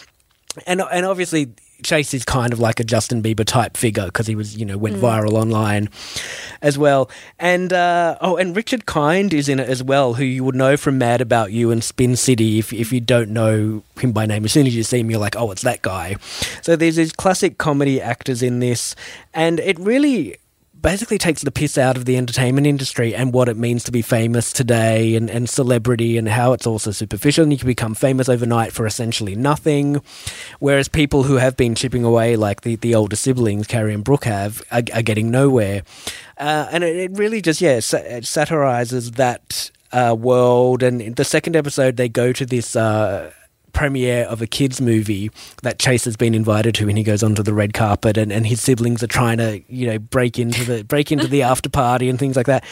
and 0.66 0.82
and 0.82 1.06
obviously 1.06 1.50
Chase 1.84 2.14
is 2.14 2.26
kind 2.26 2.54
of 2.54 2.60
like 2.60 2.80
a 2.80 2.84
Justin 2.84 3.22
Bieber 3.22 3.46
type 3.46 3.78
figure 3.78 4.06
because 4.06 4.28
he 4.28 4.36
was 4.36 4.58
you 4.58 4.66
know 4.66 4.78
went 4.78 4.98
viral 4.98 5.34
online 5.34 5.90
as 6.62 6.78
well. 6.78 7.10
And 7.38 7.72
uh, 7.74 8.18
oh, 8.22 8.38
and 8.38 8.56
Richard 8.56 8.86
Kind 8.86 9.34
is 9.34 9.50
in 9.50 9.60
it 9.60 9.70
as 9.70 9.84
well, 9.84 10.16
who 10.16 10.24
you 10.24 10.44
would 10.44 10.56
know 10.56 10.78
from 10.78 10.98
Mad 10.98 11.22
About 11.22 11.52
You 11.52 11.72
and 11.72 11.84
Spin 11.84 12.16
City. 12.16 12.60
If 12.60 12.74
if 12.74 12.92
you 12.92 13.00
don't 13.02 13.30
know 13.30 13.84
him 14.00 14.12
by 14.12 14.26
name, 14.26 14.46
as 14.46 14.52
soon 14.52 14.68
as 14.68 14.76
you 14.76 14.84
see 14.84 15.00
him, 15.00 15.10
you're 15.10 15.20
like, 15.20 15.36
oh, 15.36 15.52
it's 15.52 15.64
that 15.64 15.82
guy. 15.82 16.16
So 16.62 16.76
there's 16.76 16.98
these 16.98 17.12
classic 17.12 17.58
comedy 17.58 18.02
actors 18.02 18.44
in 18.44 18.60
this, 18.60 18.96
and 19.34 19.60
it 19.60 19.80
really 19.80 20.38
basically 20.82 21.18
takes 21.18 21.42
the 21.42 21.52
piss 21.52 21.78
out 21.78 21.98
of 21.98 22.06
the 22.06 22.18
entertainment 22.18 22.68
industry 22.68 23.14
and 23.14 23.34
what 23.34 23.50
it 23.50 23.58
means 23.58 23.84
to 23.84 23.92
be 23.92 24.02
famous 24.02 24.52
today 24.52 25.16
and, 25.16 25.30
and 25.30 25.50
celebrity 25.50 26.18
and 26.18 26.30
how 26.30 26.54
it's 26.54 26.68
also 26.68 26.92
superficial 26.92 27.44
and 27.44 27.52
you 27.52 27.58
can 27.58 27.68
become 27.68 27.94
famous 27.94 28.30
overnight 28.30 28.72
for 28.72 28.86
essentially 28.86 29.36
nothing. 29.36 30.02
Whereas 30.60 30.88
people 30.88 31.24
who 31.24 31.36
have 31.36 31.58
been 31.58 31.76
chipping 31.76 32.04
away, 32.04 32.36
like 32.36 32.62
the, 32.62 32.76
the 32.78 32.96
older 32.96 33.16
siblings, 33.16 33.68
Cary 33.68 33.94
and 33.94 34.04
Brooke 34.04 34.26
have, 34.26 34.62
are, 34.72 34.84
are 34.94 35.02
getting 35.02 35.32
nowhere. 35.32 35.84
Uh, 36.38 36.68
and 36.72 36.84
it, 36.84 36.96
it 36.96 37.12
really 37.18 37.42
just, 37.42 37.62
yeah, 37.62 37.78
it 37.78 38.26
satirizes 38.26 39.12
that 39.14 39.72
uh, 39.92 40.16
world. 40.18 40.84
And 40.84 41.16
the 41.16 41.26
second 41.26 41.56
episode, 41.56 41.98
they 41.98 42.10
go 42.10 42.32
to 42.34 42.46
this. 42.46 42.76
Uh, 42.76 43.32
premiere 43.74 44.26
of 44.26 44.42
a 44.42 44.48
kids 44.48 44.82
movie 44.82 45.32
that 45.64 45.80
Chase 45.80 46.06
has 46.06 46.16
been 46.16 46.34
invited 46.34 46.76
to, 46.76 46.90
and 46.90 46.98
he 46.98 47.04
goes 47.04 47.24
onto 47.24 47.44
the 47.44 47.54
red 47.54 47.74
carpet, 47.74 48.18
and, 48.18 48.32
and 48.32 48.46
his 48.46 48.62
siblings 48.62 49.04
are 49.04 49.08
trying 49.08 49.38
to 49.38 49.62
you 49.68 49.88
know 49.88 50.00
break 50.00 50.40
into 50.40 50.64
the 50.66 50.84
break 50.84 51.12
into 51.12 51.28
the 51.28 51.44
after 51.50 51.70
party 51.70 52.10
and 52.10 52.20
things 52.20 52.36
like 52.36 52.48
that, 52.48 52.64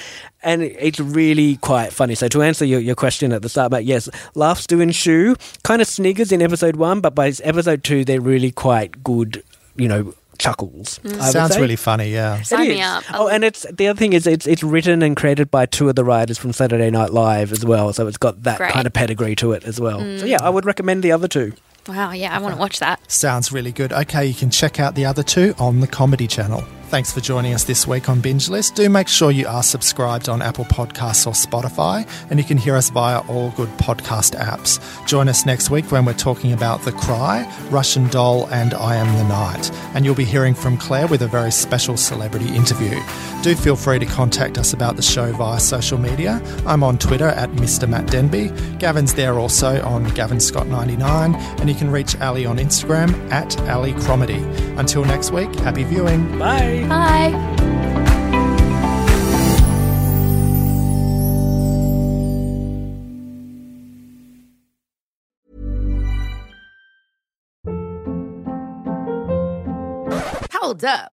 and 0.43 0.61
it's 0.63 0.99
really 0.99 1.57
quite 1.57 1.93
funny. 1.93 2.15
So 2.15 2.27
to 2.29 2.41
answer 2.41 2.65
your, 2.65 2.79
your 2.79 2.95
question 2.95 3.31
at 3.33 3.41
the 3.41 3.49
start, 3.49 3.71
but 3.71 3.85
yes, 3.85 4.09
laughs 4.35 4.67
do 4.67 4.79
ensue. 4.79 5.35
Kind 5.63 5.81
of 5.81 5.87
sniggers 5.87 6.31
in 6.31 6.41
episode 6.41 6.75
one, 6.75 7.01
but 7.01 7.15
by 7.15 7.31
episode 7.43 7.83
two, 7.83 8.05
they're 8.05 8.21
really 8.21 8.51
quite 8.51 9.03
good. 9.03 9.43
You 9.75 9.87
know. 9.87 10.13
Chuckles. 10.47 10.99
Mm. 11.03 11.19
I 11.19 11.29
Sounds 11.31 11.57
really 11.57 11.75
funny, 11.75 12.11
yeah. 12.11 12.39
It 12.39 12.45
Sign 12.45 12.67
me 12.69 12.79
is. 12.81 12.85
up. 12.87 13.03
Oh, 13.13 13.27
and 13.27 13.43
it's 13.43 13.65
the 13.71 13.87
other 13.87 13.97
thing 13.97 14.13
is 14.13 14.25
it's 14.25 14.47
it's 14.47 14.63
written 14.63 15.01
and 15.01 15.15
created 15.15 15.51
by 15.51 15.65
two 15.65 15.89
of 15.89 15.95
the 15.95 16.03
writers 16.03 16.37
from 16.37 16.53
Saturday 16.53 16.89
Night 16.89 17.11
Live 17.11 17.51
as 17.51 17.65
well, 17.65 17.91
so 17.93 18.07
it's 18.07 18.17
got 18.17 18.43
that 18.43 18.57
Great. 18.57 18.71
kind 18.71 18.87
of 18.87 18.93
pedigree 18.93 19.35
to 19.37 19.51
it 19.51 19.63
as 19.65 19.79
well. 19.79 19.99
So 20.19 20.25
yeah, 20.25 20.37
I 20.41 20.49
would 20.49 20.65
recommend 20.65 21.03
the 21.03 21.11
other 21.11 21.27
two. 21.27 21.53
Wow, 21.87 22.11
yeah, 22.11 22.35
I 22.35 22.39
want 22.39 22.53
to 22.53 22.59
watch 22.59 22.79
that. 22.79 22.99
Sounds 23.09 23.51
really 23.51 23.71
good. 23.71 23.93
Okay, 23.93 24.25
you 24.25 24.33
can 24.33 24.49
check 24.49 24.79
out 24.79 24.95
the 24.95 25.05
other 25.05 25.23
two 25.23 25.53
on 25.57 25.79
the 25.79 25.87
Comedy 25.87 26.27
Channel. 26.27 26.63
Thanks 26.89 27.11
for 27.11 27.19
joining 27.19 27.53
us 27.53 27.65
this 27.65 27.85
week 27.85 28.07
on 28.07 28.21
Binge 28.21 28.47
List. 28.47 28.75
Do 28.75 28.87
make 28.89 29.09
sure 29.09 29.29
you 29.29 29.45
are 29.45 29.61
subscribed 29.61 30.29
on 30.29 30.41
Apple 30.41 30.63
Podcasts 30.63 31.27
or 31.27 31.31
Spotify, 31.31 32.07
and 32.29 32.39
you 32.39 32.45
can 32.45 32.57
hear 32.57 32.77
us 32.77 32.89
via 32.89 33.19
all 33.27 33.51
good 33.51 33.67
podcast 33.71 34.39
apps. 34.39 34.79
Join 35.05 35.27
us 35.27 35.45
next 35.45 35.69
week 35.69 35.91
when 35.91 36.05
we're 36.05 36.13
talking 36.13 36.53
about 36.53 36.81
The 36.83 36.93
Cry, 36.93 37.45
Russian 37.69 38.07
Doll, 38.07 38.47
and 38.51 38.73
I 38.73 38.95
Am 38.95 39.17
the 39.17 39.25
Night. 39.25 39.69
And 39.95 40.05
you'll 40.05 40.15
be 40.15 40.23
hearing 40.23 40.53
from 40.53 40.77
Claire 40.77 41.07
with 41.07 41.21
a 41.23 41.27
very 41.27 41.51
special 41.51 41.97
celebrity 41.97 42.47
interview. 42.55 42.97
Do 43.43 43.53
feel 43.53 43.75
free 43.75 43.99
to 43.99 44.05
contact 44.05 44.57
us 44.57 44.71
about 44.71 44.95
the 44.95 45.01
show 45.01 45.33
via 45.33 45.59
social 45.59 45.97
media. 45.97 46.41
I'm 46.65 46.83
on 46.83 46.97
Twitter 46.97 47.27
at 47.27 47.49
Mr. 47.51 47.87
Matt 47.87 48.07
Denby. 48.07 48.49
Gavin's 48.79 49.13
there 49.13 49.37
also 49.37 49.83
on 49.83 50.05
Gavin 50.11 50.37
Scott99, 50.37 51.35
and 51.59 51.69
you 51.69 51.75
can 51.75 51.91
reach 51.91 52.15
Ali 52.21 52.45
on 52.45 52.57
Instagram 52.57 53.29
at 53.29 53.59
Ali 53.69 53.91
Cromedy. 53.91 54.41
Until 54.79 55.03
next 55.03 55.31
week, 55.31 55.53
happy 55.55 55.83
viewing. 55.83 56.39
Bye. 56.39 56.76
Bye. 56.85 57.31
Hold 70.53 70.83
up. 70.83 71.16